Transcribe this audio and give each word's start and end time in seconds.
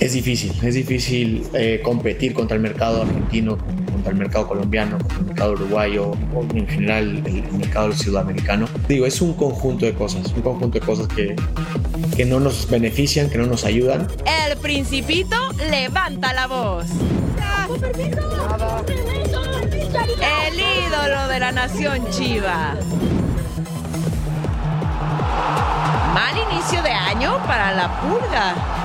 es 0.00 0.14
difícil, 0.14 0.52
es 0.62 0.74
difícil 0.74 1.46
eh, 1.52 1.80
competir 1.84 2.32
contra 2.32 2.56
el 2.56 2.62
mercado 2.62 3.02
argentino, 3.02 3.58
contra 3.92 4.12
el 4.12 4.18
mercado 4.18 4.48
colombiano, 4.48 4.96
contra 4.96 5.18
el 5.18 5.24
mercado 5.26 5.52
uruguayo 5.52 6.12
o 6.34 6.42
en 6.54 6.66
general 6.66 7.22
el, 7.26 7.52
mercado 7.52 7.92
sudamericano. 7.92 8.66
Digo, 8.88 9.04
es 9.04 9.20
un 9.20 9.34
conjunto 9.34 9.84
de 9.84 9.92
cosas, 9.92 10.32
un 10.32 10.40
conjunto 10.40 10.80
de 10.80 10.86
cosas 10.86 11.06
que, 11.08 11.36
que 12.16 12.24
no 12.24 12.40
nos 12.40 12.68
benefician, 12.68 13.28
que 13.28 13.36
no 13.36 13.46
nos 13.46 13.66
ayudan. 13.66 14.08
El 14.48 14.56
principito 14.56 15.36
levanta 15.70 16.32
la 16.32 16.46
voz. 16.46 16.86
El 20.46 20.54
ídolo 20.54 21.28
de 21.28 21.40
la 21.40 21.52
nación 21.52 22.06
chiva. 22.10 22.74
Mal 26.14 26.34
inicio 26.50 26.82
de 26.82 26.90
año 26.90 27.36
para 27.46 27.72
la 27.72 28.00
purga. 28.00 28.79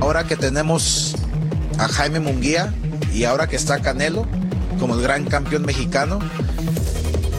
Ahora 0.00 0.24
que 0.24 0.36
tenemos 0.36 1.14
a 1.78 1.88
Jaime 1.88 2.20
Munguía 2.20 2.72
y 3.12 3.24
ahora 3.24 3.46
que 3.46 3.56
está 3.56 3.80
Canelo 3.80 4.26
como 4.78 4.94
el 4.94 5.02
gran 5.02 5.24
campeón 5.26 5.66
mexicano, 5.66 6.18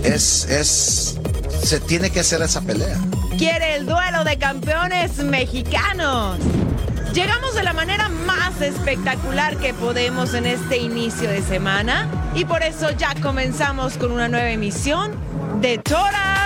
es, 0.04 0.46
es, 0.46 1.20
se 1.64 1.80
tiene 1.80 2.12
que 2.12 2.20
hacer 2.20 2.42
esa 2.42 2.62
pelea. 2.62 2.98
Quiere 3.38 3.76
el 3.76 3.86
duelo 3.86 4.24
de 4.24 4.38
campeones 4.38 5.18
mexicanos. 5.18 6.38
Llegamos 7.14 7.56
de 7.56 7.64
la 7.64 7.74
manera 7.74 8.10
más 8.10 8.62
espectacular 8.62 9.58
que 9.58 9.74
podemos 9.74 10.34
en 10.34 10.46
este 10.46 10.78
inicio 10.78 11.30
de 11.30 11.42
semana 11.42 12.08
y 12.36 12.46
por 12.46 12.64
eso 12.64 12.92
ya 12.92 13.16
comenzamos 13.22 13.98
con 13.98 14.12
una 14.12 14.28
nueva 14.28 14.50
emisión 14.50 15.12
de 15.62 15.78
Tora 15.80 16.41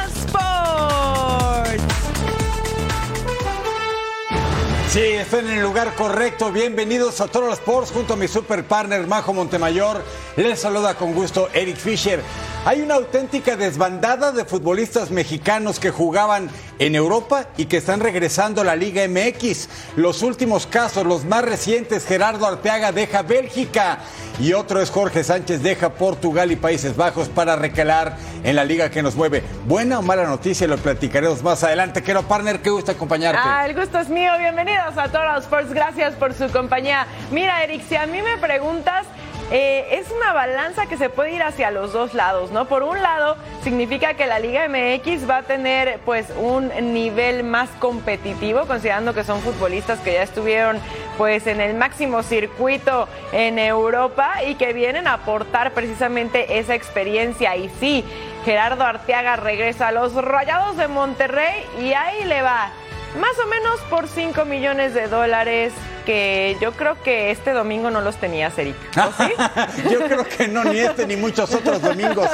Sí, 4.96 5.02
están 5.02 5.50
en 5.50 5.58
el 5.58 5.62
lugar 5.62 5.94
correcto. 5.96 6.54
Bienvenidos 6.54 7.20
a 7.20 7.28
Toro 7.28 7.52
Sports 7.52 7.92
junto 7.92 8.14
a 8.14 8.16
mi 8.16 8.30
super 8.30 8.64
partner 8.64 9.06
Majo 9.06 9.34
Montemayor. 9.34 10.02
Les 10.38 10.58
saluda 10.58 10.96
con 10.96 11.14
gusto 11.14 11.50
Eric 11.54 11.76
Fisher. 11.76 12.22
Hay 12.66 12.82
una 12.82 12.96
auténtica 12.96 13.56
desbandada 13.56 14.32
de 14.32 14.44
futbolistas 14.44 15.12
mexicanos 15.12 15.80
que 15.80 15.92
jugaban 15.92 16.50
en 16.80 16.96
Europa 16.96 17.46
y 17.58 17.66
que 17.66 17.78
están 17.78 18.00
regresando 18.00 18.62
a 18.62 18.64
la 18.64 18.76
Liga 18.76 19.08
MX. 19.08 19.70
Los 19.98 20.24
últimos 20.24 20.66
casos, 20.66 21.06
los 21.06 21.26
más 21.26 21.46
recientes, 21.46 22.08
Gerardo 22.08 22.48
Arteaga 22.48 22.92
deja 22.92 23.22
Bélgica 23.22 24.00
y 24.40 24.54
otro 24.54 24.82
es 24.82 24.90
Jorge 24.90 25.24
Sánchez 25.24 25.62
deja 25.62 25.92
Portugal 25.92 26.52
y 26.52 26.56
Países 26.56 26.98
Bajos 26.98 27.30
para 27.30 27.56
recalar 27.56 28.18
en 28.44 28.56
la 28.56 28.66
liga 28.66 28.90
que 28.90 29.04
nos 29.04 29.16
mueve. 29.16 29.44
Buena 29.68 30.00
o 30.00 30.02
mala 30.02 30.26
noticia, 30.26 30.68
lo 30.68 30.78
platicaremos 30.78 31.44
más 31.44 31.64
adelante. 31.64 32.02
Quiero, 32.02 32.24
partner, 32.24 32.64
que 32.64 32.72
gusta 32.72 32.94
acompañarte. 32.94 33.42
Ah, 33.44 33.68
el 33.68 33.76
gusto 33.76 34.00
es 34.00 34.10
mío. 34.10 34.32
Bienvenidos 34.40 34.98
a 34.98 35.08
Toro 35.10 35.38
Sports. 35.38 35.72
Gracias 35.72 36.16
por 36.16 36.34
su 36.34 36.50
compañía. 36.50 37.06
Mira, 37.30 37.64
Eric, 37.64 37.88
si 37.88 37.96
a 37.96 38.08
mí 38.08 38.24
me 38.24 38.40
preguntas, 38.40 39.06
eh, 39.52 40.00
es 40.00 40.10
una 40.10 40.34
balanza 40.34 40.88
que 40.88 40.98
se 40.98 41.10
puede 41.10 41.34
ir 41.34 41.44
hacia 41.44 41.70
los 41.70 41.94
dos 41.94 42.14
lados, 42.14 42.52
¿no? 42.52 42.66
Por 42.66 42.82
un 42.82 43.02
lado, 43.02 43.38
significa 43.64 44.16
que 44.16 44.26
la 44.26 44.40
Liga 44.40 44.68
MX 44.68 45.30
va 45.30 45.38
a 45.38 45.44
tener 45.44 46.00
pues 46.04 46.28
un 46.38 46.70
nivel 46.94 47.44
más 47.44 47.70
competitivo, 47.80 48.66
considerando 48.66 49.14
que 49.14 49.24
son 49.24 49.42
futbolistas 49.42 50.00
que 50.00 50.14
ya 50.14 50.24
estuvieron 50.24 50.80
pues 51.18 51.46
en 51.48 51.62
el 51.62 51.76
máximo 51.76 52.24
circuito 52.24 53.08
en 53.32 53.60
Europa 53.60 54.44
y 54.46 54.56
que 54.56 54.74
vienen 54.74 55.08
a 55.08 55.14
aportar 55.14 55.74
precisamente 55.74 56.58
esa 56.58 56.74
experiencia. 56.74 57.56
Y 57.56 57.70
sí, 57.80 58.04
Gerardo 58.46 58.84
Arteaga 58.84 59.36
regresa 59.36 59.90
a 59.90 59.92
los 59.92 60.14
Rayados 60.14 60.78
de 60.78 60.88
Monterrey 60.88 61.64
y 61.80 61.94
ahí 61.94 62.26
le 62.26 62.42
va. 62.42 62.72
Más 63.20 63.40
o 63.44 63.48
menos 63.48 63.80
por 63.90 64.08
5 64.08 64.44
millones 64.46 64.94
de 64.94 65.08
dólares 65.08 65.72
que 66.06 66.56
yo 66.62 66.74
creo 66.74 67.02
que 67.02 67.32
este 67.32 67.52
domingo 67.52 67.90
no 67.90 68.02
los 68.02 68.18
tenías, 68.18 68.58
Eric. 68.58 68.76
yo 69.92 70.00
creo 70.06 70.24
que 70.24 70.48
no, 70.48 70.64
ni 70.64 70.80
este 70.80 71.08
ni 71.08 71.16
muchos 71.16 71.54
otros 71.54 71.82
domingos. 71.82 72.30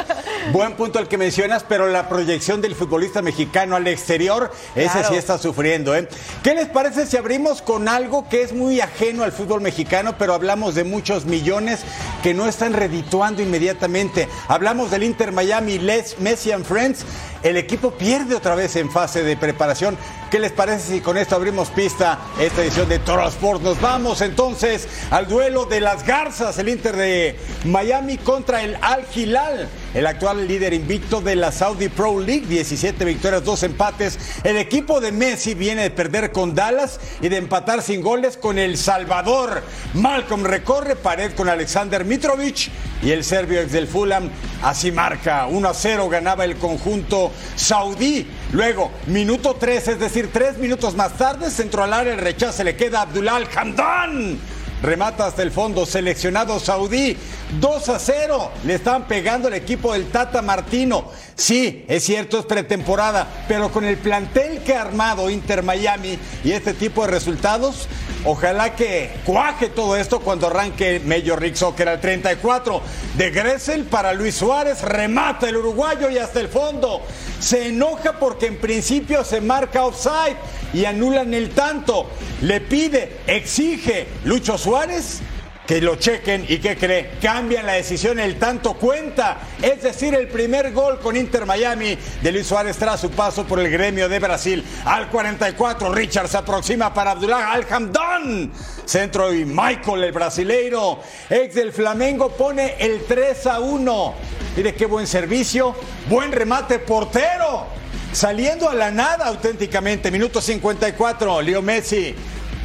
Buen 0.52 0.74
punto 0.74 1.00
el 1.00 1.08
que 1.08 1.18
mencionas, 1.18 1.64
pero 1.64 1.88
la 1.88 2.10
proyección 2.10 2.62
del 2.62 2.76
futbolista 2.76 3.22
mexicano 3.22 3.76
al 3.76 3.88
exterior, 3.88 4.52
ese 4.76 5.04
sí 5.06 5.16
está 5.16 5.38
sufriendo. 5.38 5.96
¿eh? 5.96 6.08
¿Qué 6.44 6.54
les 6.54 6.68
parece 6.68 7.06
si 7.06 7.16
abrimos 7.16 7.62
con 7.62 7.88
algo 7.88 8.28
que 8.28 8.42
es 8.42 8.52
muy 8.52 8.82
ajeno 8.82 9.24
al 9.24 9.32
fútbol 9.32 9.62
mexicano, 9.62 10.16
pero 10.18 10.34
hablamos 10.34 10.76
de 10.76 10.84
muchos 10.84 11.26
millones 11.26 11.82
que 12.24 12.34
no 12.34 12.48
están 12.48 12.74
redituando 12.74 13.42
inmediatamente? 13.42 14.28
Hablamos 14.48 14.92
del 14.92 15.04
Inter 15.04 15.32
Miami, 15.32 15.80
Les 15.80 16.20
Messi 16.20 16.52
and 16.52 16.66
Friends. 16.66 17.06
El 17.44 17.58
equipo 17.58 17.92
pierde 17.92 18.36
otra 18.36 18.54
vez 18.54 18.76
en 18.76 18.92
fase 18.92 19.24
de 19.24 19.36
preparación. 19.36 19.98
¿Qué 20.30 20.40
les 20.40 20.52
parece 20.52 20.94
si 20.94 21.02
con 21.02 21.18
esto 21.18 21.36
abrimos 21.36 21.70
pista 21.70 22.20
esta 22.40 22.62
edición 22.62 22.88
de 22.88 23.00
Toro 23.00 23.28
Sport? 23.28 23.64
Nos 23.64 23.82
vamos 23.82 24.22
entonces 24.22 24.88
al 25.10 25.28
duelo 25.28 25.66
de 25.66 25.82
las 25.82 26.06
Garzas, 26.06 26.60
el 26.60 26.70
Inter 26.70 26.96
de 26.96 27.40
Miami 27.66 28.18
contra 28.20 28.62
el 28.62 28.78
Al 28.82 29.06
Hilal, 29.16 29.68
el 29.94 30.08
actual 30.08 30.48
líder 30.48 30.74
invicto 30.74 31.22
de 31.22 31.36
la 31.36 31.52
Saudi 31.52 31.90
Pro 31.90 32.20
League, 32.20 32.46
17 32.48 33.04
victorias, 33.06 33.44
2 33.44 33.64
empates. 33.64 34.18
El 34.44 34.58
equipo 34.58 35.02
de 35.02 35.12
Messi 35.12 35.54
viene 35.54 35.84
de 35.84 35.92
perder 35.92 36.32
con 36.32 36.56
Dallas 36.56 37.00
y 37.22 37.30
de 37.30 37.38
empatar 37.38 37.82
sin 37.82 38.02
goles 38.02 38.38
con 38.38 38.58
El 38.58 38.78
Salvador. 38.78 39.64
Malcolm 39.94 40.44
recorre 40.44 40.96
pared 40.96 41.34
con 41.34 41.50
Alexander 41.50 42.06
Mitrovic 42.06 42.70
y 43.04 43.12
el 43.12 43.24
serbio 43.24 43.62
ex 43.62 43.72
del 43.72 43.88
Fulham 43.88 44.30
así 44.64 44.92
marca 44.92 45.48
1 45.48 45.68
a 45.68 45.74
0 45.74 46.10
ganaba 46.10 46.46
el 46.46 46.56
conjunto 46.56 47.32
saudí. 47.56 48.28
Luego, 48.54 48.92
minuto 49.08 49.58
3, 49.60 49.90
es 49.90 50.00
decir, 50.00 50.30
3 50.32 50.58
minutos 50.58 50.96
más 50.96 51.18
tarde, 51.18 51.50
centro 51.50 51.84
al 51.84 51.94
área, 51.94 52.14
el 52.14 52.20
rechace 52.20 52.64
le 52.64 52.76
queda 52.76 53.00
a 53.00 53.02
Abdullah 53.04 53.42
Hamdan. 53.56 54.40
Remata 54.82 55.28
hasta 55.28 55.44
el 55.44 55.52
fondo, 55.52 55.86
seleccionado 55.86 56.60
saudí. 56.60 57.16
2 57.60 57.90
a 57.90 58.00
0. 58.00 58.52
Le 58.66 58.76
están 58.76 59.08
pegando 59.08 59.48
el 59.48 59.54
equipo 59.56 59.94
del 59.94 60.10
Tata 60.10 60.42
Martino. 60.42 61.10
Sí, 61.36 61.86
es 61.88 62.04
cierto, 62.04 62.40
es 62.40 62.46
pretemporada, 62.46 63.28
pero 63.48 63.72
con 63.72 63.84
el 63.84 63.98
plantel 63.98 64.60
que 64.60 64.76
ha 64.76 64.82
armado 64.82 65.30
Inter 65.30 65.64
Miami 65.64 66.18
y 66.44 66.52
este 66.52 66.74
tipo 66.74 67.04
de 67.04 67.12
resultados, 67.12 67.88
ojalá 68.26 68.76
que 68.76 69.10
cuaje 69.26 69.70
todo 69.70 69.98
esto 69.98 70.20
cuando 70.20 70.48
arranque 70.48 71.00
Major 71.00 71.42
League 71.42 71.58
Soccer 71.58 71.90
al 71.90 72.00
34. 72.00 72.82
De 73.18 73.32
Gressel 73.32 73.86
para 73.86 74.14
Luis 74.14 74.36
Suárez, 74.36 74.82
remata 74.84 75.50
el 75.50 75.58
uruguayo 75.58 76.10
y 76.10 76.20
hasta 76.20 76.40
el 76.40 76.48
fondo. 76.48 77.02
Se 77.40 77.68
enoja 77.68 78.20
porque 78.20 78.46
en 78.46 78.60
principio 78.60 79.24
se 79.24 79.42
marca 79.42 79.84
offside 79.84 80.38
y 80.74 80.86
anulan 80.86 81.34
el 81.34 81.50
tanto. 81.50 82.08
Le 82.42 82.62
pide, 82.62 83.18
exige 83.28 84.08
Lucho 84.26 84.58
Suárez 84.58 85.22
que 85.72 85.80
lo 85.80 85.96
chequen 85.96 86.46
y 86.50 86.58
que 86.58 86.76
cree, 86.76 87.12
cambian 87.22 87.66
la 87.66 87.72
decisión, 87.72 88.20
el 88.20 88.38
tanto 88.38 88.74
cuenta. 88.74 89.38
Es 89.62 89.82
decir, 89.82 90.14
el 90.14 90.28
primer 90.28 90.74
gol 90.74 91.00
con 91.00 91.16
Inter 91.16 91.46
Miami 91.46 91.98
de 92.22 92.32
Luis 92.34 92.46
Suárez 92.46 92.76
tras 92.76 93.00
su 93.00 93.10
paso 93.10 93.46
por 93.46 93.58
el 93.58 93.72
gremio 93.72 94.10
de 94.10 94.20
Brasil. 94.20 94.66
Al 94.84 95.08
44, 95.08 95.94
Richard 95.94 96.28
se 96.28 96.40
aproxima 96.40 96.94
para 96.94 97.12
Abdullah 97.12 97.54
Alhamdón. 97.54 98.52
Centro 98.84 99.34
y 99.34 99.46
Michael, 99.46 100.04
el 100.04 100.12
brasileiro, 100.12 101.00
ex 101.30 101.56
del 101.56 101.72
Flamengo, 101.72 102.34
pone 102.34 102.76
el 102.78 103.06
3 103.06 103.48
a 103.48 103.62
1. 103.62 104.14
Mire 104.58 104.76
qué 104.76 104.86
buen 104.88 105.08
servicio, 105.08 105.74
buen 106.10 106.34
remate, 106.34 106.80
portero. 106.80 107.68
Saliendo 108.12 108.70
a 108.70 108.76
la 108.76 108.92
nada 108.92 109.28
auténticamente, 109.28 110.12
minuto 110.12 110.42
54, 110.42 111.42
Leo 111.42 111.62
Messi 111.62 112.14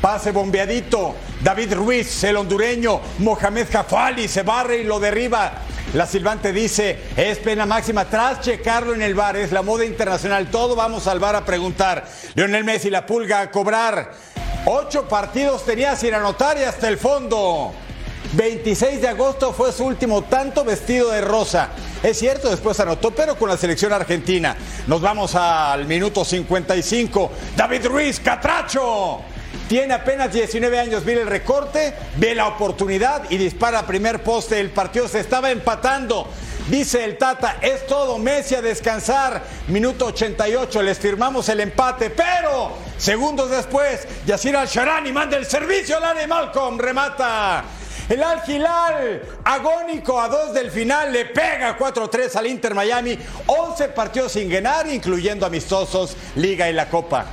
Pase 0.01 0.33
bombeadito. 0.33 1.15
David 1.43 1.75
Ruiz, 1.75 2.25
el 2.25 2.37
hondureño. 2.37 3.01
Mohamed 3.19 3.67
Jafali 3.71 4.29
se 4.29 4.43
barre 4.43 4.79
y 4.79 4.85
lo 4.85 5.01
derriba. 5.01 5.53
La 5.95 6.07
silbante 6.07 6.53
dice, 6.53 6.99
es 7.17 7.39
pena 7.39 7.65
máxima 7.65 8.05
tras 8.07 8.41
checarlo 8.41 8.93
en 8.93 9.03
el 9.03 9.15
bar, 9.15 9.37
es 9.37 9.53
la 9.53 9.63
moda 9.63 9.85
internacional, 9.85 10.51
todo 10.51 10.75
vamos 10.75 11.07
al 11.07 11.21
bar 11.21 11.37
a 11.37 11.45
preguntar. 11.45 12.05
Lionel 12.35 12.65
Messi 12.65 12.91
la 12.91 13.07
pulga 13.07 13.41
a 13.41 13.51
cobrar. 13.51 14.13
Ocho 14.67 15.09
partidos 15.09 15.65
tenía 15.65 15.95
sin 15.95 16.13
anotar 16.13 16.59
y 16.59 16.65
hasta 16.65 16.89
el 16.89 16.99
fondo. 16.99 17.73
26 18.33 19.01
de 19.01 19.09
agosto 19.09 19.53
fue 19.53 19.73
su 19.73 19.85
último 19.85 20.23
tanto 20.23 20.65
vestido 20.65 21.11
de 21.11 21.21
rosa. 21.21 21.69
Es 22.03 22.19
cierto, 22.19 22.51
después 22.51 22.79
anotó, 22.81 23.13
pero 23.13 23.37
con 23.37 23.49
la 23.49 23.57
selección 23.57 23.93
argentina. 23.93 24.57
Nos 24.89 25.01
vamos 25.01 25.35
al 25.37 25.87
minuto 25.87 26.25
55. 26.25 27.31
David 27.57 27.87
Ruiz, 27.87 28.21
Catracho. 28.21 29.21
Tiene 29.69 29.95
apenas 29.95 30.33
19 30.33 30.79
años, 30.79 31.05
mire 31.05 31.23
el 31.23 31.27
recorte, 31.27 31.93
ve 32.19 32.37
la 32.37 32.47
oportunidad 32.47 33.29
y 33.31 33.37
dispara 33.37 33.81
a 33.81 33.87
primer 33.87 34.23
poste. 34.23 34.61
El 34.61 34.71
partido 34.71 35.09
se 35.09 35.19
estaba 35.19 35.51
empatando. 35.51 36.29
Dice 36.69 37.05
el 37.05 37.19
Tata, 37.19 37.57
es 37.61 37.85
todo 37.87 38.17
Messi 38.19 38.55
a 38.55 38.63
descansar. 38.63 39.43
Minuto 39.67 40.07
88, 40.07 40.83
les 40.83 40.99
firmamos 40.99 41.49
el 41.49 41.61
empate, 41.61 42.11
pero 42.11 42.73
segundos 42.97 43.51
después, 43.51 44.07
Yacir 44.25 44.57
Al-Sharani 44.57 45.11
manda 45.11 45.37
el 45.37 45.47
servicio 45.47 45.97
al 45.97 46.05
área 46.05 46.29
Malcolm, 46.29 46.79
remata. 46.79 47.65
El 48.09 48.23
Al 48.23 48.43
Hilal, 48.47 49.23
agónico 49.43 50.21
a 50.21 50.29
dos 50.29 50.55
del 50.55 50.71
final, 50.71 51.13
le 51.13 51.25
pega 51.25 51.77
4-3 51.77 52.37
al 52.37 52.47
Inter 52.47 52.73
Miami. 52.73 53.19
11 53.47 53.89
partidos 53.89 54.31
sin 54.31 54.49
ganar, 54.49 54.87
incluyendo 54.87 55.45
amistosos, 55.45 56.17
Liga 56.37 56.71
y 56.71 56.73
la 56.73 56.89
Copa. 56.89 57.27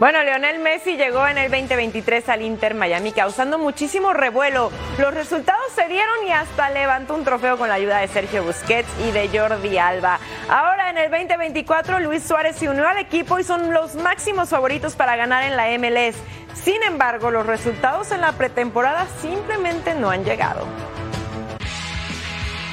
Bueno, 0.00 0.24
Lionel 0.24 0.58
Messi 0.58 0.96
llegó 0.96 1.24
en 1.28 1.38
el 1.38 1.52
2023 1.52 2.28
al 2.28 2.42
Inter 2.42 2.74
Miami 2.74 3.12
causando 3.12 3.58
muchísimo 3.58 4.12
revuelo. 4.12 4.72
Los 4.98 5.14
resultados 5.14 5.62
se 5.72 5.86
dieron 5.86 6.26
y 6.26 6.32
hasta 6.32 6.68
levantó 6.70 7.14
un 7.14 7.22
trofeo 7.24 7.56
con 7.56 7.68
la 7.68 7.74
ayuda 7.74 7.98
de 7.98 8.08
Sergio 8.08 8.42
Busquets 8.42 8.88
y 9.06 9.12
de 9.12 9.28
Jordi 9.28 9.78
Alba. 9.78 10.18
Ahora 10.48 10.90
en 10.90 10.98
el 10.98 11.10
2024 11.12 12.00
Luis 12.00 12.24
Suárez 12.24 12.56
se 12.56 12.68
unió 12.68 12.88
al 12.88 12.98
equipo 12.98 13.38
y 13.38 13.44
son 13.44 13.72
los 13.72 13.94
máximos 13.94 14.48
favoritos 14.48 14.96
para 14.96 15.14
ganar 15.14 15.44
en 15.44 15.56
la 15.56 15.68
MLS. 15.78 16.16
Sin 16.54 16.82
embargo, 16.82 17.30
los 17.30 17.46
resultados 17.46 18.10
en 18.10 18.20
la 18.20 18.32
pretemporada 18.32 19.06
simplemente 19.22 19.94
no 19.94 20.10
han 20.10 20.24
llegado. 20.24 20.66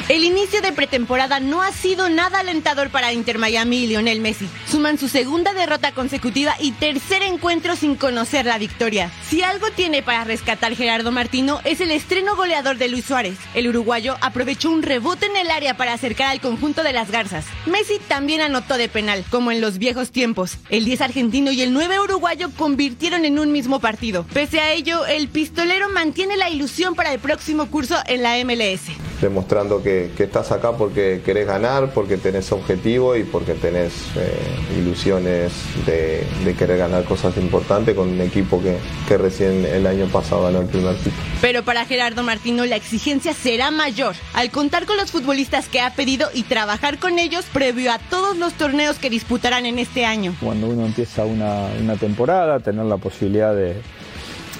El 0.09 0.23
inicio 0.25 0.61
de 0.61 0.71
pretemporada 0.71 1.39
no 1.39 1.61
ha 1.61 1.71
sido 1.71 2.09
nada 2.09 2.39
alentador 2.39 2.89
para 2.89 3.13
Inter 3.13 3.37
Miami 3.37 3.83
y 3.83 3.87
Lionel 3.87 4.19
Messi. 4.19 4.49
Suman 4.69 4.97
su 4.97 5.07
segunda 5.07 5.53
derrota 5.53 5.93
consecutiva 5.93 6.55
y 6.59 6.71
tercer 6.71 7.21
encuentro 7.23 7.75
sin 7.75 7.95
conocer 7.95 8.45
la 8.45 8.57
victoria. 8.57 9.11
Si 9.29 9.41
algo 9.41 9.71
tiene 9.71 10.01
para 10.03 10.23
rescatar 10.23 10.75
Gerardo 10.75 11.11
Martino 11.11 11.61
es 11.63 11.81
el 11.81 11.91
estreno 11.91 12.35
goleador 12.35 12.77
de 12.77 12.89
Luis 12.89 13.05
Suárez. 13.05 13.37
El 13.53 13.67
uruguayo 13.67 14.17
aprovechó 14.21 14.69
un 14.71 14.83
rebote 14.83 15.27
en 15.27 15.37
el 15.37 15.49
área 15.49 15.77
para 15.77 15.93
acercar 15.93 16.27
al 16.27 16.41
conjunto 16.41 16.83
de 16.83 16.93
las 16.93 17.11
Garzas. 17.11 17.45
Messi 17.65 17.99
también 18.07 18.41
anotó 18.41 18.77
de 18.77 18.89
penal, 18.89 19.23
como 19.29 19.51
en 19.51 19.61
los 19.61 19.77
viejos 19.77 20.11
tiempos. 20.11 20.57
El 20.69 20.85
10 20.85 21.01
argentino 21.01 21.51
y 21.51 21.61
el 21.61 21.73
9 21.73 21.99
uruguayo 21.99 22.49
convirtieron 22.57 23.23
en 23.25 23.39
un 23.39 23.51
mismo 23.51 23.79
partido. 23.79 24.25
Pese 24.33 24.59
a 24.59 24.71
ello, 24.71 25.05
el 25.05 25.29
pistolero 25.29 25.89
mantiene 25.89 26.37
la 26.37 26.49
ilusión 26.49 26.95
para 26.95 27.13
el 27.13 27.19
próximo 27.19 27.67
curso 27.67 27.97
en 28.07 28.23
la 28.23 28.37
MLS. 28.43 29.10
Demostrando 29.21 29.81
que 29.81 29.91
que, 30.15 30.23
estás 30.23 30.51
acá 30.51 30.71
porque 30.73 31.21
querés 31.23 31.47
ganar, 31.47 31.91
porque 31.93 32.17
tenés 32.17 32.51
objetivo 32.51 33.15
y 33.15 33.23
porque 33.23 33.53
tenés 33.53 33.93
eh, 34.15 34.79
ilusiones 34.79 35.51
de, 35.85 36.25
querer 36.57 36.77
ganar 36.77 37.03
cosas 37.05 37.37
importantes 37.37 37.95
con 37.95 38.09
un 38.09 38.21
equipo 38.21 38.61
que, 38.61 38.77
que 39.07 39.17
recién 39.17 39.65
el 39.65 39.87
año 39.87 40.07
pasado 40.07 40.43
ganó 40.43 40.61
el 40.61 40.67
primer 40.67 40.95
título. 40.97 41.15
Pero 41.39 41.63
para 41.63 41.85
Gerardo 41.85 42.23
Martino 42.23 42.65
la 42.65 42.75
exigencia 42.75 43.33
será 43.33 43.71
mayor 43.71 44.15
al 44.33 44.51
contar 44.51 44.85
con 44.85 44.97
los 44.97 45.11
futbolistas 45.11 45.69
que 45.69 45.81
ha 45.81 45.93
pedido 45.93 46.29
y 46.33 46.43
trabajar 46.43 46.99
con 46.99 47.19
ellos 47.19 47.45
previo 47.51 47.91
a 47.91 47.99
todos 47.99 48.37
los 48.37 48.53
torneos 48.53 48.97
que 48.97 49.09
disputarán 49.09 49.65
en 49.65 49.79
este 49.79 50.05
año. 50.05 50.35
Cuando 50.41 50.67
uno 50.67 50.85
empieza 50.85 51.25
una, 51.25 51.67
una 51.79 51.95
temporada, 51.95 52.59
tener 52.59 52.85
la 52.85 52.97
posibilidad 52.97 53.55
de, 53.55 53.75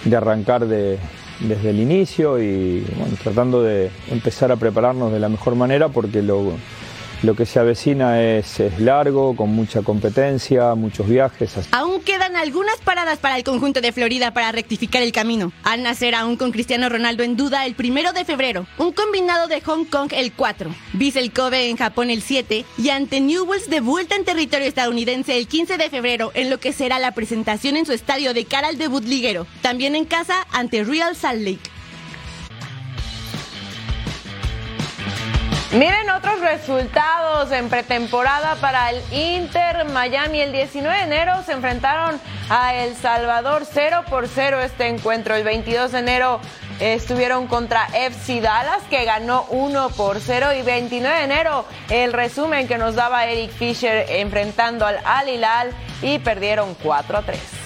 de 0.06 0.16
arrancar 0.16 0.66
de, 0.66 0.98
desde 1.48 1.72
el 1.72 1.80
inicio 1.80 2.40
y 2.40 2.82
bueno, 2.98 3.16
tratando 3.22 3.62
de 3.64 3.90
empezar 4.10 4.52
a 4.52 4.56
prepararnos 4.56 5.12
de 5.12 5.20
la 5.20 5.30
mejor 5.30 5.56
manera 5.56 5.90
porque 5.90 6.22
lo, 6.22 6.54
lo 7.24 7.36
que 7.36 7.46
se 7.46 7.60
avecina 7.60 8.22
es, 8.22 8.60
largo, 8.80 9.36
con 9.36 9.50
mucha 9.50 9.82
competencia, 9.82 10.74
muchos 10.76 11.08
viajes. 11.08 11.56
Aún 11.72 12.02
quedan 12.02 12.36
algunas 12.36 12.78
paradas 12.78 13.20
para 13.20 13.38
el 13.38 13.44
conjunto 13.44 13.82
de 13.82 13.92
Florida 13.92 14.34
para 14.34 14.52
rectificar 14.52 15.02
el 15.02 15.12
camino. 15.12 15.52
Al 15.64 15.84
nacer 15.84 16.16
aún 16.16 16.36
con 16.36 16.52
Cristiano 16.52 16.90
Ronaldo 16.90 17.24
en 17.24 17.38
duda 17.38 17.66
el 17.66 17.76
primero 17.76 18.14
de 18.14 18.26
febrero, 18.26 18.66
un 18.78 18.92
combinado 18.92 19.48
de 19.48 19.62
Hong 19.62 19.86
Kong 19.86 20.12
el 20.14 20.34
4, 20.34 20.74
Vissel 20.94 21.32
Kobe 21.32 21.70
en 21.70 21.78
Japón 21.78 22.10
el 22.10 22.22
7 22.22 22.66
y 22.78 22.90
ante 22.90 23.20
Newells 23.20 23.70
de 23.70 23.82
vuelta 23.82 24.16
en 24.16 24.26
territorio 24.26 24.68
estadounidense 24.68 25.38
el 25.38 25.48
15 25.48 25.78
de 25.78 25.90
febrero 25.90 26.32
en 26.34 26.50
lo 26.50 26.60
que 26.60 26.74
será 26.74 27.00
la 27.00 27.14
presentación 27.14 27.78
en 27.78 27.86
su 27.86 27.94
estadio 27.94 28.34
de 28.34 28.46
cara 28.46 28.70
al 28.70 28.78
debut 28.78 29.04
liguero. 29.04 29.46
También 29.62 29.96
en 29.96 30.06
casa 30.06 30.48
ante 30.52 30.84
Real 30.84 31.16
Salt 31.16 31.42
Lake. 31.42 31.81
Miren 35.74 36.10
otros 36.10 36.42
resultados 36.42 37.50
en 37.54 37.70
pretemporada 37.70 38.56
para 38.56 38.90
el 38.90 39.02
Inter 39.14 39.86
Miami. 39.86 40.42
El 40.42 40.52
19 40.52 40.98
de 40.98 41.04
enero 41.04 41.44
se 41.46 41.54
enfrentaron 41.54 42.20
a 42.50 42.76
El 42.76 42.94
Salvador 42.94 43.64
0 43.64 44.04
por 44.10 44.28
0 44.28 44.60
este 44.60 44.88
encuentro. 44.88 45.34
El 45.34 45.46
22 45.46 45.94
de 45.94 46.00
enero 46.00 46.42
estuvieron 46.82 47.48
contra 47.48 47.86
FC 47.94 48.42
Dallas 48.42 48.84
que 48.90 49.06
ganó 49.06 49.46
1 49.48 49.92
por 49.92 50.20
0 50.20 50.48
y 50.60 50.62
29 50.62 51.18
de 51.18 51.24
enero 51.24 51.66
el 51.90 52.12
resumen 52.12 52.68
que 52.68 52.78
nos 52.78 52.96
daba 52.96 53.26
Eric 53.28 53.52
Fisher 53.52 54.08
enfrentando 54.10 54.86
al 54.86 55.00
Al 55.06 55.30
Hilal 55.30 55.72
y 56.02 56.20
perdieron 56.20 56.76
4 56.84 57.18
a 57.18 57.22
3. 57.22 57.61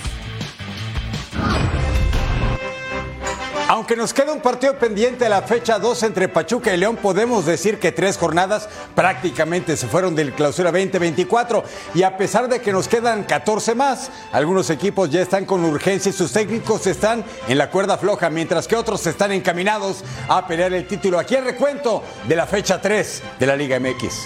Aunque 3.75 3.97
nos 3.97 4.13
queda 4.13 4.31
un 4.31 4.39
partido 4.39 4.79
pendiente 4.79 5.25
de 5.25 5.29
la 5.29 5.41
fecha 5.41 5.79
2 5.79 6.03
entre 6.03 6.29
Pachuca 6.29 6.73
y 6.73 6.77
León, 6.77 6.95
podemos 6.95 7.45
decir 7.45 7.77
que 7.77 7.91
tres 7.91 8.17
jornadas 8.17 8.69
prácticamente 8.95 9.75
se 9.75 9.89
fueron 9.89 10.15
del 10.15 10.31
clausura 10.31 10.71
2024. 10.71 11.61
Y 11.93 12.03
a 12.03 12.15
pesar 12.15 12.47
de 12.47 12.61
que 12.61 12.71
nos 12.71 12.87
quedan 12.87 13.25
14 13.25 13.75
más, 13.75 14.11
algunos 14.31 14.69
equipos 14.69 15.09
ya 15.09 15.21
están 15.21 15.43
con 15.43 15.65
urgencia 15.65 16.09
y 16.09 16.13
sus 16.13 16.31
técnicos 16.31 16.87
están 16.87 17.25
en 17.49 17.57
la 17.57 17.69
cuerda 17.69 17.97
floja, 17.97 18.29
mientras 18.29 18.65
que 18.65 18.77
otros 18.77 19.05
están 19.07 19.33
encaminados 19.33 20.05
a 20.29 20.47
pelear 20.47 20.71
el 20.71 20.87
título. 20.87 21.19
Aquí 21.19 21.35
el 21.35 21.43
recuento 21.43 22.01
de 22.29 22.35
la 22.37 22.47
fecha 22.47 22.79
3 22.79 23.23
de 23.37 23.45
la 23.45 23.57
Liga 23.57 23.77
MX. 23.77 24.21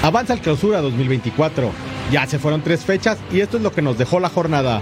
Avanza 0.00 0.34
el 0.34 0.40
clausura 0.40 0.80
2024. 0.80 1.72
Ya 2.12 2.24
se 2.28 2.38
fueron 2.38 2.62
tres 2.62 2.84
fechas 2.84 3.18
y 3.32 3.40
esto 3.40 3.56
es 3.56 3.64
lo 3.64 3.72
que 3.72 3.82
nos 3.82 3.98
dejó 3.98 4.20
la 4.20 4.28
jornada. 4.28 4.80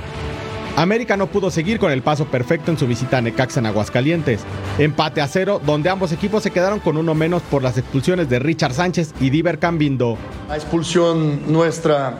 América 0.76 1.18
no 1.18 1.26
pudo 1.26 1.50
seguir 1.50 1.78
con 1.78 1.92
el 1.92 2.02
paso 2.02 2.24
perfecto 2.24 2.70
en 2.70 2.78
su 2.78 2.86
visita 2.86 3.18
a 3.18 3.20
Necaxa 3.20 3.60
en 3.60 3.66
Aguascalientes. 3.66 4.40
Empate 4.78 5.20
a 5.20 5.28
cero, 5.28 5.60
donde 5.64 5.90
ambos 5.90 6.12
equipos 6.12 6.42
se 6.42 6.50
quedaron 6.50 6.80
con 6.80 6.96
uno 6.96 7.14
menos 7.14 7.42
por 7.42 7.62
las 7.62 7.76
expulsiones 7.76 8.30
de 8.30 8.38
Richard 8.38 8.72
Sánchez 8.72 9.12
y 9.20 9.28
Diver 9.28 9.58
Cambindo. 9.58 10.16
La 10.48 10.56
expulsión 10.56 11.52
nuestra 11.52 12.14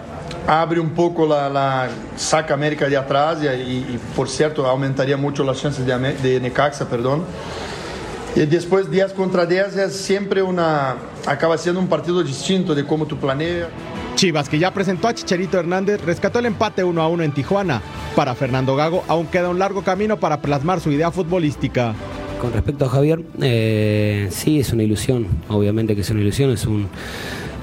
abre 0.47 0.81
un 0.81 0.91
poco 0.91 1.27
la, 1.27 1.89
saca 2.17 2.53
América 2.53 2.89
de 2.89 2.97
atrás 2.97 3.39
y, 3.43 3.99
por 4.15 4.29
cierto 4.29 4.67
aumentaría 4.67 5.17
mucho 5.17 5.45
las 5.45 5.61
chances 5.61 5.87
de, 5.87 5.99
de 5.99 6.41
Necaxa, 6.41 6.89
perdón. 6.89 7.25
Y 8.35 8.47
después 8.47 8.91
10 8.91 9.13
contra 9.13 9.47
10 9.47 9.77
es 9.77 9.97
siempre 9.97 10.43
una, 10.43 10.97
acaba 11.27 11.57
siendo 11.57 11.81
un 11.81 11.89
partido 11.89 12.23
distinto 12.23 12.75
de 12.75 12.85
cómo 12.85 13.07
tú 13.07 13.17
planeas. 13.19 13.69
Chivas, 14.15 14.49
que 14.49 14.59
ya 14.59 14.73
presentó 14.73 15.09
a 15.09 15.15
Chicharito 15.15 15.59
Hernández, 15.59 16.01
rescató 16.05 16.39
el 16.39 16.47
empate 16.47 16.85
1 16.85 17.03
a 17.03 17.09
1 17.09 17.23
en 17.23 17.33
Tijuana. 17.33 17.83
Para 18.15 18.35
Fernando 18.35 18.77
Gago 18.77 19.05
aún 19.09 19.27
queda 19.27 19.49
un 19.49 19.59
largo 19.59 19.83
camino 19.83 20.19
para 20.19 20.41
plasmar 20.41 20.81
su 20.81 20.91
idea 20.91 21.11
futbolística. 21.11 21.95
Con 22.41 22.53
respecto 22.53 22.85
a 22.85 22.89
Javier, 22.89 23.23
eh, 23.41 24.29
sí, 24.31 24.61
es 24.61 24.73
una 24.73 24.83
ilusión, 24.83 25.27
obviamente 25.49 25.95
que 25.95 26.01
es 26.01 26.11
una 26.11 26.21
ilusión, 26.21 26.51
es 26.51 26.67
un, 26.67 26.89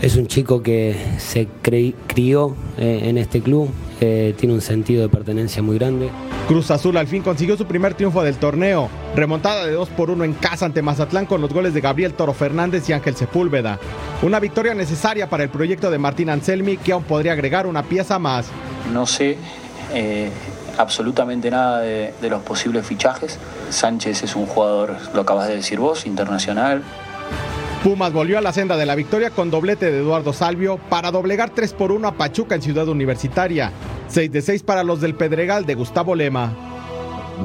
es 0.01 0.15
un 0.15 0.27
chico 0.27 0.63
que 0.63 0.96
se 1.18 1.48
crió 1.62 2.56
eh, 2.77 3.01
en 3.03 3.18
este 3.18 3.41
club, 3.41 3.70
eh, 4.00 4.34
tiene 4.38 4.53
un 4.53 4.62
sentido 4.62 5.01
de 5.01 5.10
pertenencia 5.10 5.62
muy 5.62 5.77
grande. 5.77 6.10
Cruz 6.48 6.72
Azul 6.72 6.96
al 6.98 7.08
fin 7.08 7.22
consiguió 7.22 7.58
su 7.58 7.65
primer 7.65 7.94
triunfo 7.96 8.24
del 8.24 8.38
torneo, 8.38 8.89
remontada 9.15 9.65
de 9.65 9.74
2 9.74 9.89
por 9.89 10.10
1 10.10 10.24
en 10.24 10.34
casa 10.34 10.65
ante 10.65 10.82
Mazatlán 10.82 11.25
con 11.25 11.41
los 11.41 11.53
goles 11.53 11.74
de 11.74 11.82
Gabriel 11.82 12.13
Toro 12.13 12.34
Fernández 12.34 12.89
y 12.89 12.94
Ángel 12.94 13.15
Sepúlveda. 13.15 13.77
Una 14.22 14.39
victoria 14.39 14.74
necesaria 14.74 15.29
para 15.29 15.44
el 15.44 15.50
proyecto 15.50 15.91
de 15.91 15.98
Martín 15.98 16.29
Anselmi 16.29 16.77
que 16.77 16.94
aún 16.94 17.03
podría 17.03 17.34
agregar 17.34 17.68
una 17.68 17.84
pieza 17.84 18.20
más. 18.20 18.48
No 18.94 19.06
sé 19.06 19.38
eh, 19.94 20.29
absolutamente 20.77 21.51
nada 21.51 21.82
de, 21.82 22.13
de 22.22 22.29
los 22.29 22.41
posibles 22.41 22.86
fichajes. 22.86 23.38
Sánchez 23.70 24.24
es 24.24 24.36
un 24.36 24.46
jugador, 24.46 24.96
lo 25.13 25.22
acabas 25.22 25.50
de 25.50 25.58
decir 25.58 25.77
vos, 25.77 26.06
internacional, 26.06 26.84
Pumas 27.83 28.12
volvió 28.12 28.38
a 28.38 28.41
la 28.41 28.51
senda 28.51 28.75
de 28.75 28.86
la 28.86 28.93
victoria 28.93 29.29
con 29.29 29.50
doblete 29.50 29.89
de 29.89 30.00
Eduardo 30.00 30.33
Salvio 30.33 30.77
para 30.89 31.12
doblegar 31.12 31.51
3 31.51 31.74
por 31.74 31.93
1 31.93 32.09
a 32.09 32.12
Pachuca 32.12 32.55
en 32.55 32.62
Ciudad 32.62 32.89
Universitaria. 32.89 33.71
6 34.09 34.29
de 34.33 34.41
6 34.41 34.63
para 34.63 34.83
los 34.83 35.00
del 35.00 35.15
Pedregal 35.15 35.65
de 35.65 35.75
Gustavo 35.75 36.13
Lema. 36.13 36.51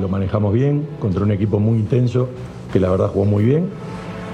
Lo 0.01 0.09
manejamos 0.09 0.53
bien 0.53 0.89
contra 0.99 1.23
un 1.23 1.31
equipo 1.31 1.61
muy 1.61 1.79
intenso 1.79 2.29
que 2.73 2.81
la 2.81 2.91
verdad 2.91 3.11
jugó 3.13 3.27
muy 3.27 3.45
bien, 3.45 3.71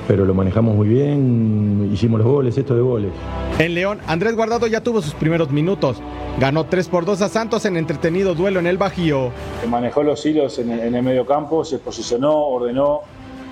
pero 0.08 0.24
lo 0.24 0.32
manejamos 0.32 0.74
muy 0.74 0.88
bien, 0.88 1.90
hicimos 1.92 2.20
los 2.20 2.28
goles, 2.28 2.56
esto 2.56 2.74
de 2.74 2.80
goles. 2.80 3.12
En 3.58 3.74
León, 3.74 3.98
Andrés 4.06 4.34
Guardado 4.34 4.66
ya 4.68 4.80
tuvo 4.80 5.02
sus 5.02 5.12
primeros 5.12 5.50
minutos. 5.50 5.98
Ganó 6.38 6.64
3 6.64 6.88
por 6.88 7.04
2 7.04 7.20
a 7.20 7.28
Santos 7.28 7.66
en 7.66 7.76
entretenido 7.76 8.34
duelo 8.34 8.58
en 8.58 8.66
el 8.66 8.78
Bajío. 8.78 9.32
Manejó 9.68 10.02
los 10.02 10.24
hilos 10.24 10.58
en 10.60 10.70
el, 10.70 10.80
en 10.80 10.94
el 10.94 11.02
medio 11.02 11.26
campo, 11.26 11.62
se 11.62 11.78
posicionó, 11.78 12.34
ordenó, 12.38 13.02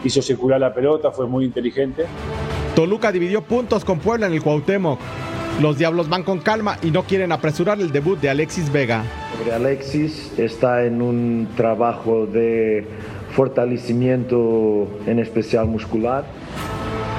hizo 0.05 0.23
circular 0.23 0.61
la 0.61 0.75
pelota, 0.75 1.11
fue 1.11 1.27
muy 1.27 1.45
inteligente. 1.45 2.07
Toluca 2.75 3.11
dividió 3.11 3.43
puntos 3.43 3.85
con 3.85 3.99
Puebla 3.99 4.27
en 4.27 4.33
el 4.35 4.43
Cuauhtémoc. 4.43 5.01
Los 5.61 5.77
Diablos 5.77 6.09
van 6.09 6.23
con 6.23 6.39
calma 6.39 6.79
y 6.83 6.93
no 6.93 7.03
quieren 7.03 7.33
apresurar 7.33 7.81
el 7.81 7.91
debut 7.91 8.21
de 8.21 8.31
Alexis 8.31 8.71
Vega. 8.71 9.03
Alexis 9.53 10.33
está 10.39 10.85
en 10.85 11.03
un 11.03 11.49
trabajo 11.57 12.27
de 12.27 12.87
fortalecimiento 13.33 14.89
en 15.07 15.19
especial 15.19 15.67
muscular. 15.67 16.25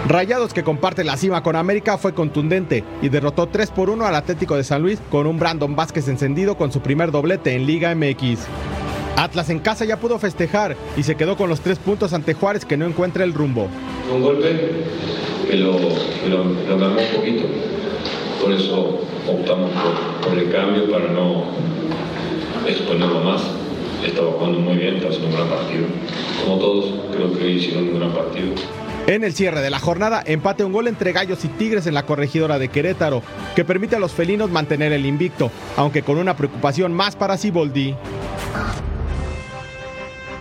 Rayados 0.08 0.54
que 0.54 0.64
comparte 0.64 1.04
la 1.04 1.18
cima 1.18 1.44
con 1.44 1.56
América 1.56 1.98
fue 1.98 2.14
contundente 2.14 2.84
y 3.02 3.10
derrotó 3.10 3.48
3 3.48 3.72
por 3.72 3.90
1 3.90 4.06
al 4.06 4.16
Atlético 4.16 4.56
de 4.56 4.64
San 4.64 4.82
Luis 4.82 5.00
con 5.12 5.28
un 5.28 5.38
Brandon 5.38 5.76
Vázquez 5.76 6.08
encendido 6.08 6.56
con 6.58 6.72
su 6.72 6.80
primer 6.80 7.12
doblete 7.12 7.54
en 7.56 7.66
Liga 7.66 7.94
MX. 7.94 8.40
Atlas 9.20 9.50
en 9.50 9.60
casa 9.60 9.84
ya 9.84 9.98
pudo 9.98 10.18
festejar 10.18 10.78
y 10.96 11.04
se 11.04 11.16
quedó 11.16 11.36
con 11.36 11.50
los 11.50 11.60
tres 11.60 11.78
puntos 11.78 12.14
ante 12.14 12.34
Juárez 12.34 12.64
que 12.64 12.78
no 12.78 12.86
encuentra 12.86 13.26
el 13.26 13.34
rumbo. 13.34 13.68
Un 14.14 14.22
golpe 14.22 14.86
que 15.50 15.58
lo, 15.58 15.78
que 15.78 16.30
lo, 16.30 16.46
lo 16.46 16.88
un 16.88 17.16
poquito. 17.16 17.44
por 18.42 18.54
eso 18.54 19.02
optamos 19.28 19.72
por, 20.24 20.38
el 20.38 20.50
cambio 20.50 20.90
para 20.90 21.10
no 21.10 21.44
exponerlo 22.66 23.20
más. 23.20 23.42
Estaba 24.06 24.32
jugando 24.32 24.60
muy 24.60 24.78
bien, 24.78 24.96
está 24.96 25.10
haciendo 25.10 25.28
un 25.28 25.36
gran 25.36 25.50
partido. 25.50 25.86
Como 26.46 26.58
todos, 26.58 26.94
creo 27.14 27.38
que 27.38 27.50
hicieron 27.50 27.90
un 27.90 28.00
gran 28.00 28.14
partido. 28.14 28.54
En 29.08 29.26
el 29.26 29.34
cierre 29.34 29.62
de 29.62 29.70
la 29.70 29.80
jornada, 29.80 30.24
empate 30.26 30.64
un 30.64 30.72
gol 30.72 30.88
entre 30.88 31.12
Gallos 31.12 31.44
y 31.44 31.50
Tigres 31.50 31.88
en 31.88 31.94
la 31.94 32.06
corregidora 32.06 32.58
de 32.58 32.70
Querétaro, 32.70 33.22
que 33.54 33.66
permite 33.66 33.98
a 33.98 34.00
los 34.00 34.14
felinos 34.14 34.50
mantener 34.50 34.94
el 34.94 35.06
invicto, 35.06 35.52
aunque 35.76 36.04
con 36.04 36.18
una 36.18 36.38
preocupación 36.38 36.94
más 36.94 37.18
para 37.18 37.36
Siboldi. 37.36 37.96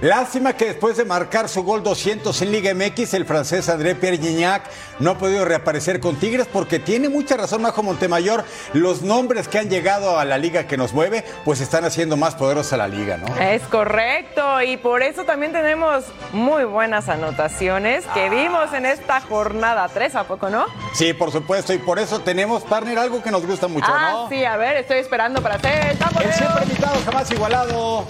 Lástima 0.00 0.52
que 0.52 0.66
después 0.66 0.96
de 0.96 1.04
marcar 1.04 1.48
su 1.48 1.64
gol 1.64 1.82
200 1.82 2.40
en 2.42 2.52
Liga 2.52 2.72
MX, 2.72 3.14
el 3.14 3.24
francés 3.24 3.68
André 3.68 3.96
Pierre 3.96 4.18
Gignac 4.18 4.62
no 5.00 5.10
ha 5.10 5.18
podido 5.18 5.44
reaparecer 5.44 5.98
con 5.98 6.14
Tigres 6.14 6.46
porque 6.52 6.78
tiene 6.78 7.08
mucha 7.08 7.36
razón 7.36 7.62
Majo 7.62 7.82
Montemayor. 7.82 8.44
Los 8.74 9.02
nombres 9.02 9.48
que 9.48 9.58
han 9.58 9.68
llegado 9.68 10.16
a 10.20 10.24
la 10.24 10.38
liga 10.38 10.68
que 10.68 10.76
nos 10.76 10.92
mueve, 10.92 11.24
pues 11.44 11.60
están 11.60 11.84
haciendo 11.84 12.16
más 12.16 12.36
poderosa 12.36 12.76
la 12.76 12.86
liga, 12.86 13.16
¿no? 13.16 13.26
Es 13.38 13.62
correcto 13.62 14.62
y 14.62 14.76
por 14.76 15.02
eso 15.02 15.24
también 15.24 15.50
tenemos 15.50 16.04
muy 16.32 16.62
buenas 16.62 17.08
anotaciones 17.08 18.04
que 18.14 18.30
vimos 18.30 18.72
en 18.72 18.86
esta 18.86 19.20
jornada 19.20 19.88
3, 19.88 20.14
¿a 20.14 20.24
poco 20.24 20.48
no? 20.48 20.66
Sí, 20.94 21.12
por 21.12 21.32
supuesto, 21.32 21.72
y 21.72 21.78
por 21.78 21.98
eso 21.98 22.20
tenemos, 22.20 22.62
partner, 22.62 22.98
algo 22.98 23.20
que 23.20 23.32
nos 23.32 23.44
gusta 23.44 23.66
mucho, 23.66 23.88
ah, 23.88 24.10
¿no? 24.12 24.28
sí, 24.28 24.44
a 24.44 24.56
ver, 24.56 24.76
estoy 24.76 24.98
esperando 24.98 25.42
para 25.42 25.56
hacer 25.56 25.96
el 25.96 26.24
El 26.24 26.32
siempre 26.34 26.62
invitado, 26.62 27.00
jamás 27.04 27.30
igualado. 27.32 28.06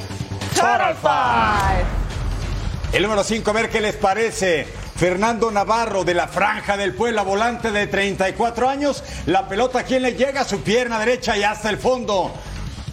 Total 0.59 0.97
El 2.93 3.03
número 3.05 3.23
5, 3.23 3.49
a 3.49 3.53
ver 3.53 3.71
qué 3.71 3.81
les 3.81 3.95
parece. 3.95 4.67
Fernando 4.97 5.53
Navarro 5.53 6.03
de 6.03 6.15
la 6.15 6.27
Franja 6.27 6.77
del 6.77 6.95
Puebla, 6.95 7.23
volante 7.23 7.71
de 7.71 7.87
34 7.87 8.69
años. 8.69 9.05
La 9.27 9.47
pelota, 9.47 9.85
¿quién 9.85 10.03
le 10.03 10.15
llega? 10.15 10.43
Su 10.43 10.61
pierna 10.63 10.99
derecha 10.99 11.37
y 11.37 11.45
hasta 11.45 11.71
el 11.71 11.79
fondo. 11.79 12.35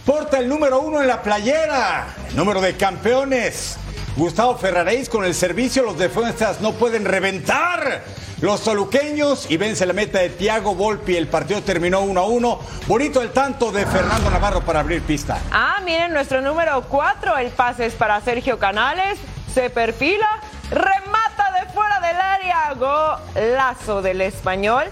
Porta 0.04 0.38
el 0.38 0.48
número 0.48 0.80
uno 0.80 1.00
en 1.02 1.08
la 1.08 1.20
playera. 1.22 2.06
número 2.34 2.60
de 2.60 2.76
campeones. 2.76 3.78
Gustavo 4.16 4.56
Ferraréis 4.56 5.08
con 5.08 5.24
el 5.24 5.34
servicio. 5.34 5.82
Los 5.82 5.98
defensas 5.98 6.60
no 6.60 6.72
pueden 6.74 7.04
reventar 7.04 8.04
los 8.40 8.62
toluqueños 8.62 9.50
y 9.50 9.56
vence 9.56 9.86
la 9.86 9.92
meta 9.92 10.18
de 10.18 10.30
Tiago 10.30 10.74
Volpi. 10.74 11.16
El 11.16 11.28
partido 11.28 11.62
terminó 11.62 12.00
1 12.00 12.20
a 12.20 12.26
1. 12.26 12.60
Bonito 12.86 13.22
el 13.22 13.30
tanto 13.32 13.72
de 13.72 13.86
Fernando 13.86 14.30
Navarro 14.30 14.60
para 14.60 14.80
abrir 14.80 15.02
pista. 15.02 15.40
Ah, 15.50 15.80
miren, 15.84 16.12
nuestro 16.12 16.40
número 16.40 16.82
4, 16.88 17.38
el 17.38 17.50
pase 17.50 17.86
es 17.86 17.94
para 17.94 18.20
Sergio 18.20 18.58
Canales. 18.58 19.18
Se 19.52 19.70
perfila, 19.70 20.28
remata 20.70 21.52
de 21.58 21.72
fuera 21.72 22.00
del 22.00 22.16
área. 22.20 22.74
Golazo 22.74 24.02
del 24.02 24.20
español 24.20 24.84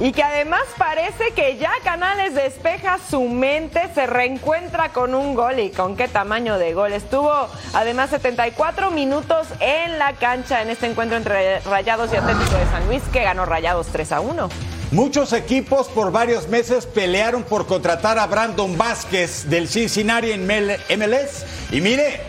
y 0.00 0.12
que 0.12 0.22
además 0.22 0.62
parece 0.78 1.32
que 1.34 1.58
ya 1.58 1.70
Canales 1.84 2.34
despeja 2.34 2.98
su 3.10 3.20
mente, 3.22 3.82
se 3.94 4.06
reencuentra 4.06 4.92
con 4.92 5.14
un 5.14 5.34
gol 5.34 5.58
y 5.58 5.70
con 5.70 5.94
qué 5.94 6.08
tamaño 6.08 6.56
de 6.56 6.72
gol. 6.72 6.94
Estuvo 6.94 7.30
además 7.74 8.08
74 8.08 8.90
minutos 8.90 9.46
en 9.60 9.98
la 9.98 10.14
cancha 10.14 10.62
en 10.62 10.70
este 10.70 10.86
encuentro 10.86 11.18
entre 11.18 11.60
Rayados 11.60 12.10
y 12.12 12.16
Atlético 12.16 12.56
de 12.56 12.64
San 12.70 12.86
Luis 12.86 13.02
que 13.12 13.22
ganó 13.22 13.44
Rayados 13.44 13.88
3 13.88 14.12
a 14.12 14.20
1. 14.20 14.48
Muchos 14.92 15.34
equipos 15.34 15.88
por 15.88 16.10
varios 16.10 16.48
meses 16.48 16.86
pelearon 16.86 17.42
por 17.42 17.66
contratar 17.66 18.18
a 18.18 18.26
Brandon 18.26 18.76
Vázquez 18.78 19.50
del 19.50 19.68
Cincinnati 19.68 20.32
en 20.32 20.46
MLS 20.46 21.44
y 21.70 21.82
mire, 21.82 22.20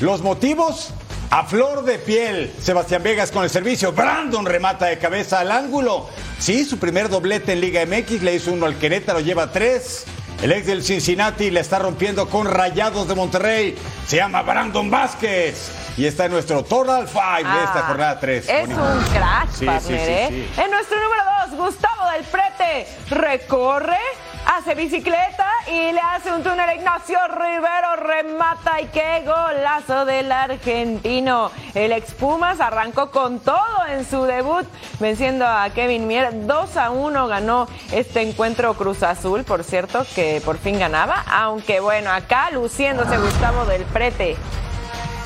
los 0.00 0.20
motivos 0.20 0.92
a 1.30 1.44
flor 1.44 1.84
de 1.84 1.98
piel, 1.98 2.52
Sebastián 2.60 3.02
Vegas 3.02 3.30
con 3.30 3.44
el 3.44 3.50
servicio. 3.50 3.92
Brandon 3.92 4.44
remata 4.44 4.86
de 4.86 4.98
cabeza 4.98 5.40
al 5.40 5.52
ángulo. 5.52 6.08
Sí, 6.38 6.64
su 6.64 6.78
primer 6.78 7.08
doblete 7.08 7.52
en 7.52 7.60
Liga 7.60 7.86
MX 7.86 8.22
le 8.22 8.34
hizo 8.34 8.52
uno 8.52 8.66
al 8.66 8.76
Querétaro, 8.76 9.20
lleva 9.20 9.52
tres. 9.52 10.04
El 10.42 10.52
ex 10.52 10.66
del 10.66 10.82
Cincinnati 10.82 11.50
le 11.50 11.60
está 11.60 11.78
rompiendo 11.78 12.28
con 12.28 12.46
Rayados 12.46 13.06
de 13.06 13.14
Monterrey. 13.14 13.76
Se 14.06 14.16
llama 14.16 14.42
Brandon 14.42 14.90
Vázquez. 14.90 15.70
Y 15.96 16.06
está 16.06 16.24
en 16.24 16.32
nuestro 16.32 16.64
Total 16.64 17.06
Five 17.06 17.48
de 17.48 17.64
esta 17.64 17.80
ah, 17.80 17.84
jornada 17.88 18.20
3. 18.20 18.48
Es 18.48 18.68
un 18.68 19.02
crash, 19.12 19.64
partner, 19.66 20.08
¿eh? 20.08 20.48
En 20.56 20.70
nuestro 20.70 20.96
número 20.98 21.22
2, 21.50 21.58
Gustavo 21.58 22.10
del 22.14 22.24
Prete 22.24 22.86
recorre 23.10 23.98
hace 24.46 24.74
bicicleta 24.74 25.46
y 25.66 25.92
le 25.92 26.00
hace 26.00 26.32
un 26.32 26.42
túnel 26.42 26.68
a 26.68 26.74
Ignacio 26.74 27.18
Rivero, 27.28 27.96
remata 27.96 28.80
y 28.80 28.86
qué 28.86 29.24
golazo 29.24 30.04
del 30.04 30.30
argentino. 30.30 31.50
El 31.74 31.92
ex 31.92 32.12
Pumas 32.14 32.60
arrancó 32.60 33.10
con 33.10 33.40
todo 33.40 33.86
en 33.88 34.04
su 34.04 34.24
debut, 34.24 34.66
venciendo 34.98 35.46
a 35.46 35.70
Kevin 35.70 36.06
Mier. 36.06 36.46
2 36.46 36.76
a 36.76 36.90
1 36.90 37.26
ganó 37.26 37.68
este 37.92 38.22
encuentro 38.22 38.74
Cruz 38.74 39.02
Azul, 39.02 39.44
por 39.44 39.64
cierto, 39.64 40.04
que 40.14 40.40
por 40.44 40.58
fin 40.58 40.78
ganaba, 40.78 41.24
aunque 41.30 41.80
bueno, 41.80 42.10
acá 42.10 42.50
luciéndose 42.50 43.18
Gustavo 43.18 43.64
del 43.64 43.84
Prete. 43.84 44.36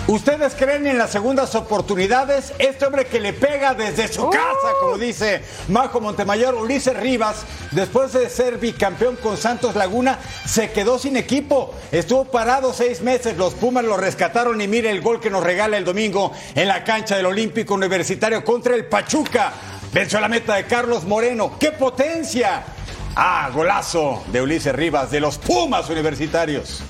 ¿Ustedes 0.07 0.55
creen 0.55 0.87
en 0.87 0.99
las 0.99 1.13
segundas 1.13 1.55
oportunidades? 1.55 2.53
Este 2.59 2.85
hombre 2.85 3.07
que 3.07 3.21
le 3.21 3.33
pega 3.33 3.73
desde 3.73 4.07
su 4.07 4.29
casa, 4.29 4.75
como 4.79 4.99
dice 4.99 5.43
Majo 5.69 5.99
Montemayor, 5.99 6.55
Ulises 6.55 6.95
Rivas, 6.95 7.47
después 7.71 8.13
de 8.13 8.29
ser 8.29 8.59
bicampeón 8.59 9.17
con 9.17 9.39
Santos 9.39 9.77
Laguna, 9.77 10.19
se 10.45 10.71
quedó 10.73 10.99
sin 10.99 11.17
equipo. 11.17 11.73
Estuvo 11.91 12.27
parado 12.27 12.75
seis 12.75 13.01
meses, 13.01 13.39
los 13.39 13.55
Pumas 13.55 13.83
lo 13.83 13.97
rescataron 13.97 14.61
y 14.61 14.69
mire 14.69 14.91
el 14.91 15.01
gol 15.01 15.21
que 15.21 15.31
nos 15.31 15.43
regala 15.43 15.79
el 15.79 15.87
domingo 15.87 16.33
en 16.55 16.69
la 16.69 16.85
cancha 16.85 17.17
del 17.17 17.25
Olímpico 17.25 17.73
Universitario 17.73 18.45
contra 18.45 18.75
el 18.75 18.85
Pachuca. 18.85 19.55
Venció 19.91 20.21
la 20.21 20.29
meta 20.29 20.57
de 20.57 20.67
Carlos 20.67 21.05
Moreno. 21.05 21.53
¡Qué 21.59 21.73
potencia! 21.73 22.63
Ah, 23.17 23.49
golazo 23.55 24.23
de 24.31 24.43
Ulises 24.43 24.75
Rivas 24.75 25.11
de 25.11 25.21
los 25.21 25.39
Pumas 25.39 25.89
Universitarios. 25.89 26.83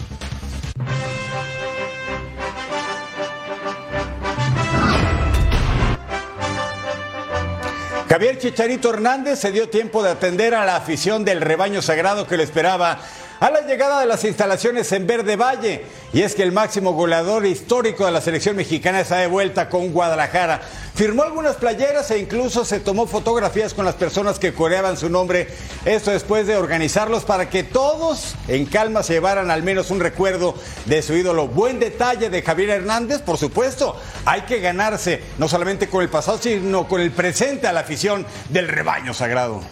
Javier 8.14 8.38
Chicharito 8.38 8.90
Hernández 8.90 9.40
se 9.40 9.50
dio 9.50 9.68
tiempo 9.68 10.00
de 10.00 10.10
atender 10.10 10.54
a 10.54 10.64
la 10.64 10.76
afición 10.76 11.24
del 11.24 11.40
rebaño 11.40 11.82
sagrado 11.82 12.28
que 12.28 12.36
le 12.36 12.44
esperaba 12.44 13.00
a 13.40 13.50
la 13.50 13.62
llegada 13.62 13.98
de 13.98 14.06
las 14.06 14.22
instalaciones 14.22 14.92
en 14.92 15.04
Verde 15.04 15.34
Valle. 15.34 15.84
Y 16.14 16.22
es 16.22 16.36
que 16.36 16.44
el 16.44 16.52
máximo 16.52 16.92
goleador 16.92 17.44
histórico 17.44 18.06
de 18.06 18.12
la 18.12 18.20
selección 18.20 18.54
mexicana 18.54 19.00
está 19.00 19.16
de 19.16 19.26
vuelta 19.26 19.68
con 19.68 19.90
Guadalajara. 19.90 20.60
Firmó 20.94 21.24
algunas 21.24 21.56
playeras 21.56 22.08
e 22.12 22.20
incluso 22.20 22.64
se 22.64 22.78
tomó 22.78 23.08
fotografías 23.08 23.74
con 23.74 23.84
las 23.84 23.96
personas 23.96 24.38
que 24.38 24.54
coreaban 24.54 24.96
su 24.96 25.10
nombre. 25.10 25.48
Esto 25.84 26.12
después 26.12 26.46
de 26.46 26.56
organizarlos 26.56 27.24
para 27.24 27.50
que 27.50 27.64
todos 27.64 28.36
en 28.46 28.64
calma 28.64 29.02
se 29.02 29.14
llevaran 29.14 29.50
al 29.50 29.64
menos 29.64 29.90
un 29.90 29.98
recuerdo 29.98 30.54
de 30.84 31.02
su 31.02 31.14
ídolo. 31.14 31.48
Buen 31.48 31.80
detalle 31.80 32.30
de 32.30 32.42
Javier 32.42 32.70
Hernández, 32.70 33.20
por 33.20 33.36
supuesto. 33.36 33.96
Hay 34.24 34.42
que 34.42 34.60
ganarse 34.60 35.20
no 35.38 35.48
solamente 35.48 35.88
con 35.88 36.02
el 36.02 36.10
pasado, 36.10 36.38
sino 36.40 36.86
con 36.86 37.00
el 37.00 37.10
presente 37.10 37.66
a 37.66 37.72
la 37.72 37.80
afición 37.80 38.24
del 38.50 38.68
rebaño 38.68 39.14
sagrado. 39.14 39.62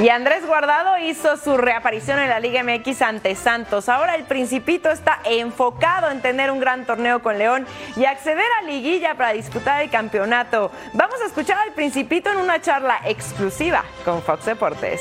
Y 0.00 0.10
Andrés 0.10 0.46
Guardado 0.46 0.96
hizo 1.04 1.36
su 1.36 1.56
reaparición 1.56 2.20
en 2.20 2.28
la 2.28 2.38
Liga 2.38 2.62
MX 2.62 3.02
ante 3.02 3.34
Santos. 3.34 3.88
Ahora 3.88 4.14
el 4.14 4.22
Principito 4.22 4.90
está 4.90 5.18
enfocado 5.24 6.08
en 6.12 6.22
tener 6.22 6.52
un 6.52 6.60
gran 6.60 6.86
torneo 6.86 7.20
con 7.20 7.36
León 7.36 7.66
y 7.96 8.04
acceder 8.04 8.46
a 8.60 8.64
liguilla 8.64 9.16
para 9.16 9.32
disputar 9.32 9.82
el 9.82 9.90
campeonato. 9.90 10.70
Vamos 10.94 11.20
a 11.20 11.26
escuchar 11.26 11.58
al 11.58 11.72
Principito 11.74 12.30
en 12.30 12.38
una 12.38 12.62
charla 12.62 13.00
exclusiva 13.06 13.84
con 14.04 14.22
Fox 14.22 14.46
Deportes. 14.46 15.00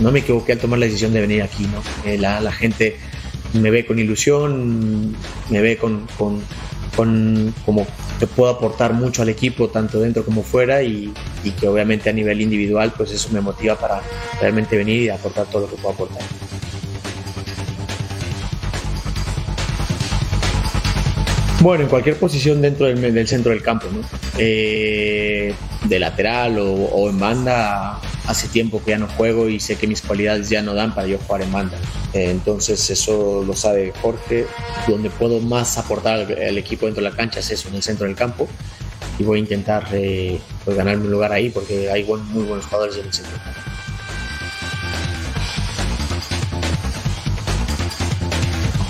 No 0.00 0.10
me 0.10 0.20
equivoqué 0.20 0.52
al 0.52 0.58
tomar 0.58 0.78
la 0.78 0.86
decisión 0.86 1.12
de 1.12 1.20
venir 1.20 1.42
aquí, 1.42 1.66
¿no? 1.66 1.82
Eh, 2.10 2.16
la, 2.16 2.50
gente 2.50 2.96
me 3.52 3.70
ve 3.70 3.84
con 3.84 3.98
ilusión, 3.98 5.14
me 5.50 5.60
ve 5.60 5.76
con, 5.76 6.06
con, 6.16 6.42
con 6.96 7.54
como 7.64 7.86
que 8.18 8.26
puedo 8.26 8.50
aportar 8.50 8.94
mucho 8.94 9.22
al 9.22 9.28
equipo, 9.28 9.68
tanto 9.68 10.00
dentro 10.00 10.24
como 10.24 10.42
fuera, 10.42 10.82
y, 10.82 11.12
que 11.60 11.68
obviamente 11.68 12.10
a 12.10 12.12
nivel 12.12 12.40
individual, 12.40 12.92
pues 12.96 13.12
eso 13.12 13.28
me 13.30 13.40
motiva 13.40 13.76
para 13.76 14.02
realmente 14.40 14.76
venir 14.76 15.02
y 15.02 15.08
aportar 15.10 15.46
todo 15.46 15.62
lo 15.62 15.70
que 15.70 15.76
puedo 15.76 15.94
aportar. 15.94 16.22
Bueno, 21.60 21.84
en 21.84 21.90
cualquier 21.90 22.16
posición 22.16 22.60
dentro 22.60 22.86
del, 22.86 23.28
centro 23.28 23.52
del 23.52 23.62
campo, 23.62 23.86
¿no? 23.92 24.00
Eh, 24.38 25.54
de 25.84 25.98
lateral 25.98 26.58
o, 26.58 27.08
en 27.08 27.18
banda, 27.18 27.98
hace 28.26 28.48
tiempo 28.48 28.82
que 28.82 28.90
ya 28.90 28.98
no 28.98 29.08
juego 29.08 29.48
y 29.48 29.60
sé 29.60 29.76
que 29.76 29.86
mis 29.86 30.02
cualidades 30.02 30.48
ya 30.48 30.62
no 30.62 30.74
dan 30.74 30.94
para 30.94 31.06
yo 31.06 31.18
jugar 31.18 31.42
en 31.42 31.52
banda. 31.52 31.78
Eh, 32.12 32.30
entonces 32.30 32.90
eso 32.90 33.44
lo 33.46 33.54
sabe 33.54 33.92
Jorge. 34.02 34.46
Donde 34.88 35.10
puedo 35.10 35.40
más 35.40 35.78
aportar 35.78 36.20
al, 36.20 36.58
equipo 36.58 36.86
dentro 36.86 37.02
de 37.02 37.10
la 37.10 37.16
cancha 37.16 37.40
es 37.40 37.50
eso, 37.50 37.68
en 37.68 37.76
el 37.76 37.82
centro 37.82 38.06
del 38.06 38.16
campo. 38.16 38.48
Y 39.18 39.24
voy 39.24 39.38
a 39.38 39.40
intentar 39.40 39.86
eh, 39.92 40.38
pues 40.64 40.76
ganarme 40.76 41.04
un 41.04 41.10
lugar 41.10 41.32
ahí 41.32 41.50
porque 41.50 41.90
hay 41.90 42.04
muy 42.04 42.44
buenos 42.44 42.66
jugadores 42.66 42.96
en 42.96 43.06
el 43.06 43.12
centro. 43.12 43.36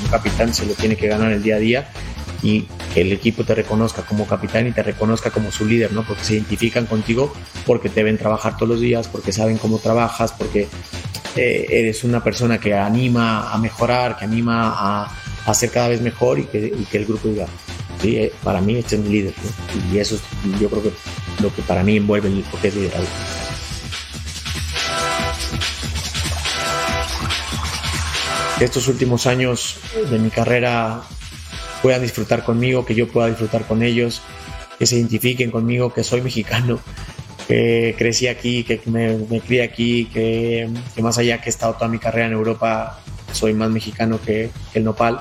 Un 0.02 0.10
capitán 0.10 0.54
se 0.54 0.66
lo 0.66 0.74
tiene 0.74 0.96
que 0.96 1.08
ganar 1.08 1.32
el 1.32 1.42
día 1.42 1.56
a 1.56 1.58
día 1.58 1.88
y 2.46 2.68
el 2.94 3.12
equipo 3.12 3.42
te 3.42 3.56
reconozca 3.56 4.02
como 4.02 4.24
capitán 4.24 4.68
y 4.68 4.72
te 4.72 4.82
reconozca 4.82 5.30
como 5.30 5.50
su 5.50 5.66
líder, 5.66 5.92
¿no? 5.92 6.04
Porque 6.04 6.22
se 6.22 6.34
identifican 6.34 6.86
contigo, 6.86 7.32
porque 7.66 7.88
te 7.88 8.04
ven 8.04 8.18
trabajar 8.18 8.56
todos 8.56 8.68
los 8.68 8.80
días, 8.80 9.08
porque 9.08 9.32
saben 9.32 9.58
cómo 9.58 9.78
trabajas, 9.78 10.32
porque 10.32 10.68
eh, 11.34 11.66
eres 11.68 12.04
una 12.04 12.22
persona 12.22 12.58
que 12.58 12.72
anima 12.74 13.52
a 13.52 13.58
mejorar, 13.58 14.16
que 14.16 14.24
anima 14.24 14.74
a, 14.76 15.12
a 15.44 15.54
ser 15.54 15.70
cada 15.70 15.88
vez 15.88 16.00
mejor 16.00 16.38
y 16.38 16.44
que, 16.44 16.58
y 16.66 16.84
que 16.84 16.98
el 16.98 17.06
grupo 17.06 17.28
diga, 17.28 17.46
sí, 18.00 18.16
eh, 18.16 18.32
para 18.44 18.60
mí 18.60 18.76
este 18.76 18.94
es 18.94 19.02
mi 19.02 19.08
líder, 19.08 19.34
¿no? 19.42 19.92
Y 19.92 19.98
eso 19.98 20.14
es, 20.14 20.22
yo 20.60 20.70
creo 20.70 20.84
que 20.84 20.92
lo 21.42 21.52
que 21.52 21.62
para 21.62 21.82
mí 21.82 21.96
envuelve 21.96 22.28
el 22.28 22.44
porque 22.50 22.68
es 22.68 22.76
liderazgo. 22.76 23.08
estos 28.64 28.88
últimos 28.88 29.26
años 29.26 29.76
de 30.10 30.18
mi 30.18 30.30
carrera 30.30 31.02
puedan 31.82 32.02
disfrutar 32.02 32.44
conmigo, 32.44 32.84
que 32.84 32.94
yo 32.94 33.08
pueda 33.08 33.28
disfrutar 33.28 33.66
con 33.66 33.82
ellos, 33.82 34.22
que 34.78 34.86
se 34.86 34.96
identifiquen 34.96 35.50
conmigo, 35.50 35.92
que 35.92 36.04
soy 36.04 36.20
mexicano, 36.30 36.80
que 37.48 37.94
crecí 37.96 38.28
aquí, 38.28 38.64
que 38.64 38.80
me, 38.86 39.16
me 39.16 39.40
crié 39.40 39.62
aquí, 39.62 40.06
que, 40.06 40.68
más 41.00 41.18
allá 41.18 41.40
que 41.40 41.48
he 41.48 41.50
estado 41.50 41.74
toda 41.74 41.88
mi 41.88 41.98
carrera 41.98 42.26
en 42.26 42.32
Europa, 42.32 43.00
soy 43.32 43.54
más 43.54 43.70
mexicano 43.70 44.20
que, 44.20 44.50
que 44.72 44.78
el 44.78 44.84
nopal. 44.84 45.20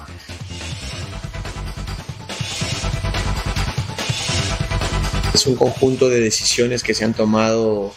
Es 5.33 5.45
un 5.47 5.55
conjunto 5.55 6.09
de 6.09 6.21
decisiones 6.21 6.81
que 6.81 6.93
se 6.93 7.03
han 7.03 7.13
tomado 7.13 7.93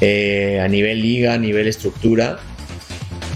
eh, 0.00 0.60
a 0.62 0.68
nivel 0.68 1.00
liga, 1.00 1.34
a 1.34 1.38
nivel 1.38 1.66
estructura, 1.68 2.38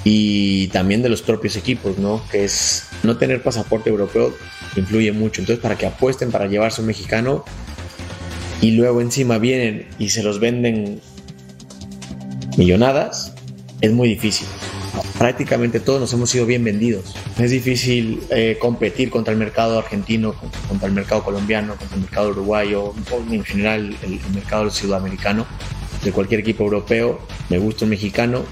y 0.04 0.68
también 0.68 1.02
de 1.02 1.08
los 1.08 1.22
propios 1.22 1.56
equipos, 1.56 1.98
¿no? 1.98 2.22
Que 2.30 2.44
es 2.44 2.89
no 3.02 3.16
tener 3.16 3.42
pasaporte 3.42 3.90
europeo 3.90 4.34
influye 4.76 5.12
mucho. 5.12 5.40
Entonces, 5.40 5.62
para 5.62 5.76
que 5.76 5.86
apuesten 5.86 6.30
para 6.30 6.46
llevarse 6.46 6.80
un 6.80 6.86
mexicano 6.86 7.44
y 8.60 8.72
luego 8.72 9.00
encima 9.00 9.38
vienen 9.38 9.88
y 9.98 10.10
se 10.10 10.22
los 10.22 10.38
venden 10.40 11.00
millonadas, 12.56 13.34
es 13.80 13.92
muy 13.92 14.08
difícil. 14.08 14.46
Prácticamente 15.18 15.80
todos 15.80 16.00
nos 16.00 16.12
hemos 16.12 16.30
sido 16.30 16.46
bien 16.46 16.64
vendidos. 16.64 17.14
Es 17.38 17.50
difícil 17.50 18.22
eh, 18.30 18.58
competir 18.60 19.10
contra 19.10 19.32
el 19.32 19.38
mercado 19.38 19.78
argentino, 19.78 20.34
contra 20.68 20.88
el 20.88 20.94
mercado 20.94 21.22
colombiano, 21.22 21.76
contra 21.76 21.96
el 21.96 22.02
mercado 22.02 22.30
uruguayo, 22.30 22.94
en 23.30 23.44
general 23.44 23.96
el, 24.02 24.14
el 24.14 24.34
mercado 24.34 24.70
sudamericano. 24.70 25.46
De 26.04 26.12
cualquier 26.12 26.40
equipo 26.40 26.64
europeo, 26.64 27.20
me 27.50 27.58
gusta 27.58 27.84
un 27.84 27.90
mexicano, 27.90 28.42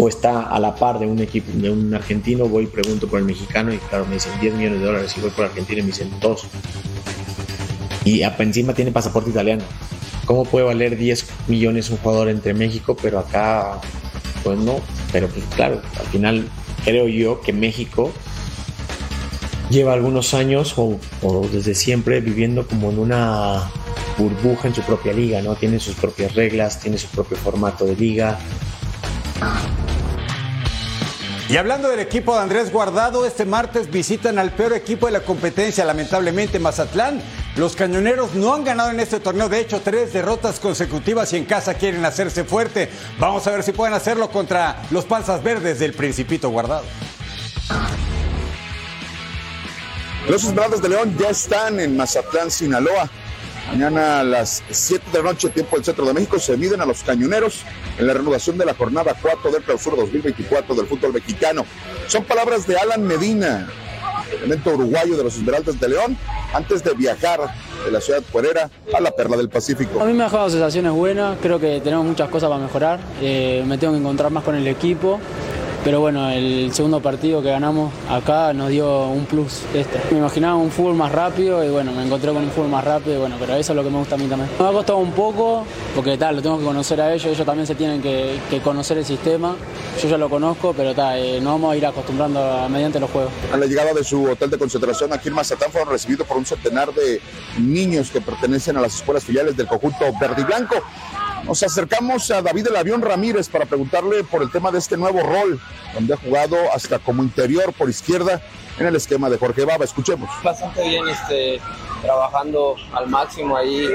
o 0.00 0.08
está 0.08 0.44
a 0.44 0.58
la 0.58 0.74
par 0.74 0.98
de 0.98 1.06
un 1.06 1.18
equipo, 1.18 1.52
de 1.52 1.68
un 1.68 1.92
argentino, 1.92 2.48
voy 2.48 2.64
y 2.64 2.66
pregunto 2.68 3.06
por 3.06 3.18
el 3.18 3.26
mexicano 3.26 3.70
y 3.70 3.76
claro, 3.76 4.06
me 4.06 4.14
dicen 4.14 4.32
10 4.40 4.54
millones 4.54 4.80
de 4.80 4.86
dólares 4.86 5.14
y 5.14 5.20
voy 5.20 5.28
por 5.28 5.44
Argentina 5.44 5.80
y 5.80 5.82
me 5.82 5.88
dicen 5.88 6.10
2. 6.18 6.42
Y 8.06 8.22
encima 8.22 8.72
tiene 8.72 8.92
pasaporte 8.92 9.28
italiano. 9.28 9.62
¿Cómo 10.24 10.46
puede 10.46 10.64
valer 10.64 10.96
10 10.96 11.26
millones 11.48 11.90
un 11.90 11.98
jugador 11.98 12.30
entre 12.30 12.54
México, 12.54 12.96
pero 13.00 13.18
acá, 13.18 13.78
pues 14.42 14.58
no? 14.58 14.80
Pero 15.12 15.28
pues 15.28 15.44
claro, 15.54 15.82
al 15.98 16.06
final 16.06 16.48
creo 16.82 17.06
yo 17.06 17.42
que 17.42 17.52
México 17.52 18.10
lleva 19.68 19.92
algunos 19.92 20.32
años 20.32 20.72
o, 20.78 20.98
o 21.20 21.46
desde 21.52 21.74
siempre 21.74 22.22
viviendo 22.22 22.66
como 22.66 22.90
en 22.90 23.00
una 23.00 23.70
burbuja 24.16 24.68
en 24.68 24.74
su 24.74 24.80
propia 24.80 25.12
liga, 25.12 25.42
¿no? 25.42 25.56
Tiene 25.56 25.78
sus 25.78 25.94
propias 25.94 26.34
reglas, 26.34 26.80
tiene 26.80 26.96
su 26.96 27.08
propio 27.08 27.36
formato 27.36 27.84
de 27.84 27.96
liga, 27.96 28.38
y 31.50 31.56
hablando 31.56 31.88
del 31.88 31.98
equipo 31.98 32.36
de 32.36 32.42
Andrés 32.42 32.70
Guardado, 32.70 33.26
este 33.26 33.44
martes 33.44 33.90
visitan 33.90 34.38
al 34.38 34.52
peor 34.52 34.72
equipo 34.72 35.06
de 35.06 35.12
la 35.12 35.22
competencia, 35.22 35.84
lamentablemente 35.84 36.60
Mazatlán. 36.60 37.20
Los 37.56 37.74
cañoneros 37.74 38.34
no 38.34 38.54
han 38.54 38.62
ganado 38.62 38.90
en 38.90 39.00
este 39.00 39.18
torneo, 39.18 39.48
de 39.48 39.58
hecho, 39.58 39.80
tres 39.82 40.12
derrotas 40.12 40.60
consecutivas 40.60 41.32
y 41.32 41.38
en 41.38 41.46
casa 41.46 41.74
quieren 41.74 42.04
hacerse 42.04 42.44
fuerte. 42.44 42.88
Vamos 43.18 43.48
a 43.48 43.50
ver 43.50 43.64
si 43.64 43.72
pueden 43.72 43.94
hacerlo 43.94 44.30
contra 44.30 44.80
los 44.92 45.06
panzas 45.06 45.42
verdes 45.42 45.80
del 45.80 45.92
Principito 45.92 46.50
Guardado. 46.50 46.84
Los 50.28 50.44
Esmeraldas 50.44 50.80
de 50.80 50.88
León 50.88 51.16
ya 51.18 51.30
están 51.30 51.80
en 51.80 51.96
Mazatlán, 51.96 52.52
Sinaloa. 52.52 53.10
Mañana 53.66 54.20
a 54.20 54.24
las 54.24 54.62
7 54.70 55.04
de 55.12 55.18
la 55.18 55.24
noche, 55.32 55.48
tiempo 55.48 55.74
del 55.74 55.84
centro 55.84 56.04
de 56.04 56.14
México, 56.14 56.38
se 56.38 56.56
miden 56.56 56.80
a 56.80 56.86
los 56.86 57.02
cañoneros 57.02 57.64
en 58.00 58.06
la 58.06 58.14
reanudación 58.14 58.56
de 58.56 58.64
la 58.64 58.74
jornada 58.74 59.14
4 59.20 59.50
del 59.52 59.62
clausura 59.62 59.96
2024 59.96 60.74
del 60.74 60.86
fútbol 60.86 61.12
mexicano. 61.12 61.66
Son 62.06 62.24
palabras 62.24 62.66
de 62.66 62.76
Alan 62.78 63.02
Medina, 63.02 63.68
elemento 64.32 64.70
uruguayo 64.70 65.16
de 65.18 65.24
los 65.24 65.36
Esmeraldas 65.36 65.78
de 65.78 65.88
León, 65.88 66.16
antes 66.54 66.82
de 66.82 66.94
viajar 66.94 67.40
de 67.84 67.90
la 67.90 68.00
ciudad 68.00 68.22
puerera 68.32 68.70
a 68.94 69.00
la 69.00 69.10
Perla 69.10 69.36
del 69.36 69.50
Pacífico. 69.50 70.00
A 70.00 70.06
mí 70.06 70.14
me 70.14 70.22
ha 70.22 70.26
dejado 70.26 70.48
sensaciones 70.48 70.92
buenas, 70.92 71.36
creo 71.42 71.60
que 71.60 71.80
tenemos 71.80 72.06
muchas 72.06 72.30
cosas 72.30 72.48
para 72.48 72.62
mejorar, 72.62 73.00
eh, 73.20 73.62
me 73.66 73.76
tengo 73.76 73.92
que 73.92 73.98
encontrar 73.98 74.30
más 74.30 74.44
con 74.44 74.54
el 74.54 74.66
equipo. 74.66 75.20
Pero 75.82 76.00
bueno, 76.00 76.28
el 76.30 76.72
segundo 76.74 77.00
partido 77.00 77.40
que 77.40 77.48
ganamos 77.48 77.90
acá 78.10 78.52
nos 78.52 78.68
dio 78.68 79.06
un 79.06 79.24
plus 79.24 79.62
este. 79.72 79.98
Me 80.10 80.18
imaginaba 80.18 80.56
un 80.56 80.70
fútbol 80.70 80.94
más 80.94 81.10
rápido 81.10 81.64
y 81.64 81.70
bueno, 81.70 81.92
me 81.92 82.04
encontré 82.04 82.32
con 82.32 82.44
un 82.44 82.50
fútbol 82.50 82.68
más 82.68 82.84
rápido 82.84 83.16
y 83.16 83.18
bueno, 83.18 83.36
pero 83.40 83.54
eso 83.54 83.72
es 83.72 83.76
lo 83.76 83.82
que 83.82 83.88
me 83.88 83.98
gusta 83.98 84.16
a 84.16 84.18
mí 84.18 84.26
también. 84.26 84.50
Me 84.58 84.66
ha 84.66 84.72
costado 84.72 84.98
un 84.98 85.12
poco 85.12 85.64
porque 85.94 86.18
tal, 86.18 86.36
lo 86.36 86.42
tengo 86.42 86.58
que 86.58 86.64
conocer 86.64 87.00
a 87.00 87.14
ellos, 87.14 87.26
ellos 87.26 87.46
también 87.46 87.66
se 87.66 87.74
tienen 87.74 88.02
que, 88.02 88.38
que 88.50 88.60
conocer 88.60 88.98
el 88.98 89.06
sistema. 89.06 89.56
Yo 90.02 90.08
ya 90.08 90.18
lo 90.18 90.28
conozco, 90.28 90.74
pero 90.76 90.94
tal, 90.94 91.18
eh, 91.18 91.40
nos 91.40 91.54
vamos 91.54 91.72
a 91.72 91.76
ir 91.76 91.86
acostumbrando 91.86 92.40
a, 92.42 92.68
mediante 92.68 93.00
los 93.00 93.10
juegos. 93.10 93.32
A 93.50 93.56
la 93.56 93.64
llegada 93.64 93.94
de 93.94 94.04
su 94.04 94.24
hotel 94.24 94.50
de 94.50 94.58
concentración 94.58 95.12
aquí 95.14 95.28
en 95.28 95.34
Mazatán 95.34 95.72
fueron 95.72 95.88
recibidos 95.90 96.26
por 96.26 96.36
un 96.36 96.44
centenar 96.44 96.92
de 96.92 97.22
niños 97.58 98.10
que 98.10 98.20
pertenecen 98.20 98.76
a 98.76 98.82
las 98.82 98.96
escuelas 98.96 99.24
filiales 99.24 99.56
del 99.56 99.66
conjunto 99.66 100.04
verde 100.20 100.42
y 100.42 100.44
blanco. 100.44 100.76
Nos 101.44 101.62
acercamos 101.62 102.30
a 102.30 102.42
David 102.42 102.68
El 102.68 102.76
Avión 102.76 103.02
Ramírez 103.02 103.48
para 103.48 103.66
preguntarle 103.66 104.22
por 104.24 104.42
el 104.42 104.50
tema 104.50 104.70
de 104.70 104.78
este 104.78 104.96
nuevo 104.96 105.20
rol, 105.20 105.60
donde 105.94 106.14
ha 106.14 106.16
jugado 106.16 106.56
hasta 106.72 106.98
como 106.98 107.22
interior 107.22 107.72
por 107.72 107.88
izquierda 107.88 108.40
en 108.78 108.86
el 108.86 108.96
esquema 108.96 109.28
de 109.28 109.38
Jorge 109.38 109.64
Baba. 109.64 109.84
Escuchemos. 109.84 110.30
Bastante 110.42 110.82
bien, 110.88 111.08
este, 111.08 111.60
trabajando 112.02 112.76
al 112.92 113.08
máximo 113.08 113.56
ahí, 113.56 113.88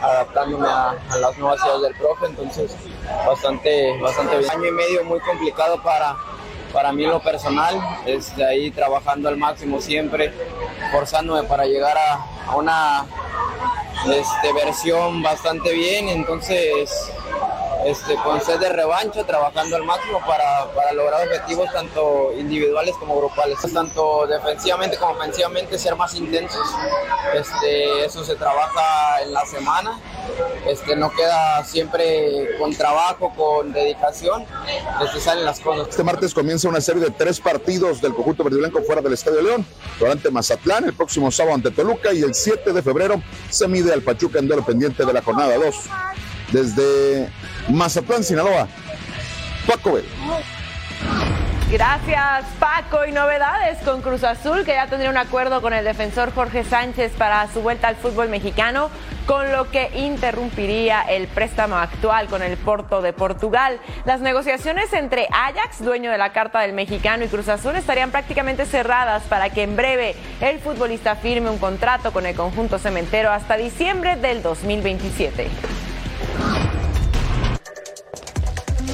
adaptándome 0.00 0.68
a, 0.68 0.90
a 0.90 1.16
las 1.18 1.36
nuevas 1.38 1.60
ideas 1.64 1.82
del 1.82 1.94
profe, 1.96 2.26
entonces 2.26 2.76
bastante, 3.26 3.98
bastante 4.00 4.38
bien. 4.38 4.50
Año 4.50 4.66
y 4.66 4.72
medio 4.72 5.04
muy 5.04 5.20
complicado 5.20 5.82
para, 5.82 6.16
para 6.72 6.92
mí 6.92 7.04
lo 7.04 7.20
personal, 7.20 7.74
este, 8.06 8.44
ahí 8.44 8.70
trabajando 8.70 9.28
al 9.28 9.36
máximo 9.36 9.80
siempre, 9.80 10.32
forzándome 10.90 11.44
para 11.44 11.66
llegar 11.66 11.96
a, 11.96 12.50
a 12.50 12.56
una 12.56 13.06
este, 14.06 14.52
versión 14.52 15.22
bastante 15.22 15.72
bien, 15.72 16.08
entonces 16.08 17.12
este, 17.84 18.14
con 18.16 18.40
sed 18.40 18.58
de 18.58 18.68
revancha, 18.68 19.24
trabajando 19.24 19.76
al 19.76 19.84
máximo 19.84 20.20
para, 20.20 20.72
para, 20.74 20.92
lograr 20.92 21.26
objetivos 21.26 21.70
tanto 21.72 22.32
individuales 22.38 22.94
como 22.98 23.16
grupales, 23.16 23.58
tanto 23.72 24.26
defensivamente 24.26 24.96
como 24.96 25.12
ofensivamente, 25.12 25.78
ser 25.78 25.96
más 25.96 26.14
intensos. 26.14 26.66
Este, 27.34 28.04
eso 28.04 28.24
se 28.24 28.36
trabaja 28.36 29.22
en 29.22 29.32
la 29.32 29.44
semana, 29.46 29.98
este, 30.66 30.94
no 30.96 31.10
queda 31.10 31.64
siempre 31.64 32.56
con 32.58 32.74
trabajo, 32.74 33.32
con 33.36 33.72
dedicación, 33.72 34.44
este, 35.02 35.20
salen 35.20 35.44
las 35.44 35.60
cosas. 35.60 35.88
Este 35.88 36.04
martes 36.04 36.34
comienza 36.34 36.68
una 36.68 36.80
serie 36.80 37.02
de 37.02 37.10
tres 37.10 37.40
partidos 37.40 38.00
del 38.00 38.14
conjunto 38.14 38.44
verde 38.44 38.58
blanco 38.58 38.82
fuera 38.82 39.00
del 39.00 39.12
Estadio 39.14 39.42
León, 39.42 39.66
durante 39.98 40.30
Mazatlán, 40.30 40.84
el 40.84 40.94
próximo 40.94 41.30
sábado 41.30 41.56
ante 41.56 41.70
Toluca 41.70 42.12
y 42.12 42.22
el 42.22 42.34
7 42.34 42.72
de 42.72 42.82
febrero 42.82 43.22
se 43.50 43.66
mide 43.66 43.92
al 43.92 44.02
Pachuca 44.02 44.38
en 44.38 44.48
pendiente 44.62 45.04
de 45.04 45.12
la 45.12 45.22
jornada 45.22 45.56
2 45.56 45.74
desde 46.52 47.28
Mazatlán, 47.68 48.22
Sinaloa. 48.22 48.68
Paco 49.66 49.92
Bell. 49.92 50.04
Gracias, 51.72 52.44
Paco. 52.58 53.06
Y 53.06 53.12
novedades 53.12 53.78
con 53.78 54.02
Cruz 54.02 54.24
Azul, 54.24 54.62
que 54.62 54.72
ya 54.72 54.88
tendría 54.88 55.08
un 55.08 55.16
acuerdo 55.16 55.62
con 55.62 55.72
el 55.72 55.86
defensor 55.86 56.30
Jorge 56.34 56.64
Sánchez 56.64 57.12
para 57.16 57.50
su 57.50 57.62
vuelta 57.62 57.88
al 57.88 57.96
fútbol 57.96 58.28
mexicano, 58.28 58.90
con 59.26 59.50
lo 59.52 59.70
que 59.70 59.90
interrumpiría 59.96 61.00
el 61.00 61.28
préstamo 61.28 61.76
actual 61.76 62.26
con 62.26 62.42
el 62.42 62.58
Porto 62.58 63.00
de 63.00 63.14
Portugal. 63.14 63.80
Las 64.04 64.20
negociaciones 64.20 64.92
entre 64.92 65.28
Ajax, 65.32 65.82
dueño 65.82 66.10
de 66.10 66.18
la 66.18 66.34
carta 66.34 66.60
del 66.60 66.74
mexicano, 66.74 67.24
y 67.24 67.28
Cruz 67.28 67.48
Azul 67.48 67.74
estarían 67.74 68.10
prácticamente 68.10 68.66
cerradas 68.66 69.22
para 69.22 69.48
que 69.48 69.62
en 69.62 69.74
breve 69.74 70.14
el 70.42 70.58
futbolista 70.58 71.16
firme 71.16 71.48
un 71.48 71.58
contrato 71.58 72.12
con 72.12 72.26
el 72.26 72.36
conjunto 72.36 72.78
cementero 72.78 73.32
hasta 73.32 73.56
diciembre 73.56 74.16
del 74.16 74.42
2027. 74.42 75.48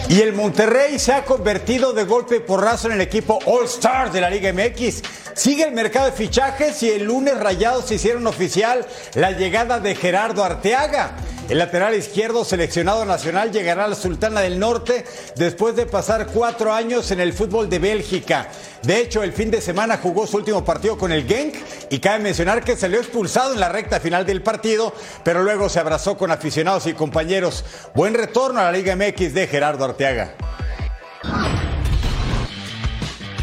Y 0.08 0.22
el 0.22 0.32
Monterrey 0.32 0.98
se 0.98 1.12
ha 1.12 1.22
convertido 1.22 1.92
de 1.92 2.04
golpe 2.04 2.36
y 2.36 2.40
porrazo 2.40 2.88
en 2.88 2.94
el 2.94 3.02
equipo 3.02 3.38
All 3.44 3.66
Star 3.66 4.10
de 4.10 4.22
la 4.22 4.30
Liga 4.30 4.50
MX. 4.50 5.02
Sigue 5.38 5.62
el 5.62 5.72
mercado 5.72 6.06
de 6.06 6.12
fichajes 6.12 6.82
y 6.82 6.90
el 6.90 7.04
lunes 7.04 7.38
Rayados 7.38 7.92
hicieron 7.92 8.26
oficial 8.26 8.84
la 9.14 9.30
llegada 9.30 9.78
de 9.78 9.94
Gerardo 9.94 10.42
Arteaga. 10.42 11.12
El 11.48 11.58
lateral 11.58 11.94
izquierdo 11.94 12.44
seleccionado 12.44 13.04
nacional 13.04 13.52
llegará 13.52 13.84
a 13.84 13.88
la 13.88 13.94
Sultana 13.94 14.40
del 14.40 14.58
Norte 14.58 15.04
después 15.36 15.76
de 15.76 15.86
pasar 15.86 16.26
cuatro 16.26 16.72
años 16.72 17.12
en 17.12 17.20
el 17.20 17.32
fútbol 17.32 17.70
de 17.70 17.78
Bélgica. 17.78 18.48
De 18.82 18.98
hecho, 18.98 19.22
el 19.22 19.32
fin 19.32 19.52
de 19.52 19.60
semana 19.60 19.98
jugó 19.98 20.26
su 20.26 20.38
último 20.38 20.64
partido 20.64 20.98
con 20.98 21.12
el 21.12 21.24
Genk 21.24 21.54
y 21.88 22.00
cabe 22.00 22.18
mencionar 22.18 22.64
que 22.64 22.76
salió 22.76 22.98
expulsado 22.98 23.54
en 23.54 23.60
la 23.60 23.68
recta 23.68 24.00
final 24.00 24.26
del 24.26 24.42
partido, 24.42 24.92
pero 25.22 25.44
luego 25.44 25.68
se 25.68 25.78
abrazó 25.78 26.18
con 26.18 26.32
aficionados 26.32 26.88
y 26.88 26.94
compañeros. 26.94 27.64
Buen 27.94 28.14
retorno 28.14 28.58
a 28.58 28.64
la 28.64 28.72
Liga 28.72 28.96
MX 28.96 29.34
de 29.34 29.46
Gerardo 29.46 29.84
Arteaga. 29.84 30.47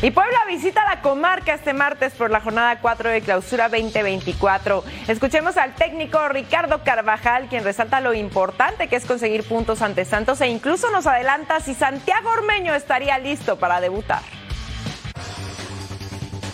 Y 0.01 0.11
Puebla 0.11 0.37
visita 0.47 0.83
la 0.83 1.01
comarca 1.01 1.53
este 1.53 1.73
martes 1.73 2.13
por 2.13 2.29
la 2.29 2.41
jornada 2.41 2.79
4 2.81 3.09
de 3.09 3.21
clausura 3.21 3.69
2024. 3.69 4.83
Escuchemos 5.07 5.55
al 5.57 5.73
técnico 5.73 6.27
Ricardo 6.27 6.83
Carvajal, 6.83 7.47
quien 7.47 7.63
resalta 7.63 8.01
lo 8.01 8.13
importante 8.13 8.87
que 8.87 8.97
es 8.97 9.05
conseguir 9.05 9.43
puntos 9.43 9.81
ante 9.81 10.03
Santos 10.03 10.41
e 10.41 10.47
incluso 10.47 10.91
nos 10.91 11.07
adelanta 11.07 11.59
si 11.61 11.73
Santiago 11.73 12.29
Ormeño 12.29 12.75
estaría 12.75 13.17
listo 13.19 13.57
para 13.57 13.79
debutar. 13.79 14.21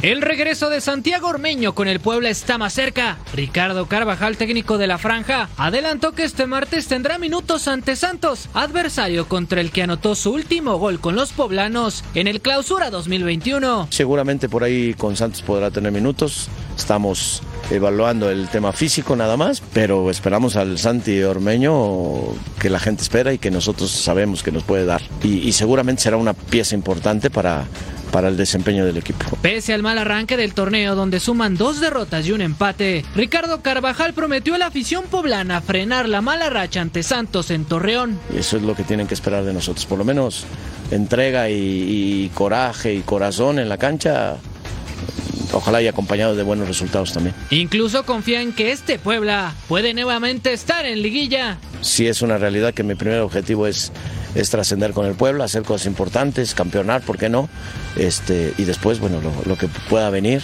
El 0.02 0.24
regreso 0.24 0.72
de 0.72 0.82
Santiago 0.82 1.28
Ormeño 1.28 1.76
con 1.76 1.88
el 1.88 2.00
Puebla 2.00 2.32
está 2.32 2.58
más 2.58 2.74
cerca. 2.74 3.20
Ricardo 3.36 3.86
Carvajal, 3.86 4.36
técnico 4.36 4.80
de 4.80 4.88
la 4.88 4.98
franja, 4.98 5.48
adelantó 5.58 6.14
que 6.14 6.24
este 6.24 6.48
martes 6.48 6.88
tendrá 6.88 7.20
minutos 7.20 7.68
ante 7.68 7.96
Santos, 7.96 8.50
adversario 8.56 9.28
contra 9.28 9.62
el 9.62 9.70
que 9.70 9.84
anotó 9.84 10.16
su 10.16 10.32
último 10.32 10.78
gol 10.80 11.00
con 11.00 11.14
los 11.14 11.34
poblanos 11.34 12.04
en 12.16 12.26
el 12.26 12.42
Clausura 12.42 12.90
2021. 12.90 13.90
Seguramente 13.92 14.50
por 14.50 14.64
ahí 14.64 14.96
con 14.96 15.16
Santos 15.16 15.44
podrá 15.44 15.70
tener 15.70 15.92
minutos. 15.92 16.50
Estamos 16.76 17.44
evaluando 17.70 18.32
el 18.32 18.48
tema 18.48 18.72
físico 18.72 19.16
nada 19.16 19.38
más, 19.38 19.62
pero 19.72 20.10
esperamos 20.10 20.56
al 20.56 20.80
Santi 20.80 21.22
Ormeño 21.22 22.34
que 22.60 22.72
la 22.72 22.80
gente 22.80 23.04
espera 23.04 23.34
y 23.34 23.38
que 23.38 23.52
nosotros 23.52 23.92
sabemos 23.92 24.42
que 24.42 24.52
nos 24.52 24.64
puede 24.64 24.86
dar. 24.86 25.04
Y, 25.22 25.48
y 25.48 25.52
seguramente 25.52 26.02
será 26.02 26.18
una 26.18 26.34
pieza 26.34 26.74
importante 26.74 27.30
para 27.30 27.68
para 28.12 28.28
el 28.28 28.38
desempeño 28.38 28.86
del 28.86 28.98
equipo. 28.98 29.38
Pese 29.42 29.74
al 29.74 29.84
mal 29.84 29.98
arranque 29.98 30.38
del 30.38 30.54
torneo 30.54 30.96
donde 30.96 31.20
suman 31.20 31.58
dos 31.58 31.80
derrotas 31.80 32.28
y 32.28 32.32
un 32.32 32.42
empate, 32.42 33.06
Ricardo 33.16 33.62
Carvajal 33.62 34.14
prometió 34.14 34.56
a 34.56 34.58
la 34.58 34.68
afición 34.68 35.06
poblana 35.10 35.62
frenar 35.62 36.10
la 36.10 36.22
mala 36.22 36.50
racha 36.50 36.82
ante 36.82 37.04
Santos 37.04 37.52
en 37.52 37.66
Torreón. 37.66 38.20
Eso 38.36 38.58
es 38.58 38.64
lo 38.64 38.76
que 38.76 38.84
tienen 38.84 39.08
que 39.08 39.14
esperar 39.14 39.44
de 39.44 39.54
nosotros, 39.54 39.86
por 39.86 39.98
lo 39.98 40.06
menos 40.06 40.46
entrega 40.92 41.50
y, 41.50 41.56
y 41.56 42.32
coraje 42.34 42.94
y 42.94 43.02
corazón 43.02 43.60
en 43.60 43.70
la 43.70 43.78
cancha 43.78 44.38
ojalá 45.54 45.82
y 45.82 45.88
acompañado 45.88 46.36
de 46.36 46.44
buenos 46.44 46.68
resultados 46.68 47.14
también. 47.14 47.36
Incluso 47.50 48.06
confía 48.06 48.42
en 48.42 48.54
que 48.54 48.72
este 48.72 49.00
Puebla 49.00 49.54
puede 49.68 49.94
nuevamente 49.94 50.54
estar 50.54 50.86
en 50.86 51.02
liguilla. 51.02 51.58
Sí 51.82 52.08
es 52.08 52.22
una 52.22 52.38
realidad 52.38 52.74
que 52.74 52.84
mi 52.84 52.96
primer 52.96 53.20
objetivo 53.20 53.68
es, 53.68 53.92
es 54.36 54.50
trascender 54.50 54.94
con 54.94 55.06
el 55.06 55.14
Puebla, 55.14 55.46
hacer 55.46 55.64
cosas 55.64 55.88
importantes, 55.88 56.54
campeonar, 56.54 57.02
¿por 57.02 57.18
qué 57.18 57.30
no? 57.30 57.50
Este, 57.96 58.54
y 58.58 58.64
después, 58.64 59.00
bueno, 59.00 59.22
lo, 59.22 59.32
lo 59.46 59.58
que 59.58 59.68
pueda 59.90 60.10
venir, 60.10 60.42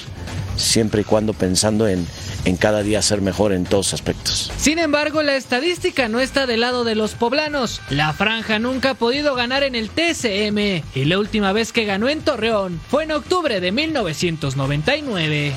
siempre 0.58 1.02
y 1.02 1.04
cuando 1.04 1.34
pensando 1.34 1.88
en, 1.88 2.06
en 2.46 2.58
cada 2.58 2.84
día 2.84 3.02
ser 3.02 3.22
mejor 3.22 3.54
en 3.54 3.66
todos 3.66 3.94
aspectos. 3.94 4.52
Sin 4.58 4.80
embargo, 4.80 5.22
la 5.24 5.36
estadística 5.36 6.08
no 6.08 6.20
está 6.20 6.48
del 6.48 6.62
lado 6.62 6.84
de 6.84 6.96
los 6.96 7.14
poblanos. 7.14 7.82
La 7.90 8.14
franja 8.14 8.60
nunca 8.60 8.92
ha 8.92 8.94
podido 8.96 9.36
ganar 9.36 9.64
en 9.64 9.76
el 9.76 9.90
TSM 9.90 10.84
y 10.96 11.06
la 11.06 11.20
última 11.20 11.54
vez 11.54 11.72
que 11.72 11.86
ganó 11.86 12.10
en 12.10 12.22
Torreón 12.22 12.80
fue 12.90 13.04
en 13.04 13.12
octubre 13.12 13.60
de 13.60 13.72
1999. 13.72 15.54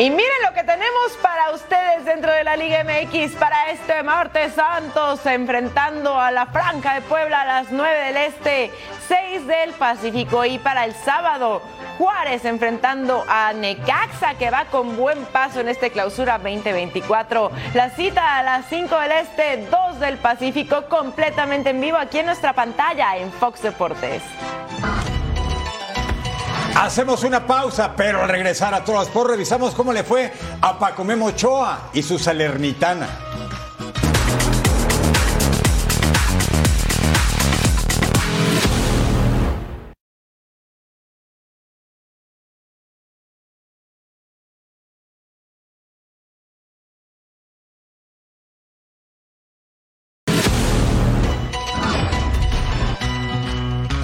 Y 0.00 0.08
miren 0.08 0.42
lo 0.46 0.54
que 0.54 0.64
tenemos 0.64 1.12
para 1.20 1.50
ustedes 1.50 2.06
dentro 2.06 2.32
de 2.32 2.42
la 2.42 2.56
Liga 2.56 2.82
MX 2.84 3.32
para 3.32 3.70
este 3.70 4.02
martes 4.02 4.54
Santos 4.54 5.26
enfrentando 5.26 6.18
a 6.18 6.30
la 6.30 6.46
Franja 6.46 6.94
de 6.94 7.02
Puebla 7.02 7.42
a 7.42 7.44
las 7.44 7.70
9 7.70 8.04
del 8.06 8.16
Este, 8.16 8.70
6 9.08 9.46
del 9.46 9.72
Pacífico 9.72 10.46
y 10.46 10.56
para 10.56 10.86
el 10.86 10.94
sábado 10.94 11.60
Juárez 11.98 12.46
enfrentando 12.46 13.26
a 13.28 13.52
Necaxa 13.52 14.36
que 14.38 14.50
va 14.50 14.64
con 14.70 14.96
buen 14.96 15.22
paso 15.26 15.60
en 15.60 15.68
este 15.68 15.90
clausura 15.90 16.38
2024. 16.38 17.50
La 17.74 17.90
cita 17.90 18.38
a 18.38 18.42
las 18.42 18.64
5 18.70 18.98
del 19.00 19.12
Este, 19.12 19.66
2 19.70 20.00
del 20.00 20.16
Pacífico 20.16 20.86
completamente 20.88 21.68
en 21.68 21.80
vivo 21.82 21.98
aquí 21.98 22.20
en 22.20 22.26
nuestra 22.26 22.54
pantalla 22.54 23.18
en 23.18 23.30
Fox 23.30 23.60
Deportes. 23.60 24.22
Hacemos 26.76 27.24
una 27.24 27.46
pausa, 27.46 27.94
pero 27.96 28.22
al 28.22 28.28
regresar 28.28 28.74
a 28.74 28.84
todas 28.84 29.08
por 29.08 29.28
revisamos 29.28 29.74
cómo 29.74 29.92
le 29.92 30.04
fue 30.04 30.32
a 30.60 30.78
Paco 30.78 31.04
Memo 31.04 31.26
Ochoa 31.26 31.90
y 31.92 32.02
su 32.02 32.18
Salernitana. 32.18 33.08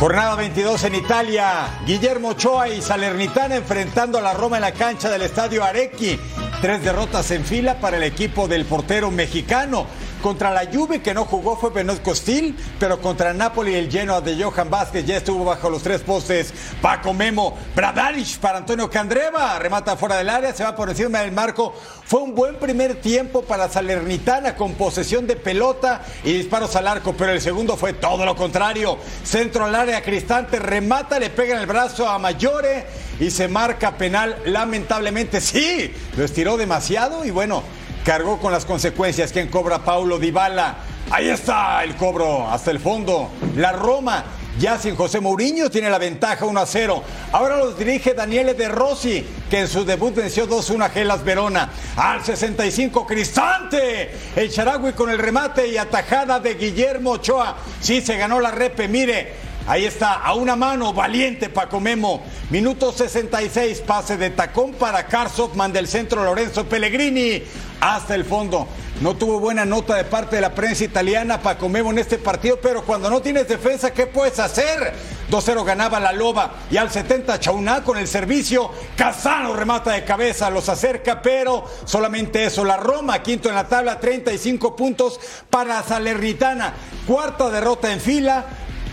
Jornada 0.07 0.37
22 0.37 0.85
en 0.85 0.95
Italia. 0.95 1.81
Guillermo 1.85 2.29
Ochoa 2.29 2.69
y 2.69 2.81
Salernitana 2.81 3.57
enfrentando 3.57 4.19
a 4.19 4.21
la 4.21 4.35
Roma 4.35 4.59
en 4.59 4.61
la 4.61 4.71
cancha 4.71 5.11
del 5.11 5.23
estadio 5.23 5.65
Arequi. 5.65 6.17
Tres 6.63 6.85
derrotas 6.85 7.29
en 7.33 7.45
fila 7.45 7.81
para 7.81 7.97
el 7.97 8.05
equipo 8.05 8.47
del 8.47 8.67
portero 8.67 9.11
mexicano. 9.11 9.89
Contra 10.23 10.53
la 10.53 10.67
Juve 10.73 11.03
que 11.03 11.15
no 11.15 11.25
jugó 11.25 11.57
fue 11.57 11.71
Benoit 11.71 12.03
Costil, 12.03 12.57
pero 12.81 13.01
contra 13.01 13.33
Napoli 13.33 13.75
el 13.75 13.89
lleno 13.89 14.21
de 14.21 14.43
Johan 14.43 14.71
Vázquez 14.71 15.05
ya 15.07 15.19
estuvo 15.19 15.45
bajo 15.45 15.71
los 15.71 15.83
tres 15.83 16.01
postes. 16.01 16.53
Paco 16.81 17.13
Memo, 17.13 17.57
Bradaric 17.75 18.39
para 18.39 18.59
Antonio 18.59 18.91
Candreva, 18.91 19.59
remata 19.59 19.97
fuera 19.97 20.17
del 20.17 20.29
área, 20.29 20.53
se 20.53 20.65
va 20.65 20.75
por 20.75 20.89
encima 20.89 21.21
del 21.21 21.33
marco. 21.33 21.75
Fue 22.05 22.21
un 22.21 22.35
buen 22.35 22.57
primer 22.57 23.01
tiempo 23.01 23.43
para 23.43 23.69
Salernitana 23.69 24.57
con 24.57 24.75
posesión 24.75 25.27
de 25.27 25.37
pelota 25.37 26.03
y 26.25 26.33
disparos 26.33 26.75
al 26.77 26.89
arco, 26.89 27.15
pero 27.17 27.33
el 27.33 27.41
segundo 27.41 27.77
fue 27.77 27.93
todo 27.93 28.25
lo 28.25 28.35
contrario. 28.35 28.99
Centro 29.23 29.65
al 29.65 29.75
área, 29.75 30.03
Cristante 30.03 30.59
remata, 30.59 31.19
le 31.19 31.31
pega 31.31 31.55
en 31.55 31.61
el 31.61 31.67
brazo 31.67 32.09
a 32.09 32.19
Mayore 32.19 32.87
y 33.21 33.31
se 33.31 33.49
marca 33.49 33.97
penal. 33.97 34.37
Lamentablemente, 34.47 35.41
sí, 35.41 35.93
lo 36.17 36.25
estiró 36.25 36.57
demasiado 36.57 37.25
y 37.25 37.31
bueno, 37.31 37.63
cargó 38.07 38.39
con 38.39 38.53
las 38.53 38.65
consecuencias. 38.65 39.33
¿Quién 39.33 39.49
cobra? 39.49 39.81
Paulo 39.81 40.21
Dybala. 40.21 40.77
Ahí 41.11 41.29
está 41.29 41.83
el 41.83 41.97
cobro 41.97 42.49
hasta 42.49 42.71
el 42.71 42.79
fondo. 42.79 43.31
La 43.57 43.73
Roma 43.73 44.25
ya 44.61 44.79
sin 44.79 44.95
José 44.95 45.19
Mourinho 45.19 45.69
tiene 45.71 45.91
la 45.91 45.99
ventaja 45.99 46.45
1 46.45 46.61
a 46.61 46.67
0. 46.67 47.03
Ahora 47.33 47.57
los 47.57 47.77
dirige 47.77 48.15
Daniele 48.15 48.55
De 48.55 48.69
Rossi, 48.69 49.27
que 49.51 49.59
en 49.59 49.69
su 49.69 49.85
debut 49.85 50.15
venció 50.15 50.49
2-1 50.49 50.85
a 50.85 50.89
Gelas 50.89 51.25
Verona. 51.25 51.69
Al 51.97 52.25
65 52.25 53.05
Cristante. 53.05 54.17
El 54.37 54.53
Charagüi 54.53 54.93
con 54.93 55.11
el 55.11 55.19
remate 55.19 55.67
y 55.67 55.77
atajada 55.77 56.39
de 56.39 56.55
Guillermo 56.55 57.11
Ochoa. 57.11 57.57
Sí 57.81 58.01
se 58.01 58.17
ganó 58.17 58.39
la 58.39 58.53
repe, 58.53 58.87
mire. 58.87 59.35
Ahí 59.69 59.85
está, 59.85 60.15
a 60.15 60.35
una 60.35 60.55
mano, 60.55 60.93
valiente 60.93 61.49
Paco 61.49 61.81
Memo. 61.81 62.23
Minuto 62.51 62.93
66, 62.93 63.81
pase 63.81 64.17
de 64.17 64.31
tacón 64.31 64.75
para 64.75 65.09
Karsov, 65.09 65.57
manda 65.57 65.81
el 65.81 65.89
centro 65.89 66.23
Lorenzo 66.23 66.67
Pellegrini 66.67 67.43
hasta 67.81 68.15
el 68.15 68.25
fondo. 68.25 68.69
No 69.01 69.17
tuvo 69.17 69.41
buena 69.41 69.65
nota 69.65 69.97
de 69.97 70.05
parte 70.05 70.37
de 70.37 70.43
la 70.43 70.55
prensa 70.55 70.85
italiana 70.85 71.43
Paco 71.43 71.69
Memo 71.69 71.91
en 71.91 71.99
este 71.99 72.17
partido, 72.17 72.61
pero 72.63 72.85
cuando 72.85 73.11
no 73.11 73.21
tienes 73.21 73.49
defensa, 73.49 73.93
¿qué 73.93 74.07
puedes 74.07 74.39
hacer? 74.39 74.95
2-0 75.33 75.65
ganaba 75.65 75.99
la 75.99 76.13
Loba 76.13 76.53
y 76.71 76.77
al 76.77 76.93
70 76.93 77.41
Chauná 77.41 77.83
con 77.83 77.99
el 77.99 78.07
servicio. 78.07 78.71
Casano 78.97 79.53
remata 79.55 79.95
de 79.95 80.05
cabeza, 80.05 80.49
los 80.49 80.69
acerca, 80.69 81.21
pero 81.21 81.65
solamente 81.85 82.45
eso. 82.45 82.65
La 82.65 82.77
Roma, 82.77 83.21
quinto 83.21 83.49
en 83.49 83.57
la 83.57 83.67
tabla, 83.67 83.99
35 83.99 84.77
puntos 84.77 85.19
para 85.51 85.83
Salernitana. 85.83 86.73
Cuarta 87.05 87.51
derrota 87.51 87.93
en 87.93 88.01
fila. 88.01 88.47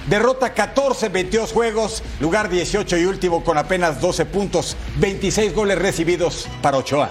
Derrota 0.07 0.53
14 0.53 1.05
en 1.05 1.13
22 1.13 1.53
juegos, 1.53 2.03
lugar 2.19 2.49
18 2.49 2.97
y 2.97 3.05
último 3.05 3.43
con 3.43 3.57
apenas 3.57 4.01
12 4.01 4.25
puntos, 4.25 4.75
26 4.97 5.53
goles 5.55 5.79
recibidos 5.79 6.47
para 6.61 6.77
Ochoa. 6.77 7.09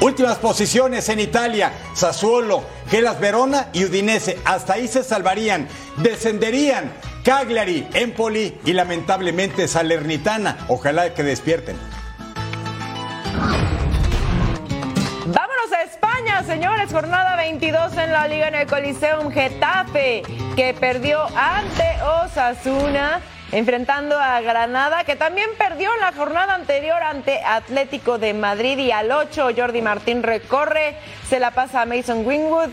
Últimas 0.00 0.38
posiciones 0.38 1.08
en 1.08 1.20
Italia, 1.20 1.72
Sassuolo, 1.94 2.64
Gelas 2.90 3.20
Verona 3.20 3.68
y 3.72 3.84
Udinese. 3.84 4.38
Hasta 4.44 4.74
ahí 4.74 4.88
se 4.88 5.04
salvarían, 5.04 5.68
descenderían 5.98 6.92
Cagliari, 7.24 7.86
Empoli 7.94 8.58
y 8.64 8.72
lamentablemente 8.72 9.68
Salernitana. 9.68 10.66
Ojalá 10.68 11.14
que 11.14 11.22
despierten. 11.22 11.76
Señores. 16.44 16.92
Jornada 16.92 17.36
22 17.36 17.96
en 17.96 18.12
la 18.12 18.26
Liga 18.26 18.48
en 18.48 18.54
el 18.54 18.66
Coliseum 18.66 19.30
Getafe, 19.30 20.22
que 20.56 20.74
perdió 20.74 21.24
ante 21.36 21.84
Osasuna 22.02 23.20
enfrentando 23.52 24.18
a 24.18 24.40
Granada, 24.40 25.04
que 25.04 25.14
también 25.14 25.48
perdió 25.58 25.92
en 25.94 26.00
la 26.00 26.12
jornada 26.12 26.54
anterior 26.54 27.02
ante 27.02 27.42
Atlético 27.44 28.18
de 28.18 28.34
Madrid 28.34 28.78
y 28.78 28.90
al 28.90 29.12
8 29.12 29.50
Jordi 29.56 29.82
Martín 29.82 30.22
recorre, 30.22 30.96
se 31.28 31.38
la 31.38 31.50
pasa 31.50 31.82
a 31.82 31.86
Mason 31.86 32.24
Greenwood, 32.24 32.70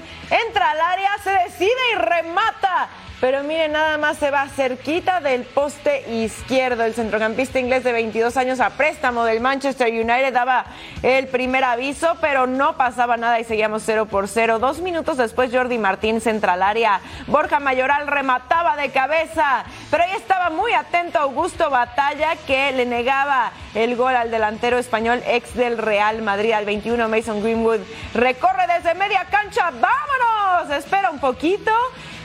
entra 0.48 0.72
al 0.72 0.82
área, 0.82 1.10
se 1.24 1.32
decide 1.32 1.70
y 1.94 1.96
remata 1.98 2.90
pero 3.20 3.44
mire, 3.44 3.68
nada 3.68 3.98
más 3.98 4.18
se 4.18 4.32
va 4.32 4.48
cerquita 4.48 5.20
del 5.20 5.44
poste 5.44 6.10
izquierdo. 6.10 6.86
El 6.86 6.94
centrocampista 6.94 7.60
inglés 7.60 7.84
de 7.84 7.92
22 7.92 8.38
años 8.38 8.62
a 8.62 8.70
préstamo 8.70 9.26
del 9.26 9.42
Manchester 9.42 9.90
United 9.90 10.32
daba 10.32 10.66
el 11.04 11.28
primer 11.28 11.66
aviso, 11.66 12.16
pero 12.22 12.48
no 12.48 12.78
pasaba 12.78 13.18
nada 13.18 13.40
y 13.40 13.44
seguíamos 13.44 13.84
0 13.86 14.06
por 14.06 14.30
0. 14.30 14.60
Dos 14.60 14.80
minutos 14.80 15.18
después, 15.18 15.52
Jordi 15.54 15.78
Martín 15.78 16.22
central 16.22 16.64
área. 16.64 17.02
Borja 17.28 17.60
Mayoral 17.60 18.08
remataba 18.08 18.78
de 18.78 18.90
cabeza, 18.92 19.66
pero 19.92 20.04
ahí 20.04 20.12
estaba 20.16 20.50
muy 20.50 20.72
atento 20.72 21.20
Augusto 21.20 21.70
Batalla 21.70 22.38
que 22.48 22.72
le 22.72 22.86
negaba 22.86 23.52
el 23.76 23.98
gol 23.98 24.16
al 24.16 24.32
delantero 24.32 24.78
español 24.78 25.22
ex 25.28 25.56
del 25.56 25.78
Real 25.78 26.22
Madrid 26.22 26.54
al 26.54 26.66
21 26.66 27.10
Mason 27.10 27.42
Greenwood. 27.42 27.82
Recorre 28.14 28.66
desde 28.76 28.96
media 28.96 29.26
cancha, 29.30 29.72
vámonos, 29.72 30.72
espera 30.72 31.10
un 31.12 31.20
poquito 31.20 31.72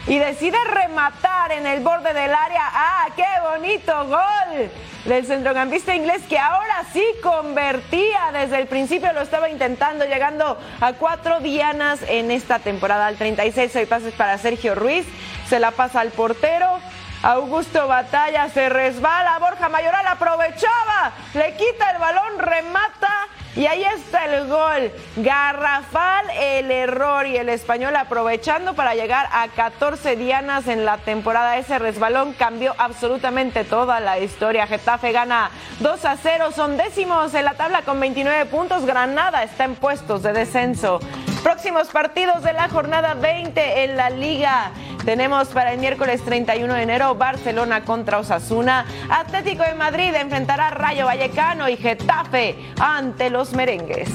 y 0.07 0.19
decide 0.19 0.59
rematar 0.65 1.53
en 1.53 1.67
el 1.67 1.81
borde 1.81 2.13
del 2.13 2.33
área. 2.35 2.63
¡Ah, 2.73 3.07
qué 3.17 3.25
bonito 3.43 4.07
gol! 4.07 4.71
Del 5.05 5.27
centrocampista 5.27 5.95
inglés 5.95 6.23
que 6.29 6.39
ahora 6.39 6.85
sí 6.93 7.05
convertía. 7.23 8.31
Desde 8.33 8.59
el 8.59 8.67
principio 8.67 9.13
lo 9.13 9.23
estaba 9.23 9.49
intentando, 9.49 10.05
llegando 10.05 10.59
a 10.81 10.93
cuatro 10.95 11.41
dianas 11.41 12.01
en 12.09 12.31
esta 12.31 12.59
temporada. 12.59 13.07
Al 13.07 13.17
36 13.17 13.77
hay 13.77 13.87
pases 13.87 14.15
para 14.15 14.39
Sergio 14.39 14.75
Ruiz. 14.75 15.07
Se 15.49 15.59
la 15.59 15.71
pasa 15.71 16.01
al 16.01 16.11
portero. 16.11 16.79
Augusto 17.23 17.87
Batalla 17.89 18.49
se 18.51 18.69
resbala. 18.69 19.39
Borja 19.39 19.69
Mayoral 19.69 20.07
aprovechaba. 20.07 21.13
Le 21.33 21.57
quita 21.57 21.91
el 21.91 21.99
balón, 21.99 22.39
remata 22.39 23.29
y 23.57 23.67
ahí 23.67 23.85
está 23.85 24.25
el 24.25 24.49
gol. 24.49 24.91
Garrafal 25.17 26.29
el 26.31 26.71
error 26.71 27.27
y 27.27 27.37
el 27.37 27.49
español 27.49 27.95
aprovechando 27.97 28.75
para 28.75 28.95
llegar 28.95 29.29
a 29.33 29.49
14 29.49 30.17
dianas 30.17 30.67
en 30.67 30.85
la 30.85 30.99
temporada. 30.99 31.57
Ese 31.59 31.79
resbalón 31.79 32.33
cambió 32.33 32.75
absolutamente 32.79 33.65
toda 33.65 34.01
la 34.01 34.19
historia. 34.19 34.67
Getafe 34.67 35.13
gana 35.13 35.51
2 35.81 36.05
a 36.05 36.17
0. 36.17 36.51
Son 36.53 36.77
décimos 36.77 37.33
en 37.35 37.45
la 37.45 37.55
tabla 37.55 37.83
con 37.83 38.01
29 38.01 38.47
puntos. 38.47 38.85
Granada 38.85 39.43
está 39.45 39.65
en 39.65 39.77
puestos 39.77 40.23
de 40.23 40.33
descenso. 40.33 40.99
Próximos 41.45 41.89
partidos 41.89 42.43
de 42.43 42.55
la 42.55 42.69
jornada 42.69 43.15
20 43.15 43.85
en 43.85 43.97
la 43.97 44.11
liga. 44.11 44.73
Tenemos 45.05 45.49
para 45.49 45.75
el 45.75 45.81
miércoles 45.81 46.23
31 46.25 46.73
de 46.73 46.83
enero 46.83 47.15
Barcelona 47.15 47.85
contra 47.85 48.19
Osasuna. 48.19 48.87
Atlético 49.11 49.63
de 49.63 49.75
Madrid 49.75 50.15
enfrentará 50.15 50.69
a 50.69 50.71
Rayo 50.71 51.05
Vallecano 51.05 51.69
y 51.69 51.77
Getafe 51.77 52.57
ante 52.81 53.29
los 53.29 53.53
merengues. 53.53 54.09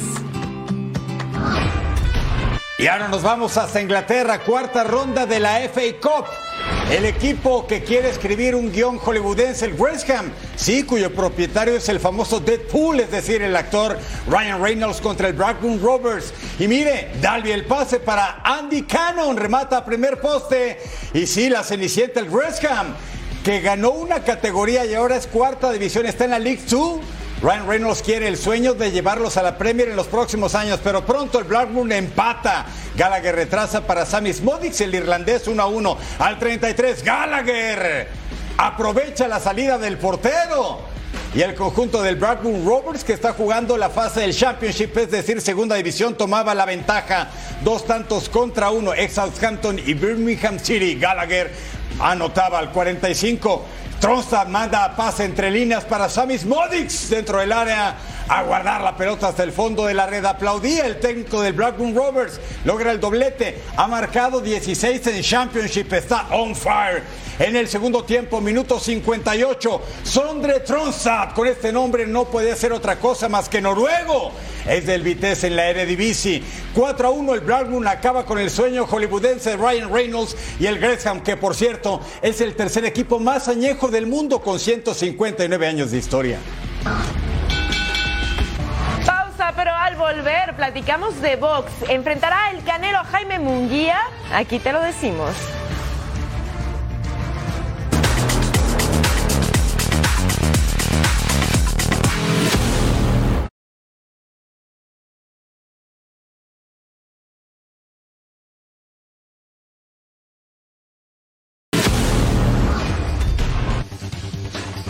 Y 2.79 2.87
ahora 2.87 3.07
nos 3.07 3.21
vamos 3.21 3.55
hasta 3.57 3.81
Inglaterra, 3.81 4.39
cuarta 4.39 4.83
ronda 4.83 5.27
de 5.27 5.39
la 5.39 5.59
FA 5.59 5.81
Cup. 6.01 6.25
El 6.91 7.05
equipo 7.05 7.67
que 7.67 7.83
quiere 7.83 8.09
escribir 8.09 8.55
un 8.55 8.71
guion 8.71 8.97
hollywoodense, 8.97 9.65
el 9.65 9.73
West 9.73 10.09
Ham, 10.09 10.31
sí, 10.55 10.83
cuyo 10.83 11.13
propietario 11.13 11.75
es 11.75 11.87
el 11.87 11.99
famoso 11.99 12.39
Deadpool, 12.39 12.99
es 12.99 13.11
decir, 13.11 13.43
el 13.43 13.55
actor 13.55 13.99
Ryan 14.27 14.59
Reynolds 14.59 14.99
contra 14.99 15.27
el 15.27 15.33
Blackburn 15.33 15.79
Rovers. 15.81 16.33
Y 16.57 16.67
mire, 16.67 17.11
Dalby 17.21 17.51
el 17.51 17.65
pase 17.65 17.99
para 17.99 18.41
Andy 18.43 18.81
Cannon, 18.83 19.37
remata 19.37 19.77
a 19.77 19.85
primer 19.85 20.19
poste. 20.19 20.79
Y 21.13 21.27
sí, 21.27 21.47
la 21.47 21.63
cenicienta, 21.63 22.19
el 22.21 22.29
West 22.29 22.65
Ham, 22.65 22.95
que 23.43 23.61
ganó 23.61 23.91
una 23.91 24.23
categoría 24.23 24.83
y 24.85 24.95
ahora 24.95 25.15
es 25.15 25.27
cuarta 25.27 25.71
división, 25.71 26.07
está 26.07 26.25
en 26.25 26.31
la 26.31 26.39
League 26.39 26.63
2 26.67 26.99
Ryan 27.41 27.67
Reynolds 27.67 28.01
quiere 28.01 28.27
el 28.27 28.35
sueño 28.35 28.73
de 28.73 28.91
llevarlos 28.91 29.37
a 29.37 29.43
la 29.43 29.57
Premier 29.57 29.87
en 29.87 29.95
los 29.95 30.07
próximos 30.07 30.55
años, 30.55 30.81
pero 30.83 31.05
pronto 31.05 31.39
el 31.39 31.45
Blackburn 31.45 31.89
empata. 31.93 32.65
Gallagher 32.97 33.33
retrasa 33.33 33.87
para 33.87 34.05
Sammy 34.05 34.33
Smodix, 34.33 34.81
el 34.81 34.93
irlandés 34.93 35.47
1 35.47 35.63
a 35.63 35.67
1. 35.67 35.97
Al 36.19 36.37
33, 36.37 37.01
Gallagher 37.01 38.09
aprovecha 38.57 39.29
la 39.29 39.39
salida 39.39 39.77
del 39.77 39.97
portero. 39.97 40.81
Y 41.33 41.41
el 41.41 41.55
conjunto 41.55 42.01
del 42.01 42.17
Blackburn 42.17 42.65
Rovers, 42.65 43.05
que 43.05 43.13
está 43.13 43.31
jugando 43.31 43.77
la 43.77 43.89
fase 43.89 44.19
del 44.19 44.35
Championship, 44.35 44.97
es 44.97 45.09
decir, 45.09 45.39
segunda 45.39 45.77
división, 45.77 46.15
tomaba 46.15 46.53
la 46.53 46.65
ventaja. 46.65 47.29
Dos 47.63 47.85
tantos 47.85 48.27
contra 48.27 48.69
uno, 48.69 48.93
ex 48.93 49.13
Southampton 49.13 49.79
y 49.79 49.93
Birmingham 49.93 50.59
City. 50.59 50.95
Gallagher 50.95 51.51
anotaba 52.01 52.59
al 52.59 52.71
45. 52.73 53.63
Tronstad 53.99 54.47
manda 54.47 54.95
pase 54.95 55.25
entre 55.25 55.51
líneas 55.51 55.83
para 55.83 56.07
Samis 56.07 56.45
Modix 56.45 57.09
dentro 57.09 57.39
del 57.39 57.51
área 57.51 57.95
a 58.29 58.43
guardar 58.43 58.81
la 58.81 58.95
pelota 58.95 59.29
hasta 59.29 59.43
el 59.43 59.51
fondo 59.51 59.85
de 59.85 59.95
la 59.95 60.05
red. 60.05 60.23
Aplaudía 60.23 60.85
el 60.85 60.99
técnico 60.99 61.41
del 61.41 61.53
Blackburn 61.53 61.95
Rovers, 61.95 62.39
logra 62.63 62.91
el 62.91 62.99
doblete, 62.99 63.59
ha 63.75 63.87
marcado 63.87 64.39
16 64.39 65.05
en 65.07 65.21
Championship, 65.23 65.91
está 65.93 66.27
on 66.31 66.55
fire. 66.55 67.03
En 67.39 67.55
el 67.55 67.67
segundo 67.67 68.03
tiempo, 68.03 68.39
minuto 68.41 68.79
58, 68.79 69.81
Sondre 70.03 70.59
Tronstad, 70.59 71.33
con 71.33 71.47
este 71.47 71.71
nombre 71.71 72.05
no 72.05 72.25
puede 72.25 72.55
ser 72.55 72.71
otra 72.73 72.97
cosa 72.99 73.29
más 73.29 73.49
que 73.49 73.61
noruego. 73.61 74.31
Es 74.67 74.85
del 74.85 75.01
Vitesse 75.01 75.45
en 75.45 75.55
la 75.55 75.67
Eredivisie. 75.67 76.43
4 76.75 77.07
a 77.07 77.11
1 77.11 77.33
el 77.33 77.39
Blackburn 77.39 77.87
acaba 77.87 78.25
con 78.25 78.37
el 78.37 78.51
sueño 78.51 78.85
hollywoodense 78.85 79.51
de 79.51 79.57
Ryan 79.57 79.91
Reynolds 79.91 80.35
y 80.59 80.67
el 80.67 80.79
Gresham, 80.79 81.21
que 81.21 81.37
por 81.37 81.55
cierto 81.55 82.01
es 82.21 82.41
el 82.41 82.55
tercer 82.55 82.85
equipo 82.85 83.19
más 83.19 83.47
añejo 83.47 83.87
del 83.87 84.05
mundo 84.05 84.41
con 84.41 84.59
159 84.59 85.65
años 85.65 85.91
de 85.91 85.97
historia. 85.97 86.39
Pero 89.59 89.75
al 89.75 89.97
volver 89.97 90.55
platicamos 90.55 91.19
de 91.19 91.35
box. 91.35 91.69
¿Enfrentará 91.89 92.51
el 92.51 92.63
Canelo 92.63 92.99
a 92.99 93.03
Jaime 93.03 93.39
Munguía? 93.39 93.99
Aquí 94.33 94.57
te 94.57 94.71
lo 94.71 94.79
decimos. 94.79 95.35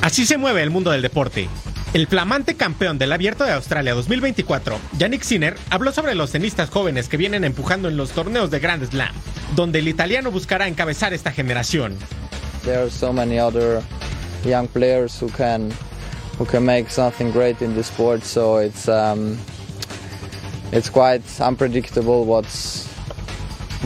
Así 0.03 0.27
se 0.27 0.37
mueve 0.37 0.61
el 0.61 0.69
mundo 0.69 0.91
del 0.91 1.01
deporte. 1.01 1.49
El 1.91 2.05
flamante 2.05 2.55
campeón 2.55 2.99
del 2.99 3.11
Abierto 3.11 3.45
de 3.45 3.51
Australia 3.51 3.95
2024, 3.95 4.77
Yannick 4.99 5.23
Sinner, 5.23 5.57
habló 5.71 5.91
sobre 5.91 6.13
los 6.13 6.31
tenistas 6.31 6.69
jóvenes 6.69 7.09
que 7.09 7.17
vienen 7.17 7.43
empujando 7.43 7.87
en 7.87 7.97
los 7.97 8.11
torneos 8.11 8.51
de 8.51 8.59
Grand 8.59 8.87
Slam, 8.87 9.11
donde 9.55 9.79
el 9.79 9.87
italiano 9.87 10.29
buscará 10.29 10.67
encabezar 10.67 11.13
esta 11.15 11.31
generación. 11.31 11.97
There 12.63 12.77
are 12.77 12.91
so 12.91 13.11
many 13.11 13.39
other 13.39 13.81
young 14.45 14.67
players 14.67 15.19
who 15.19 15.29
can 15.29 15.71
who 16.37 16.45
can 16.45 16.63
make 16.63 16.91
something 16.91 17.31
great 17.31 17.59
in 17.63 17.73
the 17.73 17.83
sport, 17.83 18.23
so 18.23 18.59
it's 18.59 18.87
um, 18.87 19.35
it's 20.71 20.91
quite 20.91 21.23
unpredictable 21.39 22.23
what's 22.23 22.87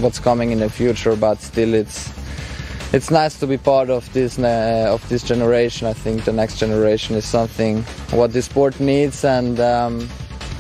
what's 0.02 0.20
coming 0.20 0.52
in 0.52 0.60
the 0.60 0.70
future, 0.70 1.16
but 1.16 1.42
still 1.42 1.74
it's 1.74 2.12
it's 2.94 3.10
nice 3.10 3.38
to 3.40 3.48
be 3.48 3.58
part 3.58 3.90
of 3.90 4.08
this 4.14 4.40
uh, 4.40 4.94
of 4.94 5.02
this 5.10 5.24
generation. 5.24 5.88
I 5.88 5.94
think 5.94 6.24
the 6.24 6.32
next 6.32 6.60
generation 6.60 7.18
is 7.18 7.26
something 7.26 7.84
what 8.12 8.32
the 8.32 8.42
sport 8.42 8.80
needs 8.80 9.26
and. 9.26 9.60
Um, 9.60 10.08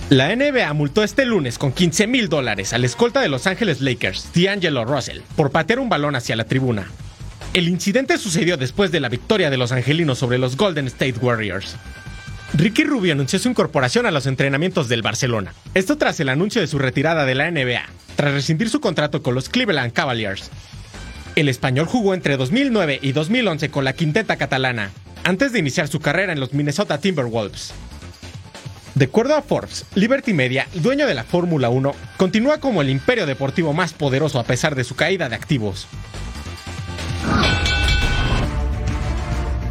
la 0.09 0.35
NBA 0.35 0.71
multó 0.73 1.01
este 1.01 1.25
lunes 1.25 1.57
con 1.57 1.71
15 1.71 2.07
mil 2.07 2.27
dólares 2.29 2.73
al 2.73 2.83
escolta 2.83 3.21
de 3.21 3.29
Los 3.29 3.47
Ángeles 3.47 3.81
Lakers, 3.81 4.29
D'Angelo 4.35 4.85
Russell, 4.85 5.21
por 5.35 5.49
patear 5.49 5.79
un 5.79 5.89
balón 5.89 6.15
hacia 6.15 6.35
la 6.35 6.43
tribuna. 6.43 6.87
El 7.53 7.67
incidente 7.69 8.17
sucedió 8.17 8.57
después 8.57 8.91
de 8.91 8.99
la 8.99 9.09
victoria 9.09 9.49
de 9.49 9.57
los 9.57 9.71
angelinos 9.71 10.19
sobre 10.19 10.37
los 10.37 10.57
Golden 10.57 10.87
State 10.87 11.15
Warriors. 11.21 11.77
Ricky 12.53 12.83
Rubio 12.83 13.13
anunció 13.13 13.39
su 13.39 13.49
incorporación 13.49 14.05
a 14.05 14.11
los 14.11 14.27
entrenamientos 14.27 14.87
del 14.87 15.01
Barcelona. 15.01 15.53
Esto 15.73 15.97
tras 15.97 16.19
el 16.19 16.29
anuncio 16.29 16.61
de 16.61 16.67
su 16.67 16.77
retirada 16.77 17.25
de 17.25 17.33
la 17.33 17.49
NBA, 17.49 17.83
tras 18.15 18.33
rescindir 18.33 18.69
su 18.69 18.81
contrato 18.81 19.23
con 19.23 19.33
los 19.33 19.49
Cleveland 19.49 19.93
Cavaliers. 19.93 20.51
El 21.35 21.49
español 21.49 21.87
jugó 21.87 22.13
entre 22.13 22.37
2009 22.37 22.99
y 23.01 23.11
2011 23.11 23.71
con 23.71 23.85
la 23.85 23.93
quinteta 23.93 24.35
catalana, 24.35 24.91
antes 25.23 25.51
de 25.51 25.59
iniciar 25.59 25.87
su 25.87 25.99
carrera 25.99 26.31
en 26.31 26.39
los 26.39 26.53
Minnesota 26.53 26.99
Timberwolves. 26.99 27.73
De 28.93 29.05
acuerdo 29.05 29.35
a 29.35 29.41
Forbes, 29.41 29.85
Liberty 29.95 30.33
Media, 30.33 30.67
dueño 30.75 31.07
de 31.07 31.15
la 31.15 31.23
Fórmula 31.23 31.69
1, 31.69 31.95
continúa 32.17 32.59
como 32.59 32.83
el 32.83 32.89
imperio 32.91 33.25
deportivo 33.25 33.73
más 33.73 33.93
poderoso 33.93 34.39
a 34.39 34.43
pesar 34.43 34.75
de 34.75 34.83
su 34.83 34.95
caída 34.95 35.27
de 35.27 35.35
activos. 35.35 35.87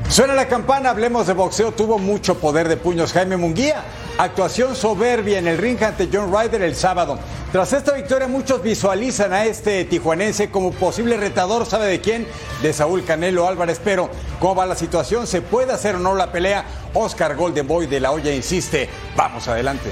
Suena 0.08 0.34
la 0.34 0.48
campana, 0.48 0.90
hablemos 0.90 1.28
de 1.28 1.32
boxeo. 1.32 1.72
Tuvo 1.72 1.98
mucho 1.98 2.38
poder 2.38 2.68
de 2.68 2.76
puños 2.76 3.12
Jaime 3.12 3.36
Munguía. 3.36 3.82
Actuación 4.18 4.76
soberbia 4.76 5.38
en 5.38 5.48
el 5.48 5.58
ring 5.58 5.82
ante 5.82 6.08
John 6.12 6.32
Ryder 6.32 6.62
el 6.62 6.74
sábado. 6.74 7.18
Tras 7.50 7.72
esta 7.72 7.92
victoria, 7.92 8.28
muchos 8.28 8.62
visualizan 8.62 9.32
a 9.32 9.44
este 9.44 9.84
tijuanense 9.84 10.50
como 10.50 10.70
posible 10.72 11.16
retador, 11.16 11.66
¿sabe 11.66 11.86
de 11.86 12.00
quién? 12.00 12.26
De 12.62 12.72
Saúl 12.72 13.04
Canelo 13.04 13.48
Álvarez. 13.48 13.80
Pero, 13.82 14.10
¿cómo 14.38 14.54
va 14.54 14.66
la 14.66 14.76
situación? 14.76 15.26
¿Se 15.26 15.42
puede 15.42 15.72
hacer 15.72 15.96
o 15.96 15.98
no 15.98 16.14
la 16.14 16.30
pelea? 16.30 16.64
Oscar 16.94 17.36
Golden 17.36 17.66
Boy 17.66 17.86
de 17.86 18.00
la 18.00 18.12
olla 18.12 18.32
insiste. 18.32 18.88
Vamos 19.16 19.48
adelante. 19.48 19.90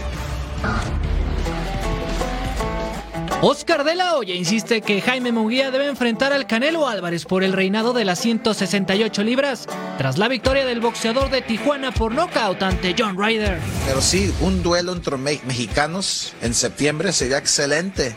Oscar 3.42 3.84
de 3.84 3.94
la 3.94 4.16
Hoya 4.16 4.34
insiste 4.34 4.82
que 4.82 5.00
Jaime 5.00 5.32
Munguía 5.32 5.70
debe 5.70 5.86
enfrentar 5.88 6.34
al 6.34 6.46
Canelo 6.46 6.86
Álvarez 6.86 7.24
por 7.24 7.42
el 7.42 7.54
reinado 7.54 7.94
de 7.94 8.04
las 8.04 8.18
168 8.18 9.22
libras, 9.22 9.66
tras 9.96 10.18
la 10.18 10.28
victoria 10.28 10.66
del 10.66 10.80
boxeador 10.80 11.30
de 11.30 11.40
Tijuana 11.40 11.90
por 11.90 12.12
nocaut 12.12 12.62
ante 12.62 12.94
John 12.98 13.16
Ryder. 13.18 13.58
Pero 13.86 14.02
sí, 14.02 14.30
un 14.42 14.62
duelo 14.62 14.92
entre 14.92 15.16
mexicanos 15.16 16.34
en 16.42 16.52
septiembre 16.52 17.14
sería 17.14 17.38
excelente. 17.38 18.14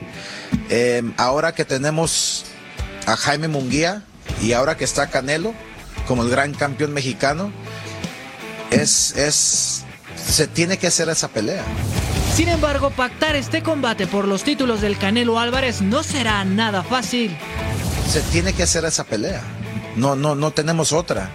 Eh, 0.70 1.02
ahora 1.16 1.56
que 1.56 1.64
tenemos 1.64 2.44
a 3.06 3.16
Jaime 3.16 3.48
Munguía 3.48 4.04
y 4.42 4.52
ahora 4.52 4.76
que 4.76 4.84
está 4.84 5.10
Canelo 5.10 5.54
como 6.06 6.24
el 6.24 6.30
gran 6.30 6.54
campeón 6.54 6.92
mexicano, 6.92 7.50
es, 8.72 9.16
es, 9.16 9.86
se 10.28 10.48
tiene 10.48 10.78
que 10.78 10.88
hacer 10.88 11.08
esa 11.08 11.30
pelea. 11.30 11.64
Sin 12.36 12.50
embargo, 12.50 12.90
pactar 12.90 13.36
este 13.36 13.62
combate 13.62 14.08
por 14.08 14.28
los 14.28 14.44
títulos 14.44 14.82
del 14.82 14.98
Canelo 14.98 15.38
Álvarez 15.38 15.84
no 15.84 16.02
será 16.02 16.44
nada 16.44 16.82
fácil. 16.82 17.38
Se 18.10 18.22
tiene 18.22 18.54
que 18.54 18.64
hacer 18.64 18.84
esa 18.86 19.04
pelea. 19.04 19.44
No, 19.96 20.16
no, 20.16 20.34
no 20.34 20.50
tenemos 20.50 20.94
otra. 20.94 21.30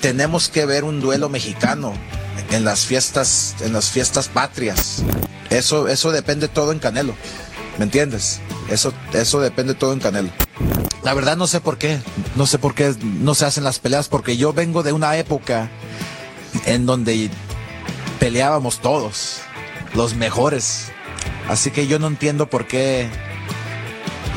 Tenemos 0.00 0.48
que 0.48 0.66
ver 0.66 0.84
un 0.84 1.00
duelo 1.00 1.28
mexicano 1.28 1.94
en 2.52 2.64
las 2.64 2.86
fiestas, 2.86 3.56
en 3.60 3.72
las 3.72 3.90
fiestas 3.90 4.28
patrias. 4.28 5.02
Eso, 5.50 5.88
eso 5.88 6.12
depende 6.12 6.46
todo 6.46 6.70
en 6.70 6.78
Canelo. 6.78 7.16
¿Me 7.78 7.84
entiendes? 7.84 8.38
Eso, 8.68 8.94
eso 9.12 9.40
depende 9.40 9.74
todo 9.74 9.92
en 9.92 9.98
Canelo. 9.98 10.30
La 11.02 11.12
verdad 11.12 11.36
no 11.36 11.48
sé 11.48 11.60
por 11.60 11.76
qué. 11.76 11.98
No 12.36 12.46
sé 12.46 12.58
por 12.58 12.76
qué 12.76 12.94
no 13.02 13.34
se 13.34 13.46
hacen 13.46 13.64
las 13.64 13.80
peleas. 13.80 14.08
Porque 14.08 14.36
yo 14.36 14.52
vengo 14.52 14.84
de 14.84 14.92
una 14.92 15.16
época 15.16 15.68
en 16.66 16.86
donde 16.86 17.30
peleábamos 18.20 18.78
todos 18.78 19.40
los 19.94 20.14
mejores. 20.14 20.92
Así 21.48 21.70
que 21.70 21.86
yo 21.86 21.98
no 21.98 22.06
entiendo 22.06 22.48
por 22.48 22.66
qué 22.66 23.08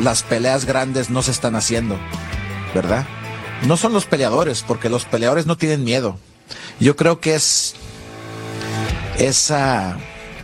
las 0.02 0.24
peleas 0.24 0.66
grandes 0.66 1.10
no 1.10 1.22
se 1.22 1.32
están 1.32 1.56
haciendo, 1.56 1.98
¿verdad? 2.74 3.06
No 3.68 3.78
son 3.78 3.94
los 3.94 4.06
peleadores, 4.06 4.64
porque 4.64 4.90
los 4.90 5.06
peleadores 5.06 5.46
no 5.46 5.58
tienen 5.58 5.84
miedo. 5.84 6.18
Yo 6.80 6.96
creo 6.96 7.20
que 7.20 7.36
es 7.36 7.76
esa 9.18 9.98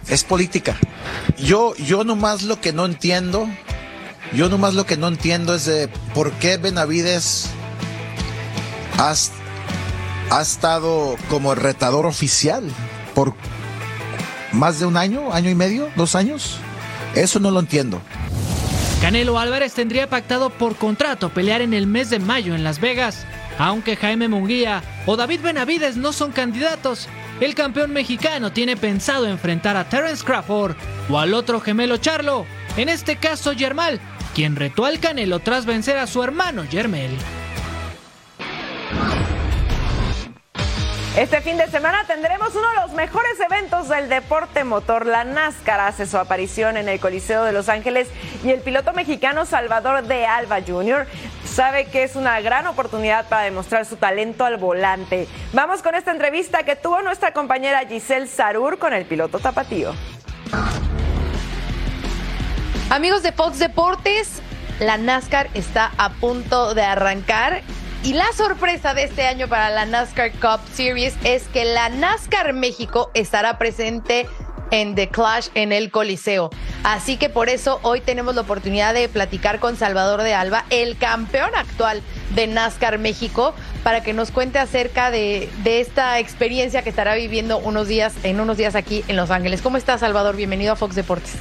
es 0.07 0.23
política. 0.23 0.77
Yo 1.37 1.75
yo 1.75 2.03
nomás 2.03 2.43
lo 2.43 2.61
que 2.61 2.71
no 2.71 2.85
entiendo, 2.85 3.47
yo 4.33 4.49
nomás 4.49 4.73
lo 4.73 4.85
que 4.85 4.97
no 4.97 5.07
entiendo 5.07 5.55
es 5.55 5.65
de 5.65 5.87
por 6.13 6.31
qué 6.33 6.57
Benavides 6.57 7.49
ha, 8.97 9.13
ha 10.29 10.41
estado 10.41 11.15
como 11.29 11.55
retador 11.55 12.05
oficial. 12.05 12.63
¿Por 13.15 13.35
más 14.51 14.79
de 14.79 14.85
un 14.85 14.97
año, 14.97 15.33
año 15.33 15.49
y 15.49 15.55
medio, 15.55 15.89
dos 15.95 16.15
años. 16.15 16.57
Eso 17.15 17.39
no 17.39 17.51
lo 17.51 17.59
entiendo. 17.59 18.01
Canelo 19.01 19.39
Álvarez 19.39 19.73
tendría 19.73 20.09
pactado 20.09 20.49
por 20.49 20.75
contrato 20.75 21.29
pelear 21.29 21.61
en 21.61 21.73
el 21.73 21.87
mes 21.87 22.09
de 22.09 22.19
mayo 22.19 22.53
en 22.53 22.63
Las 22.63 22.79
Vegas. 22.79 23.25
Aunque 23.57 23.95
Jaime 23.95 24.27
Munguía 24.27 24.83
o 25.05 25.15
David 25.15 25.41
Benavides 25.41 25.97
no 25.97 26.13
son 26.13 26.31
candidatos, 26.31 27.07
el 27.39 27.55
campeón 27.55 27.91
mexicano 27.91 28.51
tiene 28.51 28.75
pensado 28.75 29.25
enfrentar 29.25 29.77
a 29.77 29.87
Terence 29.87 30.23
Crawford 30.23 30.75
o 31.09 31.17
al 31.17 31.33
otro 31.33 31.61
gemelo 31.61 31.97
Charlo, 31.97 32.45
en 32.75 32.89
este 32.89 33.15
caso 33.15 33.53
Yermal, 33.53 34.01
quien 34.35 34.55
retó 34.55 34.85
al 34.85 34.99
Canelo 34.99 35.39
tras 35.39 35.65
vencer 35.65 35.97
a 35.97 36.07
su 36.07 36.21
hermano 36.21 36.65
Yermel. 36.65 37.11
Este 41.17 41.41
fin 41.41 41.57
de 41.57 41.67
semana 41.67 42.05
tendremos 42.05 42.55
uno 42.55 42.69
de 42.69 42.75
los 42.75 42.91
mejores 42.91 43.33
eventos 43.39 43.89
del 43.89 44.09
deporte 44.09 44.63
motor. 44.63 45.07
La 45.07 45.23
NASCAR 45.23 45.79
hace 45.79 46.05
su 46.05 46.17
aparición 46.17 46.77
en 46.77 46.87
el 46.87 46.99
Coliseo 46.99 47.43
de 47.43 47.51
Los 47.51 47.67
Ángeles 47.67 48.07
y 48.43 48.51
el 48.51 48.61
piloto 48.61 48.93
mexicano 48.93 49.45
Salvador 49.45 50.03
de 50.03 50.27
Alba 50.27 50.59
Jr. 50.65 51.07
sabe 51.45 51.85
que 51.85 52.03
es 52.03 52.15
una 52.15 52.39
gran 52.41 52.67
oportunidad 52.67 53.27
para 53.27 53.41
demostrar 53.41 53.85
su 53.85 53.97
talento 53.97 54.45
al 54.45 54.57
volante. 54.57 55.27
Vamos 55.51 55.81
con 55.81 55.95
esta 55.95 56.11
entrevista 56.11 56.63
que 56.63 56.75
tuvo 56.75 57.01
nuestra 57.01 57.33
compañera 57.33 57.87
Giselle 57.87 58.27
Sarur 58.27 58.77
con 58.77 58.93
el 58.93 59.05
piloto 59.05 59.39
tapatío. 59.39 59.93
Amigos 62.91 63.23
de 63.23 63.31
Fox 63.31 63.59
Deportes, 63.59 64.41
la 64.79 64.97
NASCAR 64.97 65.49
está 65.55 65.91
a 65.97 66.09
punto 66.11 66.75
de 66.75 66.83
arrancar 66.83 67.61
y 68.03 68.13
la 68.13 68.31
sorpresa 68.33 68.93
de 68.93 69.03
este 69.03 69.25
año 69.25 69.47
para 69.47 69.69
la 69.69 69.85
NASCAR 69.85 70.31
Cup 70.31 70.61
Series 70.73 71.15
es 71.23 71.47
que 71.49 71.65
la 71.65 71.89
NASCAR 71.89 72.53
México 72.53 73.11
estará 73.13 73.57
presente 73.57 74.25
en 74.71 74.95
The 74.95 75.09
Clash 75.09 75.49
en 75.53 75.71
el 75.71 75.91
Coliseo. 75.91 76.49
Así 76.83 77.17
que 77.17 77.29
por 77.29 77.49
eso 77.49 77.79
hoy 77.81 77.99
tenemos 77.99 78.35
la 78.35 78.41
oportunidad 78.41 78.93
de 78.93 79.09
platicar 79.09 79.59
con 79.59 79.75
Salvador 79.75 80.21
de 80.21 80.33
Alba, 80.33 80.63
el 80.69 80.97
campeón 80.97 81.49
actual 81.55 82.01
de 82.35 82.47
NASCAR 82.47 82.99
México, 82.99 83.53
para 83.83 84.01
que 84.01 84.13
nos 84.13 84.31
cuente 84.31 84.59
acerca 84.59 85.11
de, 85.11 85.49
de, 85.63 85.81
esta 85.81 86.19
experiencia 86.19 86.83
que 86.83 86.89
estará 86.89 87.15
viviendo 87.15 87.57
unos 87.57 87.87
días, 87.87 88.13
en 88.23 88.39
unos 88.39 88.57
días 88.57 88.75
aquí 88.75 89.03
en 89.07 89.17
Los 89.17 89.29
Ángeles. 89.29 89.61
¿Cómo 89.61 89.75
estás, 89.75 89.99
Salvador? 89.99 90.35
Bienvenido 90.35 90.73
a 90.73 90.75
Fox 90.75 90.95
Deportes. 90.95 91.33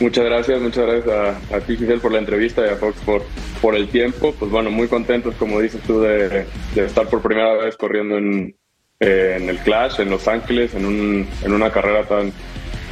Muchas 0.00 0.24
gracias, 0.24 0.60
muchas 0.60 0.86
gracias 0.86 1.08
a, 1.08 1.56
a 1.56 1.60
ti, 1.60 1.76
Giselle, 1.76 2.00
por 2.00 2.12
la 2.12 2.18
entrevista 2.18 2.66
y 2.66 2.68
a 2.68 2.76
Fox 2.76 2.96
por, 3.06 3.22
por 3.62 3.76
el 3.76 3.88
tiempo. 3.88 4.34
Pues 4.38 4.50
bueno, 4.50 4.70
muy 4.70 4.88
contentos, 4.88 5.34
como 5.36 5.60
dices 5.60 5.80
tú, 5.86 6.00
de, 6.00 6.46
de 6.74 6.84
estar 6.84 7.06
por 7.08 7.22
primera 7.22 7.54
vez 7.54 7.76
corriendo 7.76 8.18
en, 8.18 8.56
eh, 9.00 9.36
en 9.38 9.48
el 9.48 9.58
Clash, 9.58 10.00
en 10.00 10.10
Los 10.10 10.28
Ángeles, 10.28 10.74
en, 10.74 10.86
un, 10.86 11.28
en 11.42 11.52
una 11.52 11.70
carrera 11.70 12.04
tan, 12.04 12.32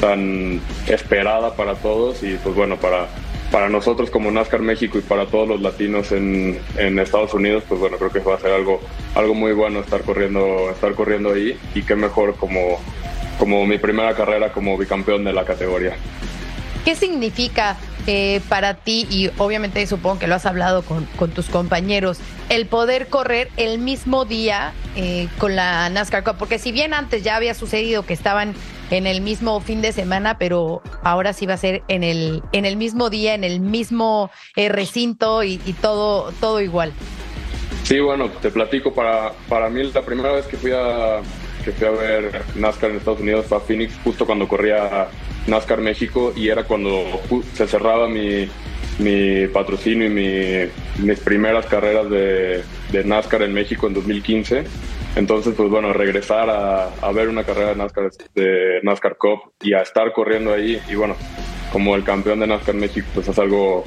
tan 0.01 0.61
esperada 0.87 1.55
para 1.57 1.75
todos 1.75 2.23
y 2.23 2.37
pues 2.43 2.55
bueno, 2.55 2.77
para, 2.77 3.09
para 3.51 3.69
nosotros 3.69 4.11
como 4.11 4.31
NASCAR 4.31 4.61
México 4.61 4.99
y 4.99 5.03
para 5.03 5.27
todos 5.27 5.49
los 5.49 5.61
latinos 5.61 6.13
en, 6.13 6.59
en, 6.77 6.99
Estados 6.99 7.35
Unidos, 7.35 7.65
pues 7.69 7.81
bueno, 7.81 7.99
creo 7.99 8.11
que 8.11 8.19
va 8.19 8.35
a 8.35 8.41
ser 8.41 8.53
algo, 8.53 8.81
algo 9.15 9.35
muy 9.35 9.53
bueno 9.53 9.81
estar 9.81 10.03
corriendo, 10.03 10.71
estar 10.71 10.95
corriendo 10.95 11.33
ahí 11.33 11.57
y 11.75 11.83
qué 11.83 11.95
mejor 11.95 12.35
como, 12.37 12.81
como 13.39 13.65
mi 13.65 13.79
primera 13.79 14.15
carrera 14.15 14.53
como 14.53 14.77
bicampeón 14.77 15.25
de 15.25 15.33
la 15.33 15.45
categoría. 15.45 15.97
¿Qué 16.85 16.97
significa 16.97 17.77
eh, 18.09 18.41
para 18.49 18.75
ti, 18.75 19.07
y 19.09 19.31
obviamente 19.39 19.87
supongo 19.87 20.19
que 20.19 20.27
lo 20.27 20.35
has 20.35 20.47
hablado 20.47 20.83
con, 20.83 21.07
tus 21.31 21.49
compañeros, 21.49 22.19
el 22.49 22.67
poder 22.67 23.07
correr 23.07 23.49
el 23.57 23.79
mismo 23.79 24.25
día 24.25 24.73
eh, 24.97 25.29
con 25.39 25.55
la 25.55 25.89
NASCAR 25.89 26.25
Cup? 26.25 26.37
Porque 26.39 26.59
si 26.59 26.73
bien 26.73 26.93
antes 26.93 27.23
ya 27.23 27.37
había 27.37 27.55
sucedido 27.55 28.05
que 28.05 28.13
estaban 28.13 28.55
en 28.91 29.07
el 29.07 29.21
mismo 29.21 29.61
fin 29.61 29.81
de 29.81 29.93
semana, 29.93 30.39
pero 30.39 30.83
ahora 31.05 31.33
sí 31.33 31.47
va 31.47 31.55
a 31.55 31.59
ser 31.59 31.83
en 31.87 32.03
el, 32.03 32.43
en 32.51 32.65
el 32.65 32.77
mismo 32.77 33.09
día, 33.09 33.35
en 33.35 33.45
el 33.45 33.61
mismo 33.61 34.33
eh, 34.57 34.69
recinto 34.69 35.45
y, 35.45 35.61
y, 35.65 35.73
todo, 35.75 36.33
todo 36.41 36.61
igual. 36.61 36.93
Sí, 37.85 38.01
bueno, 38.01 38.29
te 38.29 38.51
platico, 38.51 38.93
para, 38.93 39.33
para 39.49 39.71
mí 39.71 39.85
la 39.85 40.03
primera 40.03 40.33
vez 40.33 40.47
que 40.47 40.57
fui 40.57 40.73
a 40.73 41.21
que 41.65 41.71
fui 41.71 41.87
a 41.87 41.91
ver 41.93 42.43
NASCAR 42.57 42.91
en 42.91 42.97
Estados 42.97 43.21
Unidos 43.21 43.47
fue 43.47 43.59
a 43.59 43.61
Phoenix 43.61 43.95
justo 44.03 44.27
cuando 44.27 44.49
corría 44.49 45.07
NASCAR 45.47 45.81
México 45.81 46.33
y 46.37 46.49
era 46.49 46.65
cuando 46.65 47.05
se 47.55 47.67
cerraba 47.67 48.09
mi, 48.09 48.49
mi 48.99 49.47
patrocinio 49.49 50.07
y 50.07 50.11
mi, 50.11 51.05
mis 51.05 51.21
primeras 51.21 51.67
carreras 51.67 52.09
de, 52.11 52.63
de, 52.91 53.05
NASCAR 53.05 53.43
en 53.43 53.53
México 53.53 53.87
en 53.87 53.95
2015. 53.95 54.65
Entonces, 55.17 55.55
pues 55.57 55.69
bueno, 55.69 55.93
regresar 55.93 56.49
a, 56.49 56.87
a, 56.87 57.13
ver 57.13 57.29
una 57.29 57.45
carrera 57.45 57.71
de 57.71 57.77
NASCAR, 57.77 58.11
de 58.35 58.81
NASCAR 58.83 59.17
Cup 59.17 59.53
y 59.61 59.75
a 59.75 59.81
estar 59.83 60.13
corriendo 60.13 60.55
ahí 60.55 60.81
y 60.89 60.95
bueno, 60.95 61.17
como 61.73 61.95
el 61.97 62.05
campeón 62.05 62.41
de 62.41 62.47
NASCAR 62.47 62.75
México, 62.75 63.07
pues 63.15 63.29
es 63.29 63.39
algo, 63.39 63.85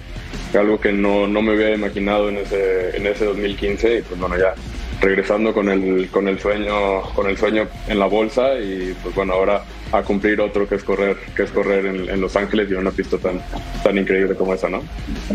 algo 0.54 0.80
que 0.80 0.92
no, 0.92 1.28
no 1.28 1.42
me 1.42 1.56
hubiera 1.56 1.74
imaginado 1.74 2.30
en 2.30 2.38
ese, 2.38 2.98
en 2.98 3.08
ese 3.08 3.26
2015 3.26 4.00
y 4.00 4.02
pues 4.02 4.20
bueno, 4.20 4.38
ya 4.38 4.54
regresando 5.02 5.54
con 5.54 5.70
el, 5.70 6.10
con 6.10 6.28
el 6.28 6.40
sueño, 6.40 7.02
con 7.14 7.30
el 7.30 7.38
sueño 7.38 7.68
en 7.88 8.00
la 8.00 8.08
bolsa 8.08 8.60
y 8.60 8.96
pues 9.04 9.14
bueno, 9.16 9.34
ahora 9.34 9.64
a 9.98 10.04
cumplir 10.04 10.42
otro 10.42 10.68
que 10.68 10.76
es 10.76 10.84
correr, 10.84 11.18
que 11.36 11.44
es 11.44 11.52
correr 11.52 11.86
en, 11.86 12.10
en, 12.10 12.22
Los 12.22 12.36
Ángeles 12.36 12.70
y 12.70 12.74
en 12.74 12.80
una 12.80 12.92
pista 12.92 13.18
tan, 13.18 13.42
tan 13.84 13.98
increíble 13.98 14.36
como 14.36 14.54
esa, 14.54 14.70
¿no? 14.70 14.84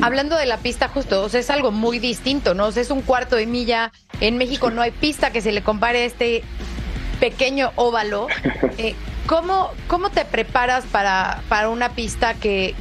Hablando 0.03 0.37
de 0.37 0.47
la 0.47 0.59
pista 0.59 0.89
justo, 0.89 1.23
o 1.23 1.29
sea, 1.29 1.41
es 1.41 1.51
algo 1.51 1.71
muy 1.71 1.99
distinto, 1.99 2.55
¿no? 2.55 2.67
O 2.67 2.73
sea, 2.73 2.83
es 2.83 2.91
un 2.91 3.03
cuarto 3.03 3.37
de 3.37 3.47
milla. 3.47 3.93
En 4.21 4.39
México 4.39 4.71
no 4.71 4.83
hay 4.83 4.91
pista 4.91 5.31
que 5.31 5.41
se 5.41 5.53
le 5.53 5.63
compare 5.63 6.03
a 6.03 6.05
este 6.05 6.43
pequeño 7.21 7.73
óvalo. 7.77 8.29
Eh, 8.79 8.95
¿cómo, 9.27 9.73
¿Cómo 9.89 10.09
te 10.09 10.25
preparas 10.25 10.87
para, 10.87 11.43
para 11.51 11.69
una 11.69 11.91
pista 11.91 12.33
que, 12.33 12.75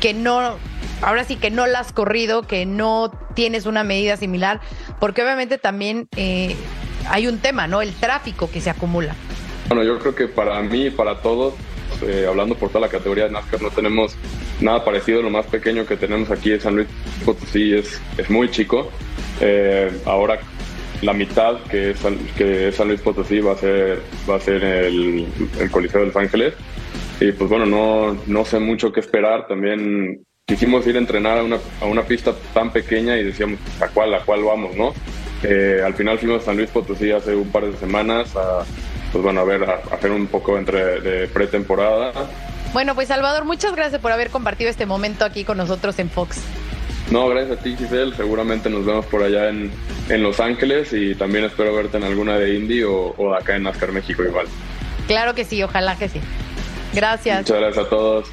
que 0.00 0.14
no, 0.14 0.56
ahora 1.02 1.24
sí 1.24 1.34
que 1.34 1.50
no 1.50 1.66
la 1.66 1.80
has 1.80 1.90
corrido, 1.92 2.42
que 2.42 2.64
no 2.64 3.10
tienes 3.34 3.66
una 3.66 3.82
medida 3.82 4.16
similar? 4.16 4.60
Porque 5.00 5.22
obviamente 5.22 5.58
también... 5.58 6.08
Eh, 6.16 6.54
hay 7.08 7.26
un 7.26 7.38
tema, 7.38 7.66
¿no? 7.66 7.82
El 7.82 7.94
tráfico 7.94 8.50
que 8.50 8.60
se 8.60 8.70
acumula. 8.70 9.14
Bueno, 9.68 9.82
yo 9.82 9.98
creo 9.98 10.14
que 10.14 10.28
para 10.28 10.60
mí 10.62 10.86
y 10.86 10.90
para 10.90 11.20
todos, 11.20 11.54
eh, 12.02 12.26
hablando 12.28 12.54
por 12.54 12.68
toda 12.68 12.82
la 12.82 12.88
categoría 12.88 13.24
de 13.24 13.32
NASCAR, 13.32 13.62
no 13.62 13.70
tenemos 13.70 14.16
nada 14.60 14.84
parecido. 14.84 15.22
Lo 15.22 15.30
más 15.30 15.46
pequeño 15.46 15.86
que 15.86 15.96
tenemos 15.96 16.30
aquí 16.30 16.52
en 16.52 16.60
San 16.60 16.76
Luis 16.76 16.88
Potosí 17.24 17.74
es, 17.74 18.00
es 18.16 18.30
muy 18.30 18.50
chico. 18.50 18.90
Eh, 19.40 19.90
ahora 20.04 20.38
la 21.02 21.12
mitad 21.12 21.60
que 21.68 21.90
es, 21.90 21.98
San, 21.98 22.88
Luis 22.88 23.00
Potosí 23.00 23.40
va 23.40 23.52
a 23.52 23.56
ser, 23.56 24.00
va 24.28 24.36
a 24.36 24.40
ser 24.40 24.62
el, 24.62 25.26
Coliseo 25.70 26.00
de 26.00 26.06
Los 26.06 26.16
Ángeles. 26.16 26.54
Y 27.20 27.32
pues 27.32 27.50
bueno, 27.50 27.66
no, 27.66 28.16
no 28.26 28.44
sé 28.44 28.60
mucho 28.60 28.92
qué 28.92 29.00
esperar. 29.00 29.48
También 29.48 30.22
quisimos 30.46 30.86
ir 30.86 30.94
a 30.94 30.98
entrenar 30.98 31.38
a 31.38 31.42
una, 31.42 31.58
a 31.80 31.86
una 31.86 32.04
pista 32.04 32.34
tan 32.54 32.72
pequeña 32.72 33.18
y 33.18 33.24
decíamos, 33.24 33.58
¿a 33.80 33.88
cuál, 33.88 34.14
a 34.14 34.20
cuál 34.20 34.44
vamos, 34.44 34.76
no? 34.76 34.92
Eh, 35.42 35.82
al 35.84 35.94
final 35.94 36.18
fuimos 36.18 36.42
a 36.42 36.46
San 36.46 36.56
Luis 36.56 36.70
Potosí 36.70 37.10
hace 37.10 37.34
un 37.34 37.50
par 37.50 37.66
de 37.66 37.76
semanas 37.76 38.34
a, 38.36 38.64
pues 39.16 39.24
bueno, 39.24 39.40
a 39.40 39.44
ver, 39.44 39.64
a, 39.64 39.80
a 39.90 39.94
hacer 39.94 40.10
un 40.10 40.26
poco 40.26 40.58
entre 40.58 41.00
de 41.00 41.26
pretemporada. 41.26 42.12
Bueno, 42.74 42.94
pues 42.94 43.08
Salvador, 43.08 43.46
muchas 43.46 43.74
gracias 43.74 43.98
por 44.02 44.12
haber 44.12 44.28
compartido 44.28 44.68
este 44.68 44.84
momento 44.84 45.24
aquí 45.24 45.42
con 45.42 45.56
nosotros 45.56 45.98
en 45.98 46.10
Fox. 46.10 46.42
No, 47.10 47.26
gracias 47.26 47.58
a 47.58 47.62
ti, 47.62 47.74
Giselle. 47.78 48.14
Seguramente 48.14 48.68
nos 48.68 48.84
vemos 48.84 49.06
por 49.06 49.22
allá 49.22 49.48
en, 49.48 49.70
en 50.10 50.22
Los 50.22 50.38
Ángeles 50.38 50.92
y 50.92 51.14
también 51.14 51.44
espero 51.44 51.74
verte 51.74 51.96
en 51.96 52.04
alguna 52.04 52.36
de 52.36 52.56
Indy 52.56 52.82
o, 52.82 53.14
o 53.16 53.34
acá 53.34 53.56
en 53.56 53.62
NASCAR 53.62 53.90
México 53.90 54.22
igual. 54.22 54.48
Claro 55.06 55.34
que 55.34 55.46
sí, 55.46 55.62
ojalá 55.62 55.96
que 55.96 56.10
sí. 56.10 56.20
Gracias. 56.92 57.38
Muchas 57.38 57.58
gracias 57.58 57.86
a 57.86 57.88
todos. 57.88 58.28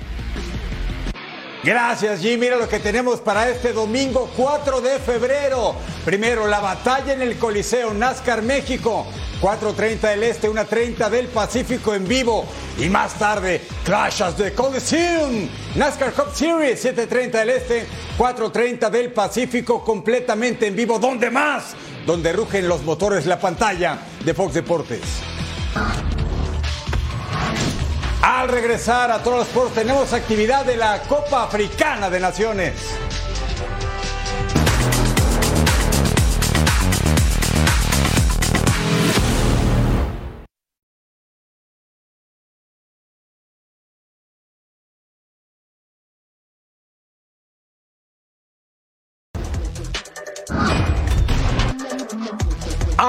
Gracias, 1.63 2.19
Jim. 2.19 2.41
Mira 2.41 2.57
lo 2.57 2.67
que 2.67 2.79
tenemos 2.79 3.21
para 3.21 3.49
este 3.49 3.71
domingo 3.71 4.29
4 4.35 4.81
de 4.81 4.99
febrero. 4.99 5.75
Primero, 6.03 6.45
la 6.45 6.59
batalla 6.59 7.13
en 7.13 7.21
el 7.21 7.37
Coliseo 7.37 7.93
NASCAR 7.93 8.41
México. 8.41 9.05
4.30 9.41 9.99
del 10.09 10.23
Este, 10.23 10.49
1.30 10.49 11.09
del 11.09 11.27
Pacífico 11.27 11.93
en 11.93 12.05
vivo. 12.05 12.45
Y 12.77 12.89
más 12.89 13.13
tarde, 13.17 13.61
Clashes 13.85 14.37
de 14.37 14.53
Coliseum. 14.53 15.47
NASCAR 15.75 16.13
Cup 16.13 16.33
Series, 16.33 16.83
7.30 16.83 17.31
del 17.31 17.49
Este, 17.49 17.87
4.30 18.17 18.89
del 18.89 19.13
Pacífico, 19.13 19.83
completamente 19.85 20.67
en 20.67 20.75
vivo. 20.75 20.99
¿Dónde 20.99 21.31
más? 21.31 21.75
Donde 22.05 22.33
rugen 22.33 22.67
los 22.67 22.83
motores, 22.83 23.25
la 23.25 23.39
pantalla 23.39 23.99
de 24.23 24.33
Fox 24.33 24.53
Deportes. 24.53 25.01
Al 28.23 28.47
regresar 28.47 29.11
a 29.11 29.21
todos 29.21 29.39
los 29.39 29.47
Sports 29.49 29.75
tenemos 29.75 30.13
actividad 30.13 30.65
de 30.65 30.77
la 30.77 31.01
Copa 31.01 31.43
Africana 31.43 32.09
de 32.09 32.21
Naciones. 32.21 32.73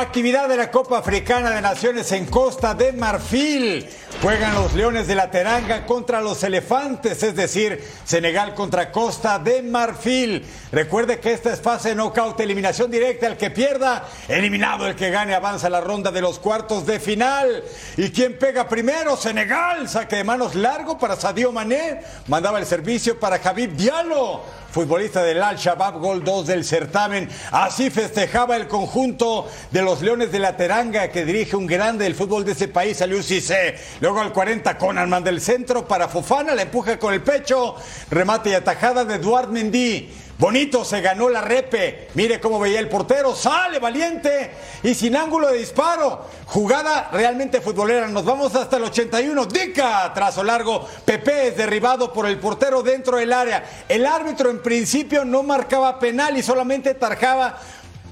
Actividad 0.01 0.49
de 0.49 0.57
la 0.57 0.73
Copa 0.73 0.99
Africana 0.99 1.51
de 1.51 1.63
Naciones 1.63 2.11
en 2.11 2.27
Costa 2.27 2.75
de 2.75 2.93
Marfil. 2.93 3.89
Juegan 4.21 4.53
los 4.55 4.75
Leones 4.75 5.07
de 5.07 5.15
la 5.15 5.31
Teranga 5.31 5.87
contra 5.87 6.21
los 6.21 6.43
Elefantes, 6.43 7.23
es 7.23 7.37
decir, 7.37 7.81
Senegal 8.05 8.57
contra 8.57 8.91
Costa 8.91 9.39
de 9.39 9.63
Marfil. 9.63 10.45
Recuerde 10.73 11.21
que 11.21 11.33
esta 11.33 11.53
es 11.53 11.61
fase 11.61 11.95
knockout, 11.95 12.41
eliminación 12.41 12.91
directa. 12.91 13.29
El 13.29 13.37
que 13.37 13.53
pierda, 13.53 14.09
eliminado. 14.27 14.89
El 14.89 14.97
que 14.97 15.11
gane 15.11 15.33
avanza 15.33 15.71
la 15.71 15.81
ronda 15.81 16.11
de 16.11 16.23
los 16.23 16.41
cuartos 16.41 16.85
de 16.87 16.99
final. 16.99 17.63
¿Y 17.97 18.11
quién 18.11 18.37
pega 18.37 18.69
primero? 18.69 19.17
Senegal. 19.17 19.89
Saque 19.89 20.17
de 20.17 20.25
manos 20.25 20.57
largo 20.57 20.99
para 20.99 21.15
Sadio 21.15 21.53
Mané. 21.53 22.01
Mandaba 22.27 22.59
el 22.59 22.67
servicio 22.67 23.21
para 23.21 23.39
Javib 23.39 23.77
Diallo 23.77 24.43
futbolista 24.75 25.22
del 25.22 25.41
Al-Shabaab, 25.41 26.01
gol 26.01 26.25
2 26.25 26.49
del 26.49 26.64
certamen. 26.64 27.29
Así 27.53 27.91
festejaba 27.91 28.57
el 28.57 28.66
conjunto 28.66 29.49
de 29.70 29.83
los 29.83 30.03
Leones 30.03 30.33
de 30.33 30.41
la 30.41 30.57
Teranga 30.57 31.12
que 31.12 31.25
dirige 31.25 31.55
un 31.55 31.68
grande 31.68 32.03
del 32.03 32.16
fútbol 32.16 32.45
de 32.45 32.53
ese 32.53 32.66
país, 32.66 33.01
Aliou 33.01 33.22
Cissé. 33.22 33.77
Luego 34.01 34.20
al 34.20 34.33
40, 34.33 34.77
Conanman 34.77 35.22
del 35.22 35.41
centro 35.41 35.87
para 35.87 36.09
Fofana, 36.09 36.57
le 36.57 36.62
empuja 36.62 36.99
con 36.99 37.14
el 37.14 37.22
pecho, 37.22 37.77
remate 38.11 38.51
y 38.51 38.55
atajada 38.55 39.05
de 39.05 39.14
Eduard 39.14 39.49
Mendy. 39.49 40.24
Bonito 40.37 40.85
se 40.85 41.01
ganó 41.01 41.28
la 41.28 41.41
repe. 41.41 42.09
Mire 42.14 42.41
cómo 42.41 42.59
veía 42.59 42.80
el 42.80 42.89
portero. 42.89 43.37
Sale 43.37 43.78
valiente 43.78 44.51
y 44.82 44.95
sin 44.95 45.14
ángulo 45.14 45.49
de 45.49 45.59
disparo. 45.59 46.26
Jugada 46.47 47.09
realmente 47.12 47.61
futbolera. 47.61 48.09
Nos 48.09 48.24
vamos 48.24 48.55
hasta 48.57 48.76
el 48.76 48.85
81. 48.85 49.47
Dica, 49.47 50.12
trazo 50.12 50.43
largo. 50.43 50.89
Pepe 51.05 51.49
es 51.49 51.57
derribado 51.57 52.12
por 52.12 52.26
el 52.26 52.39
portero 52.39 52.82
dentro 52.82 53.18
del 53.18 53.32
área. 53.32 53.64
El 53.89 54.07
árbitro 54.07 54.51
en 54.51 54.61
principio 54.61 55.24
no 55.24 55.45
marcaba 55.45 56.01
penal 56.01 56.37
y 56.37 56.43
solamente 56.43 56.95
tarjaba, 56.95 57.59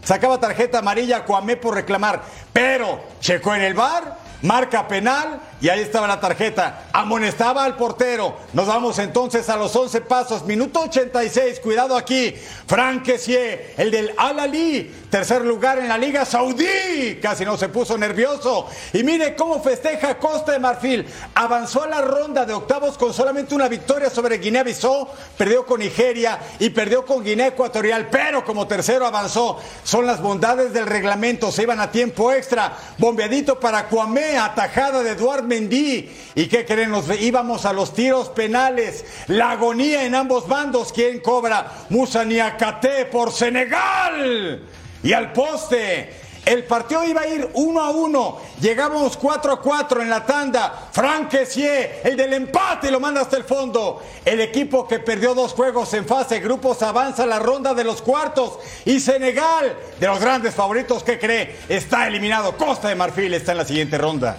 sacaba 0.05 0.39
tarjeta 0.39 0.79
amarilla 0.79 1.19
a 1.19 1.25
Cuamé 1.25 1.57
por 1.57 1.75
reclamar. 1.75 2.23
Pero 2.53 3.01
checó 3.21 3.53
en 3.57 3.63
el 3.63 3.75
bar 3.75 4.22
marca 4.43 4.87
penal 4.89 5.41
y 5.61 5.69
ahí 5.69 5.81
estaba 5.81 6.09
la 6.09 6.21
tarjeta. 6.21 6.89
Amonestaba 6.93 7.65
al 7.65 7.77
portero. 7.77 8.37
Nos 8.53 8.67
vamos 8.67 8.99
entonces 8.99 9.49
a 9.49 9.57
los 9.57 9.75
11 9.75 10.01
pasos. 10.03 10.45
Minuto 10.45 10.81
86. 10.81 11.61
Cuidado 11.61 11.97
aquí. 11.97 12.35
Frank 12.67 13.05
Kessier, 13.05 13.75
el 13.77 13.91
del 13.91 14.13
Al-Ali. 14.17 14.93
Tercer 15.09 15.43
lugar 15.43 15.79
en 15.79 15.89
la 15.89 15.97
Liga 15.97 16.25
Saudí. 16.25 17.21
Casi 17.23 17.45
no 17.45 17.57
se 17.57 17.69
puso 17.69 17.97
nervioso. 17.97 18.67
Y 18.93 19.05
mire 19.05 19.37
cómo 19.37 19.63
festeja 19.63 20.19
Costa 20.19 20.53
de 20.53 20.59
Marfil. 20.59 21.07
Avanzó 21.35 21.85
a 21.85 21.87
la 21.87 22.01
ronda 22.01 22.45
de 22.45 22.55
octavos 22.55 22.99
con 22.99 23.15
solamente 23.15 23.55
una 23.55 23.69
victoria 23.69 24.11
sobre 24.11 24.39
Guinea-Bissau. 24.39 25.09
Perdió 25.39 25.65
con 25.65 25.79
Nigeria 25.79 26.41
y 26.59 26.71
perdió 26.71 27.07
con 27.07 27.23
Guinea 27.23 27.49
Ecuatorial. 27.49 28.09
Pero 28.11 28.45
como 28.45 28.67
tercero 28.67 29.07
avanzó. 29.07 29.61
Son 29.85 30.07
las 30.07 30.21
bondades 30.21 30.73
del 30.73 30.87
reglamento. 30.87 31.53
Se 31.53 31.63
iban 31.63 31.79
a 31.79 31.93
tiempo 31.93 32.33
extra. 32.33 32.77
Bombeadito 32.99 33.61
para 33.61 33.87
Cuamé 33.87 34.32
atajada 34.37 35.03
de 35.03 35.11
Eduard 35.11 35.45
Mendy. 35.45 36.11
¿Y 36.35 36.47
qué 36.47 36.65
creen? 36.65 36.91
Nos 36.91 37.09
íbamos 37.21 37.65
a 37.65 37.73
los 37.73 37.95
tiros 37.95 38.29
penales. 38.31 39.05
La 39.29 39.53
agonía 39.53 40.05
en 40.05 40.15
ambos 40.15 40.49
bandos. 40.49 40.93
¿Quién 40.93 41.21
cobra? 41.21 41.71
Musa 41.91 42.25
Niakate 42.25 43.07
por 43.07 43.33
Senegal. 43.33 44.63
Y 45.03 45.13
al 45.13 45.33
poste. 45.33 46.22
El 46.45 46.65
partido 46.65 47.05
iba 47.05 47.21
a 47.21 47.27
ir 47.27 47.49
uno 47.55 47.81
a 47.81 47.91
uno. 47.91 48.41
Llegamos 48.61 49.17
4 49.17 49.53
a 49.53 49.61
4 49.61 50.03
en 50.03 50.11
la 50.11 50.27
tanda. 50.27 50.89
Frank 50.91 51.29
Kessier, 51.29 52.01
el 52.03 52.17
del 52.17 52.33
empate, 52.33 52.91
lo 52.91 52.99
manda 52.99 53.21
hasta 53.21 53.37
el 53.37 53.45
fondo. 53.45 54.03
El 54.25 54.41
equipo 54.41 54.89
que 54.89 54.99
perdió 54.99 55.35
dos 55.35 55.53
juegos 55.53 55.95
en 55.95 56.05
fase 56.05 56.41
grupos 56.41 56.83
avanza 56.83 57.23
a 57.23 57.27
la 57.27 57.39
ronda 57.39 57.75
de 57.75 57.85
los 57.85 58.03
cuartos. 58.03 58.59
Y 58.85 58.99
Senegal, 58.99 59.77
de 60.01 60.07
los 60.07 60.19
grandes 60.21 60.55
favoritos 60.55 61.05
que 61.05 61.19
cree, 61.19 61.59
está 61.69 62.09
eliminado. 62.09 62.57
Costa 62.57 62.89
de 62.89 62.97
Marfil 62.97 63.33
está 63.35 63.53
en 63.53 63.59
la 63.59 63.65
siguiente 63.65 63.97
ronda. 63.97 64.37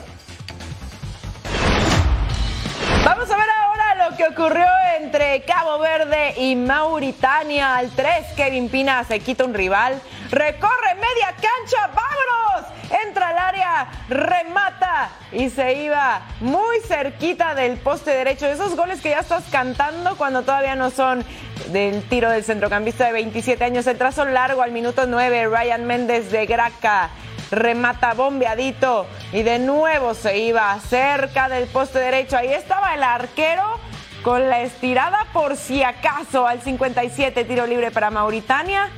Vamos 3.06 3.30
a 3.30 3.38
ver 3.38 3.48
ahora 3.62 4.10
lo 4.10 4.18
que 4.18 4.28
ocurrió 4.28 4.66
entre 5.00 5.44
Cabo 5.44 5.80
Verde 5.80 6.34
y 6.38 6.56
Mauritania. 6.56 7.76
Al 7.76 7.90
3, 7.92 8.34
Kevin 8.36 8.70
Pina 8.70 9.04
se 9.04 9.20
quita 9.20 9.46
un 9.46 9.54
rival, 9.54 10.02
recorre 10.34 10.96
media 10.96 11.36
cancha, 11.36 11.88
vámonos, 11.88 12.72
entra 13.08 13.30
al 13.30 13.38
área, 13.38 13.88
remata 14.10 15.10
y 15.32 15.50
se 15.50 15.74
iba 15.84 16.22
muy 16.40 16.80
cerquita 16.88 17.54
del 17.54 17.78
poste 17.78 18.12
derecho. 18.12 18.48
Esos 18.48 18.76
goles 18.76 19.02
que 19.02 19.12
ya 19.12 19.20
estás 19.20 19.44
cantando 19.52 20.16
cuando 20.18 20.42
todavía 20.42 20.76
no 20.76 20.90
son 20.90 21.24
del 21.68 22.02
tiro 22.10 22.32
del 22.32 22.44
centrocampista 22.44 23.06
de 23.06 23.14
27 23.14 23.64
años. 23.64 23.86
El 23.88 23.98
trazo 23.98 24.26
largo 24.26 24.64
al 24.64 24.72
minuto 24.72 25.06
9, 25.06 25.48
Ryan 25.48 25.86
Méndez 25.86 26.32
de 26.32 26.46
Graca 26.46 27.10
remata 27.52 28.14
bombeadito 28.16 29.06
y 29.32 29.44
de 29.44 29.60
nuevo 29.60 30.16
se 30.16 30.40
iba 30.40 30.80
cerca 30.80 31.50
del 31.50 31.68
poste 31.68 32.00
derecho. 32.00 32.38
Ahí 32.38 32.52
estaba 32.52 32.96
el 32.96 33.04
arquero 33.04 33.80
con 34.24 34.50
la 34.50 34.62
estirada 34.62 35.28
por 35.34 35.58
si 35.58 35.84
acaso 35.84 36.48
al 36.48 36.62
57 36.62 37.44
tiro 37.44 37.68
libre 37.68 37.92
para 37.92 38.10
Mauritania. 38.10 38.90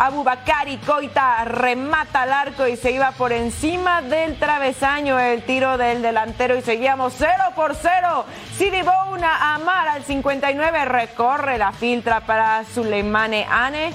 Abubakari 0.00 0.76
Coita 0.78 1.44
remata 1.44 2.22
al 2.22 2.32
arco 2.32 2.68
y 2.68 2.76
se 2.76 2.92
iba 2.92 3.10
por 3.10 3.32
encima 3.32 4.00
del 4.00 4.38
travesaño 4.38 5.18
el 5.18 5.42
tiro 5.42 5.76
del 5.76 6.02
delantero 6.02 6.56
y 6.56 6.62
seguíamos 6.62 7.14
0 7.18 7.32
por 7.56 7.74
0. 7.74 8.24
Sidi 8.56 8.82
Bouna 8.82 9.54
Amar 9.54 9.88
al 9.88 10.04
59 10.04 10.84
recorre 10.84 11.58
la 11.58 11.72
filtra 11.72 12.20
para 12.20 12.62
Suleimane 12.64 13.44
Ane. 13.50 13.92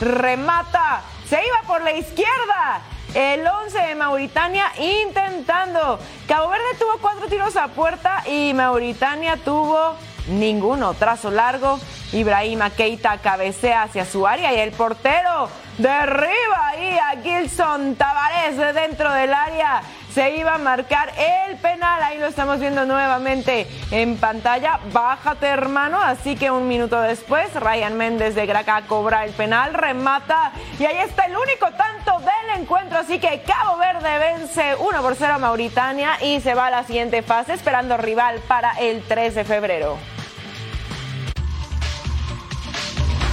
Remata, 0.00 1.02
se 1.28 1.36
iba 1.36 1.62
por 1.66 1.82
la 1.82 1.92
izquierda 1.92 2.80
el 3.12 3.46
11 3.46 3.78
de 3.78 3.94
Mauritania 3.94 4.72
intentando. 4.78 5.98
Cabo 6.26 6.48
Verde 6.48 6.64
tuvo 6.78 6.96
cuatro 7.02 7.28
tiros 7.28 7.56
a 7.56 7.68
puerta 7.68 8.24
y 8.26 8.54
Mauritania 8.54 9.36
tuvo 9.36 9.96
ninguno. 10.28 10.94
Trazo 10.94 11.30
largo 11.30 11.78
Ibrahima 12.12 12.70
Keita 12.70 13.18
cabecea 13.18 13.84
hacia 13.84 14.04
su 14.04 14.26
área 14.26 14.52
y 14.52 14.58
el 14.58 14.72
portero 14.72 15.48
derriba 15.78 16.68
ahí 16.68 16.98
a 16.98 17.22
Gilson 17.22 17.96
Tavares 17.96 18.56
de 18.56 18.72
dentro 18.72 19.12
del 19.12 19.32
área. 19.32 19.82
Se 20.14 20.36
iba 20.36 20.54
a 20.54 20.58
marcar 20.58 21.10
el 21.16 21.56
penal. 21.56 22.02
Ahí 22.02 22.18
lo 22.18 22.26
estamos 22.26 22.60
viendo 22.60 22.84
nuevamente 22.84 23.66
en 23.90 24.18
pantalla. 24.18 24.78
Bájate, 24.92 25.46
hermano. 25.46 26.02
Así 26.02 26.36
que 26.36 26.50
un 26.50 26.68
minuto 26.68 27.00
después, 27.00 27.54
Ryan 27.54 27.96
Méndez 27.96 28.34
de 28.34 28.44
Graca 28.44 28.82
cobra 28.82 29.24
el 29.24 29.32
penal, 29.32 29.72
remata. 29.72 30.52
Y 30.78 30.84
ahí 30.84 30.98
está 30.98 31.24
el 31.24 31.36
único 31.36 31.66
tanto 31.70 32.18
del 32.18 32.60
encuentro. 32.60 32.98
Así 32.98 33.18
que 33.18 33.42
Cabo 33.42 33.78
Verde 33.78 34.18
vence 34.18 34.74
1 34.74 35.00
por 35.00 35.14
0 35.14 35.32
a 35.32 35.38
Mauritania 35.38 36.22
y 36.22 36.42
se 36.42 36.52
va 36.52 36.66
a 36.66 36.70
la 36.70 36.84
siguiente 36.84 37.22
fase, 37.22 37.54
esperando 37.54 37.96
rival 37.96 38.38
para 38.46 38.72
el 38.72 39.02
3 39.02 39.34
de 39.34 39.44
febrero. 39.44 39.96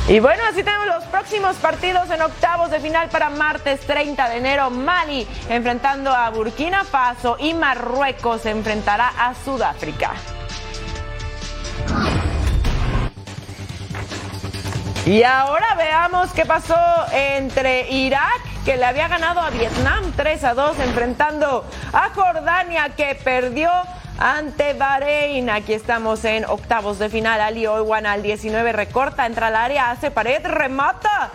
Y 0.10 0.20
bueno, 0.20 0.41
así 0.49 0.64
tenemos 0.64 0.88
los 0.88 1.03
próximos 1.03 1.55
partidos 1.57 2.10
en 2.10 2.20
octavos 2.24 2.72
de 2.72 2.80
final 2.80 3.10
para 3.10 3.30
martes 3.30 3.80
30 3.82 4.30
de 4.30 4.38
enero. 4.38 4.72
Mali 4.72 5.28
enfrentando 5.49 6.10
a 6.10 6.32
Burkina 6.32 6.84
Faso 6.84 7.38
y 7.39 7.53
Marruecos 7.53 8.47
enfrentará 8.47 9.10
a 9.16 9.36
Sudáfrica. 9.36 10.14
Y 15.05 15.22
ahora 15.22 15.76
veamos 15.76 16.32
qué 16.32 16.43
pasó 16.43 16.76
entre 17.14 17.91
Irak, 17.91 18.41
que 18.66 18.78
le 18.78 18.86
había 18.86 19.07
ganado 19.10 19.41
a 19.41 19.51
Vietnam 19.51 20.12
3 20.16 20.43
a 20.43 20.53
2, 20.55 20.80
enfrentando 20.80 21.66
a 21.93 22.10
Jordania, 22.16 22.89
que 22.97 23.14
perdió 23.14 23.70
ante 24.18 24.74
Bahrein. 24.74 25.49
Aquí 25.49 25.74
estamos 25.74 26.26
en 26.26 26.45
octavos 26.45 26.99
de 26.99 27.10
final. 27.10 27.41
Ali 27.41 27.68
Oiwan 27.68 28.05
al 28.05 28.24
19 28.24 28.72
recorta, 28.72 29.26
entra 29.26 29.47
al 29.47 29.55
área, 29.55 29.91
hace 29.91 30.12
pared, 30.12 30.45
remata. 30.45 31.32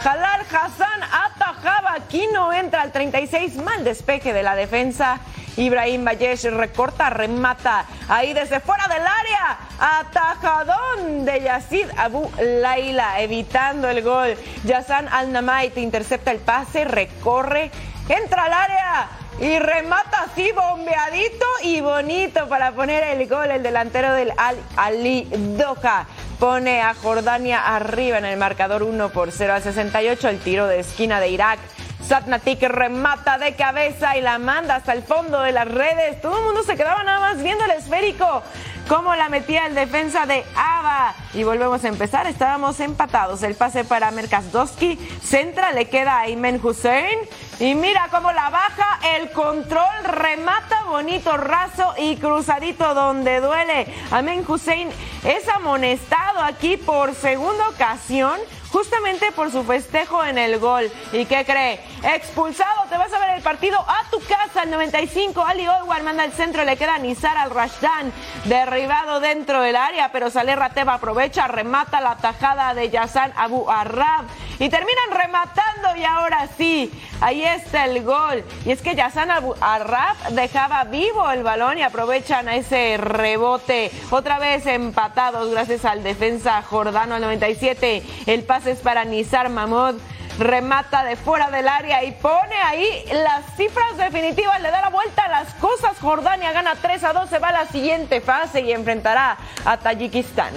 Jalal 0.00 0.42
Hassan 0.42 1.02
atajaba. 1.02 1.94
Aquí 1.94 2.26
no 2.32 2.52
entra 2.52 2.82
al 2.82 2.92
36. 2.92 3.56
Mal 3.56 3.84
despeje 3.84 4.32
de 4.32 4.42
la 4.42 4.54
defensa. 4.54 5.20
Ibrahim 5.56 6.04
Bayesh 6.04 6.44
recorta, 6.50 7.10
remata. 7.10 7.86
Ahí 8.08 8.34
desde 8.34 8.60
fuera 8.60 8.86
del 8.88 9.02
área. 9.02 9.58
Atajadón 9.78 11.24
de 11.24 11.40
Yazid 11.40 11.86
Abu 11.96 12.30
Laila, 12.38 13.20
evitando 13.20 13.88
el 13.88 14.02
gol. 14.02 14.36
Yazan 14.64 15.08
Al-Namait 15.08 15.76
intercepta 15.78 16.32
el 16.32 16.38
pase, 16.38 16.84
recorre, 16.84 17.70
entra 18.08 18.44
al 18.44 18.52
área 18.52 19.08
y 19.40 19.58
remata 19.58 20.22
así 20.22 20.52
bombeadito 20.52 21.46
y 21.62 21.80
bonito 21.80 22.48
para 22.48 22.72
poner 22.72 23.02
el 23.04 23.28
gol 23.28 23.50
el 23.50 23.62
delantero 23.62 24.12
del 24.12 24.32
Al 24.36 24.56
Ali 24.76 25.28
Doha. 25.56 26.06
Pone 26.38 26.80
a 26.80 26.94
Jordania 26.94 27.74
arriba 27.74 28.18
en 28.18 28.24
el 28.24 28.38
marcador 28.38 28.82
1 28.82 29.08
por 29.10 29.32
0 29.32 29.54
a 29.54 29.60
68 29.60 30.28
el 30.28 30.38
tiro 30.38 30.66
de 30.66 30.80
esquina 30.80 31.20
de 31.20 31.28
Irak. 31.28 31.58
Satnatik 32.06 32.62
remata 32.62 33.38
de 33.38 33.54
cabeza 33.54 34.16
y 34.16 34.20
la 34.20 34.38
manda 34.38 34.76
hasta 34.76 34.92
el 34.92 35.02
fondo 35.02 35.40
de 35.40 35.52
las 35.52 35.66
redes. 35.66 36.20
Todo 36.20 36.38
el 36.38 36.44
mundo 36.44 36.62
se 36.62 36.76
quedaba 36.76 37.02
nada 37.02 37.20
más 37.20 37.42
viendo 37.42 37.64
el 37.64 37.70
esférico 37.72 38.42
cómo 38.88 39.14
la 39.14 39.28
metía 39.28 39.66
el 39.66 39.74
defensa 39.74 40.26
de 40.26 40.44
Ava. 40.56 41.14
Y 41.32 41.42
volvemos 41.42 41.84
a 41.84 41.88
empezar, 41.88 42.26
estábamos 42.26 42.80
empatados. 42.80 43.42
El 43.42 43.54
pase 43.54 43.84
para 43.84 44.10
Merkasdowski, 44.10 44.96
centra, 45.22 45.72
le 45.72 45.88
queda 45.88 46.18
a 46.18 46.20
Aymen 46.22 46.60
Hussein. 46.62 47.18
Y 47.60 47.74
mira 47.74 48.08
cómo 48.10 48.32
la 48.32 48.50
baja, 48.50 49.00
el 49.16 49.30
control, 49.30 50.04
remata 50.04 50.84
bonito, 50.84 51.36
raso 51.36 51.94
y 51.98 52.16
cruzadito 52.16 52.94
donde 52.94 53.40
duele. 53.40 53.86
Aymen 54.10 54.44
Hussein 54.46 54.90
es 55.24 55.48
amonestado 55.48 56.40
aquí 56.40 56.76
por 56.76 57.14
segunda 57.14 57.68
ocasión 57.68 58.38
justamente 58.74 59.30
por 59.30 59.52
su 59.52 59.62
festejo 59.62 60.24
en 60.24 60.36
el 60.36 60.58
gol. 60.58 60.90
¿Y 61.12 61.26
qué 61.26 61.44
cree? 61.44 61.78
Expulsado, 62.02 62.88
te 62.90 62.96
vas 62.96 63.12
a 63.12 63.20
ver 63.20 63.36
el 63.36 63.42
partido 63.42 63.78
a 63.78 64.10
tu 64.10 64.18
casa, 64.18 64.64
el 64.64 64.70
95. 64.72 65.44
Ali 65.46 65.68
Oiwar 65.68 66.02
manda 66.02 66.24
al 66.24 66.32
centro, 66.32 66.64
le 66.64 66.76
queda 66.76 66.98
Nizar 66.98 67.38
al 67.38 67.50
Rashdan, 67.50 68.12
derribado 68.46 69.20
dentro 69.20 69.62
del 69.62 69.76
área, 69.76 70.10
pero 70.10 70.28
Saleh 70.28 70.56
Rateba 70.56 70.94
aprovecha, 70.94 71.46
remata 71.46 72.00
la 72.00 72.16
tajada 72.16 72.74
de 72.74 72.90
Yassan 72.90 73.32
Abu 73.36 73.70
Arrab 73.70 74.24
y 74.58 74.68
terminan 74.68 75.10
rematando 75.10 75.96
y 75.96 76.04
ahora 76.04 76.48
sí, 76.56 76.90
ahí 77.20 77.42
está 77.42 77.86
el 77.86 78.02
gol. 78.02 78.44
Y 78.64 78.72
es 78.72 78.82
que 78.82 78.94
Yassan 78.94 79.30
Abu 79.30 79.54
Arrab 79.60 80.16
dejaba 80.30 80.84
vivo 80.84 81.30
el 81.30 81.42
balón 81.42 81.78
y 81.78 81.82
aprovechan 81.82 82.48
ese 82.48 82.96
rebote. 82.96 83.90
Otra 84.10 84.38
vez 84.38 84.66
empatados 84.66 85.50
gracias 85.50 85.84
al 85.84 86.02
defensa 86.02 86.62
Jordano 86.62 87.16
al 87.16 87.22
97. 87.22 88.02
El 88.26 88.44
pase 88.44 88.63
es 88.66 88.78
para 88.78 89.04
Nizar 89.04 89.48
Mahmoud. 89.48 90.00
Remata 90.38 91.04
de 91.04 91.14
fuera 91.14 91.50
del 91.50 91.68
área 91.68 92.02
y 92.02 92.12
pone 92.12 92.56
ahí 92.64 93.04
las 93.12 93.44
cifras 93.56 93.96
definitivas. 93.96 94.60
Le 94.60 94.70
da 94.70 94.80
la 94.80 94.90
vuelta 94.90 95.24
a 95.24 95.28
las 95.28 95.54
cosas. 95.54 95.98
Jordania 96.00 96.52
gana 96.52 96.74
3 96.80 97.04
a 97.04 97.12
2. 97.12 97.30
Se 97.30 97.38
va 97.38 97.48
a 97.48 97.52
la 97.52 97.66
siguiente 97.66 98.20
fase 98.20 98.60
y 98.60 98.72
enfrentará 98.72 99.36
a 99.64 99.76
Tayikistán. 99.76 100.52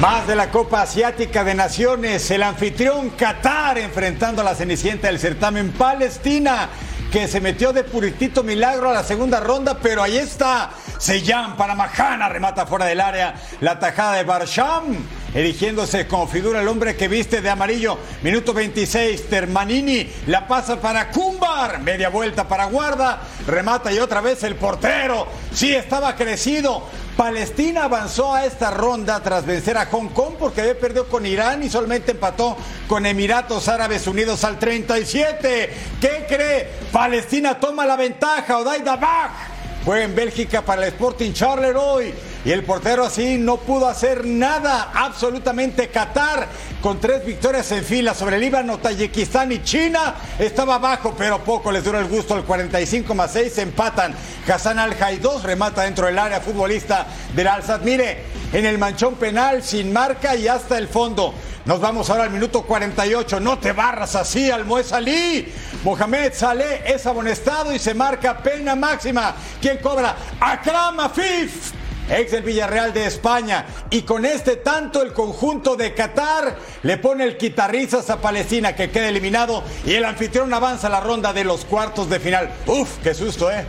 Más 0.00 0.26
de 0.26 0.36
la 0.36 0.50
Copa 0.50 0.82
Asiática 0.82 1.44
de 1.44 1.54
Naciones, 1.54 2.30
el 2.30 2.42
anfitrión 2.42 3.10
Qatar 3.10 3.78
enfrentando 3.78 4.42
a 4.42 4.44
la 4.44 4.54
cenicienta 4.54 5.06
del 5.06 5.20
certamen 5.20 5.72
Palestina, 5.72 6.68
que 7.14 7.28
se 7.28 7.40
metió 7.40 7.72
de 7.72 7.84
puritito 7.84 8.42
milagro 8.42 8.90
a 8.90 8.92
la 8.92 9.04
segunda 9.04 9.38
ronda, 9.38 9.78
pero 9.80 10.02
ahí 10.02 10.16
está. 10.16 10.70
Seyam 10.98 11.56
para 11.56 11.76
Mahana, 11.76 12.28
remata 12.28 12.66
fuera 12.66 12.86
del 12.86 13.00
área 13.00 13.36
la 13.60 13.78
tajada 13.78 14.14
de 14.14 14.24
Barsham, 14.24 14.96
erigiéndose 15.34 16.06
como 16.06 16.28
figura 16.28 16.60
el 16.60 16.68
hombre 16.68 16.96
que 16.96 17.08
viste 17.08 17.40
de 17.40 17.50
amarillo. 17.50 17.98
Minuto 18.22 18.54
26, 18.54 19.28
Termanini 19.28 20.08
la 20.28 20.46
pasa 20.46 20.80
para 20.80 21.10
Kumbar, 21.10 21.80
media 21.80 22.08
vuelta 22.08 22.46
para 22.46 22.66
Guarda, 22.66 23.20
remata 23.46 23.92
y 23.92 23.98
otra 23.98 24.20
vez 24.20 24.42
el 24.44 24.54
portero. 24.54 25.26
Sí, 25.52 25.74
estaba 25.74 26.14
crecido. 26.14 26.84
Palestina 27.16 27.84
avanzó 27.84 28.34
a 28.34 28.44
esta 28.44 28.72
ronda 28.72 29.20
tras 29.22 29.46
vencer 29.46 29.76
a 29.76 29.86
Hong 29.86 30.08
Kong 30.08 30.34
porque 30.38 30.62
había 30.62 30.78
perdido 30.78 31.06
con 31.06 31.24
Irán 31.24 31.62
y 31.62 31.70
solamente 31.70 32.12
empató 32.12 32.56
con 32.88 33.06
Emiratos 33.06 33.68
Árabes 33.68 34.06
Unidos 34.08 34.42
al 34.42 34.58
37. 34.58 35.72
¿Qué 36.00 36.26
cree? 36.28 36.68
Palestina 36.90 37.60
toma 37.60 37.86
la 37.86 37.96
ventaja. 37.96 38.58
Odaida 38.58 38.96
Bach 38.96 39.53
fue 39.84 40.02
en 40.02 40.14
Bélgica 40.14 40.62
para 40.62 40.82
el 40.82 40.88
Sporting 40.88 41.32
Charleroi 41.32 42.14
y 42.44 42.50
el 42.50 42.64
portero 42.64 43.04
así 43.04 43.36
no 43.36 43.58
pudo 43.58 43.86
hacer 43.86 44.24
nada. 44.24 44.90
Absolutamente 44.94 45.88
Qatar 45.88 46.48
con 46.80 47.00
tres 47.00 47.24
victorias 47.24 47.70
en 47.72 47.84
fila 47.84 48.14
sobre 48.14 48.38
Líbano, 48.38 48.78
Tayikistán 48.78 49.52
y 49.52 49.62
China. 49.62 50.14
Estaba 50.38 50.76
abajo, 50.76 51.14
pero 51.16 51.44
poco 51.44 51.70
les 51.70 51.84
duró 51.84 51.98
el 51.98 52.08
gusto. 52.08 52.34
Al 52.34 52.44
45 52.44 53.14
más 53.14 53.32
6 53.32 53.58
empatan. 53.58 54.14
Hassan 54.46 54.78
Al 54.78 54.94
Haidós 55.02 55.42
remata 55.42 55.82
dentro 55.82 56.06
del 56.06 56.18
área 56.18 56.40
futbolista 56.40 57.06
del 57.34 57.48
Al 57.48 57.62
Mire, 57.82 58.24
en 58.52 58.64
el 58.64 58.78
manchón 58.78 59.16
penal, 59.16 59.62
sin 59.62 59.92
marca 59.92 60.34
y 60.34 60.48
hasta 60.48 60.78
el 60.78 60.88
fondo. 60.88 61.34
Nos 61.64 61.80
vamos 61.80 62.10
ahora 62.10 62.24
al 62.24 62.30
minuto 62.30 62.62
48. 62.62 63.40
No 63.40 63.58
te 63.58 63.72
barras 63.72 64.14
así, 64.16 64.50
Almoez 64.50 64.92
Ali. 64.92 65.52
Mohamed 65.82 66.32
Saleh 66.34 66.82
es 66.86 67.06
amonestado 67.06 67.72
y 67.72 67.78
se 67.78 67.94
marca 67.94 68.38
pena 68.38 68.74
máxima. 68.74 69.34
¿Quién 69.60 69.78
cobra? 69.78 70.14
Akram 70.40 71.00
Afif 71.00 71.72
ex 72.08 72.32
del 72.32 72.42
Villarreal 72.42 72.92
de 72.92 73.06
España. 73.06 73.66
Y 73.90 74.02
con 74.02 74.24
este 74.24 74.56
tanto 74.56 75.02
el 75.02 75.12
conjunto 75.12 75.76
de 75.76 75.94
Qatar 75.94 76.56
le 76.82 76.98
pone 76.98 77.24
el 77.24 77.36
quitarrizas 77.36 78.10
a 78.10 78.20
Palestina 78.20 78.74
que 78.74 78.90
queda 78.90 79.08
eliminado 79.08 79.64
y 79.86 79.94
el 79.94 80.04
anfitrión 80.04 80.52
avanza 80.52 80.88
a 80.88 80.90
la 80.90 81.00
ronda 81.00 81.32
de 81.32 81.44
los 81.44 81.64
cuartos 81.64 82.10
de 82.10 82.20
final. 82.20 82.50
Uf, 82.66 82.98
qué 83.02 83.14
susto, 83.14 83.50
¿eh? 83.50 83.64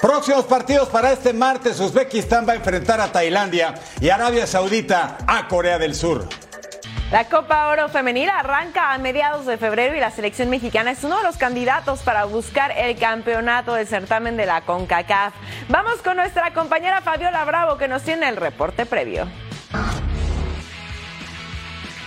Próximos 0.00 0.44
partidos 0.44 0.88
para 0.88 1.12
este 1.12 1.32
martes, 1.32 1.80
Uzbekistán 1.80 2.46
va 2.46 2.52
a 2.52 2.56
enfrentar 2.56 3.00
a 3.00 3.10
Tailandia 3.10 3.74
y 4.00 4.10
Arabia 4.10 4.46
Saudita 4.46 5.16
a 5.26 5.48
Corea 5.48 5.78
del 5.78 5.94
Sur. 5.94 6.28
La 7.14 7.28
Copa 7.28 7.68
Oro 7.68 7.88
Femenil 7.88 8.28
arranca 8.28 8.92
a 8.92 8.98
mediados 8.98 9.46
de 9.46 9.56
febrero 9.56 9.94
y 9.94 10.00
la 10.00 10.10
selección 10.10 10.50
mexicana 10.50 10.90
es 10.90 11.04
uno 11.04 11.18
de 11.18 11.22
los 11.22 11.36
candidatos 11.36 12.02
para 12.02 12.24
buscar 12.24 12.72
el 12.76 12.98
campeonato 12.98 13.72
del 13.74 13.86
certamen 13.86 14.36
de 14.36 14.46
la 14.46 14.62
CONCACAF. 14.62 15.32
Vamos 15.68 16.02
con 16.02 16.16
nuestra 16.16 16.52
compañera 16.52 17.02
Fabiola 17.02 17.44
Bravo 17.44 17.78
que 17.78 17.86
nos 17.86 18.02
tiene 18.02 18.28
el 18.28 18.36
reporte 18.36 18.84
previo. 18.84 19.28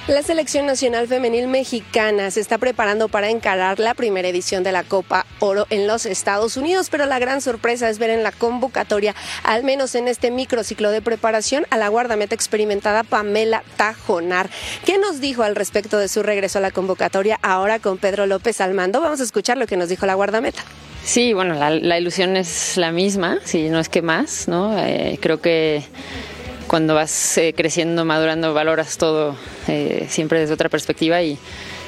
La 0.07 0.23
selección 0.23 0.65
nacional 0.65 1.05
femenil 1.09 1.49
mexicana 1.49 2.31
se 2.31 2.39
está 2.39 2.57
preparando 2.57 3.09
para 3.09 3.29
encarar 3.29 3.77
la 3.77 3.93
primera 3.93 4.29
edición 4.29 4.63
de 4.63 4.71
la 4.71 4.85
Copa 4.85 5.25
Oro 5.39 5.67
en 5.69 5.85
los 5.85 6.05
Estados 6.05 6.55
Unidos, 6.55 6.87
pero 6.89 7.05
la 7.05 7.19
gran 7.19 7.41
sorpresa 7.41 7.89
es 7.89 7.99
ver 7.99 8.11
en 8.11 8.23
la 8.23 8.31
convocatoria, 8.31 9.13
al 9.43 9.65
menos 9.65 9.95
en 9.95 10.07
este 10.07 10.31
microciclo 10.31 10.91
de 10.91 11.01
preparación, 11.01 11.65
a 11.71 11.77
la 11.77 11.89
guardameta 11.89 12.35
experimentada 12.35 13.03
Pamela 13.03 13.63
Tajonar. 13.75 14.49
¿Qué 14.85 14.97
nos 14.97 15.19
dijo 15.19 15.43
al 15.43 15.57
respecto 15.57 15.97
de 15.97 16.07
su 16.07 16.23
regreso 16.23 16.59
a 16.59 16.61
la 16.61 16.71
convocatoria 16.71 17.37
ahora 17.41 17.79
con 17.79 17.97
Pedro 17.97 18.27
López 18.27 18.61
al 18.61 18.73
mando? 18.73 19.01
Vamos 19.01 19.19
a 19.19 19.23
escuchar 19.23 19.57
lo 19.57 19.67
que 19.67 19.75
nos 19.75 19.89
dijo 19.89 20.05
la 20.05 20.13
guardameta. 20.13 20.63
Sí, 21.03 21.33
bueno, 21.33 21.53
la, 21.53 21.99
ilusión 21.99 22.37
es 22.37 22.77
la 22.77 22.93
misma, 22.93 23.39
si 23.43 23.67
no 23.67 23.79
es 23.79 23.89
que 23.89 24.01
más, 24.01 24.47
¿no? 24.47 24.77
Eh, 24.77 25.19
creo 25.21 25.41
que 25.41 25.83
cuando 26.67 26.95
vas 26.95 27.37
eh, 27.37 27.53
creciendo, 27.55 28.05
madurando, 28.05 28.53
valoras 28.53 28.97
todo 28.97 29.35
eh, 29.67 30.05
siempre 30.09 30.39
desde 30.39 30.53
otra 30.53 30.69
perspectiva 30.69 31.21
y, 31.21 31.39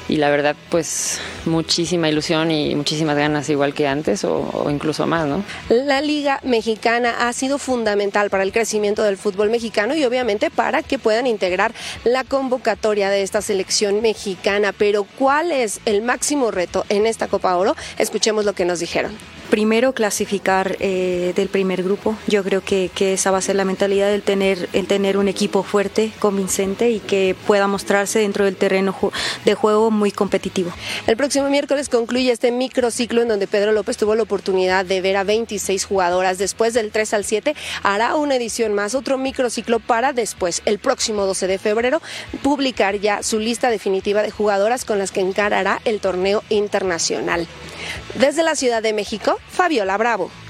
y 0.08 0.16
la 0.16 0.28
verdad 0.30 0.56
pues 0.70 1.20
muchísima 1.44 2.08
ilusión 2.08 2.50
y 2.50 2.74
muchísimas 2.74 3.16
ganas 3.16 3.48
igual 3.48 3.74
que 3.74 3.86
antes 3.86 4.24
o, 4.24 4.66
incluso 4.70 5.06
más, 5.06 5.26
¿no? 5.26 5.44
La 5.68 6.00
Liga 6.00 6.40
Mexicana 6.42 7.28
ha 7.28 7.32
sido 7.32 7.58
fundamental 7.58 8.28
para 8.28 8.42
el 8.42 8.52
crecimiento 8.52 9.02
del 9.02 9.16
fútbol 9.16 9.50
mexicano 9.50 9.94
y 9.94 10.04
obviamente 10.04 10.50
para 10.50 10.82
que 10.82 10.98
puedan 10.98 11.26
integrar 11.26 11.72
la 12.04 12.24
convocatoria 12.24 13.08
de 13.10 13.22
esta 13.22 13.40
selección 13.40 14.02
mexicana, 14.02 14.72
pero 14.76 15.04
¿cuál 15.04 15.52
es 15.52 15.80
el 15.84 16.02
máximo 16.02 16.50
reto 16.50 16.84
en 16.88 17.06
esta 17.06 17.28
Copa 17.28 17.56
Oro? 17.56 17.76
Escuchemos 17.98 18.44
lo 18.44 18.54
que 18.54 18.64
nos 18.64 18.80
dijeron 18.80 19.39
primero 19.50 19.92
clasificar 19.92 20.76
eh, 20.78 21.32
del 21.34 21.48
primer 21.48 21.82
grupo. 21.82 22.16
Yo 22.28 22.42
creo 22.44 22.62
que, 22.62 22.90
esa 23.00 23.30
va 23.30 23.38
a 23.38 23.42
ser 23.42 23.56
la 23.56 23.64
mentalidad 23.64 24.08
del 24.08 24.22
tener, 24.22 24.68
el 24.72 24.86
tener 24.86 25.16
un 25.16 25.26
equipo 25.26 25.62
fuerte, 25.62 26.12
convincente 26.20 26.90
y 26.90 27.00
que 27.00 27.34
pueda 27.46 27.66
mostrarse 27.66 28.20
dentro 28.20 28.44
del 28.44 28.56
terreno 28.56 28.94
de 29.44 29.54
juego 29.54 29.90
muy 29.90 30.12
competitivo. 30.12 30.70
El 31.06 31.16
próximo 31.16 31.50
miércoles 31.50 31.88
concluye 31.88 32.30
este 32.30 32.52
microciclo 32.52 33.22
en 33.22 33.28
donde 33.28 33.48
Pedro 33.48 33.72
López 33.72 33.96
tuvo 33.96 34.14
la 34.14 34.22
oportunidad 34.22 34.84
de 34.84 35.00
ver 35.00 35.16
a 35.16 35.24
26 35.24 35.84
jugadoras. 35.84 36.38
Después 36.38 36.72
del 36.72 36.92
3 36.92 37.14
al 37.14 37.24
7 37.24 37.54
hará 37.82 38.14
una 38.14 38.36
edición 38.36 38.72
más, 38.74 38.94
otro 38.94 39.18
microciclo 39.18 39.80
para 39.80 40.12
después, 40.12 40.62
el 40.64 40.78
próximo 40.78 41.26
12 41.26 41.48
de 41.48 41.58
febrero, 41.58 42.00
publicar 42.42 43.00
ya 43.00 43.22
su 43.24 43.40
lista 43.40 43.70
definitiva 43.70 44.22
de 44.22 44.30
jugadoras 44.30 44.84
con 44.84 44.98
las 44.98 45.10
que 45.10 45.20
encarará 45.20 45.80
el 45.84 46.00
torneo 46.00 46.44
internacional. 46.50 47.48
Desde 48.14 48.42
la 48.42 48.54
Ciudad 48.54 48.82
de 48.82 48.92
México, 48.92 49.39
Fabiola 49.48 49.96
Bravo. 49.96 50.49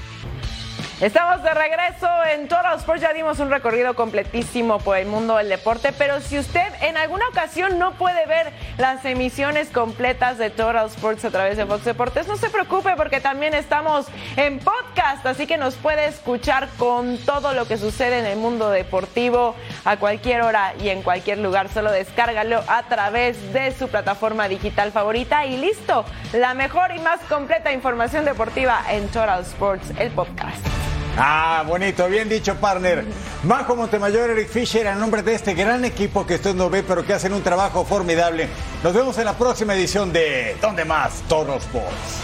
Estamos 1.01 1.43
de 1.43 1.55
regreso 1.55 2.07
en 2.31 2.47
Total 2.47 2.77
Sports. 2.77 3.01
Ya 3.01 3.15
dimos 3.15 3.39
un 3.41 3.49
recorrido 3.49 3.95
completísimo 3.95 4.81
por 4.81 4.99
el 4.99 5.07
mundo 5.07 5.39
del 5.39 5.49
deporte, 5.49 5.95
pero 5.97 6.21
si 6.21 6.39
usted 6.39 6.67
en 6.83 6.99
alguna 6.99 7.27
ocasión 7.29 7.79
no 7.79 7.93
puede 7.93 8.27
ver 8.27 8.53
las 8.77 9.03
emisiones 9.07 9.71
completas 9.71 10.37
de 10.37 10.51
Total 10.51 10.85
Sports 10.89 11.25
a 11.25 11.31
través 11.31 11.57
de 11.57 11.65
Fox 11.65 11.87
Deportes, 11.87 12.29
no 12.29 12.37
se 12.37 12.51
preocupe 12.51 12.97
porque 12.97 13.19
también 13.19 13.55
estamos 13.55 14.09
en 14.37 14.59
podcast, 14.59 15.25
así 15.25 15.47
que 15.47 15.57
nos 15.57 15.75
puede 15.77 16.05
escuchar 16.05 16.69
con 16.77 17.17
todo 17.17 17.55
lo 17.55 17.67
que 17.67 17.79
sucede 17.79 18.19
en 18.19 18.27
el 18.27 18.37
mundo 18.37 18.69
deportivo 18.69 19.55
a 19.87 19.97
cualquier 19.97 20.43
hora 20.43 20.75
y 20.83 20.91
en 20.91 21.01
cualquier 21.01 21.39
lugar. 21.39 21.71
Solo 21.71 21.91
descárgalo 21.93 22.63
a 22.69 22.83
través 22.83 23.55
de 23.55 23.73
su 23.73 23.89
plataforma 23.89 24.49
digital 24.49 24.93
favorita 24.93 25.47
y 25.47 25.57
listo. 25.57 26.05
La 26.35 26.53
mejor 26.53 26.95
y 26.95 26.99
más 26.99 27.21
completa 27.23 27.73
información 27.73 28.27
deportiva 28.27 28.83
en 28.91 29.09
Total 29.09 29.41
Sports, 29.41 29.95
el 29.99 30.11
podcast. 30.11 30.90
Ah, 31.17 31.65
bonito, 31.67 32.09
bien 32.09 32.29
dicho, 32.29 32.55
partner. 32.57 33.05
Majo 33.43 33.77
Montemayor, 33.77 34.31
Eric 34.31 34.49
Fisher, 34.49 34.87
en 34.87 34.99
nombre 34.99 35.23
de 35.23 35.35
este 35.35 35.55
gran 35.55 35.85
equipo 35.85 36.27
que 36.27 36.37
usted 36.37 36.55
no 36.55 36.71
ve, 36.71 36.83
pero 36.83 37.05
que 37.05 37.13
hacen 37.13 37.33
un 37.33 37.43
trabajo 37.43 37.85
formidable. 37.85 38.49
Nos 38.83 38.95
vemos 38.95 39.19
en 39.19 39.25
la 39.25 39.35
próxima 39.35 39.75
edición 39.75 40.13
de 40.13 40.57
¿Dónde 40.61 40.85
más? 40.85 41.23
Todos 41.29 41.63
Sports. 41.63 42.21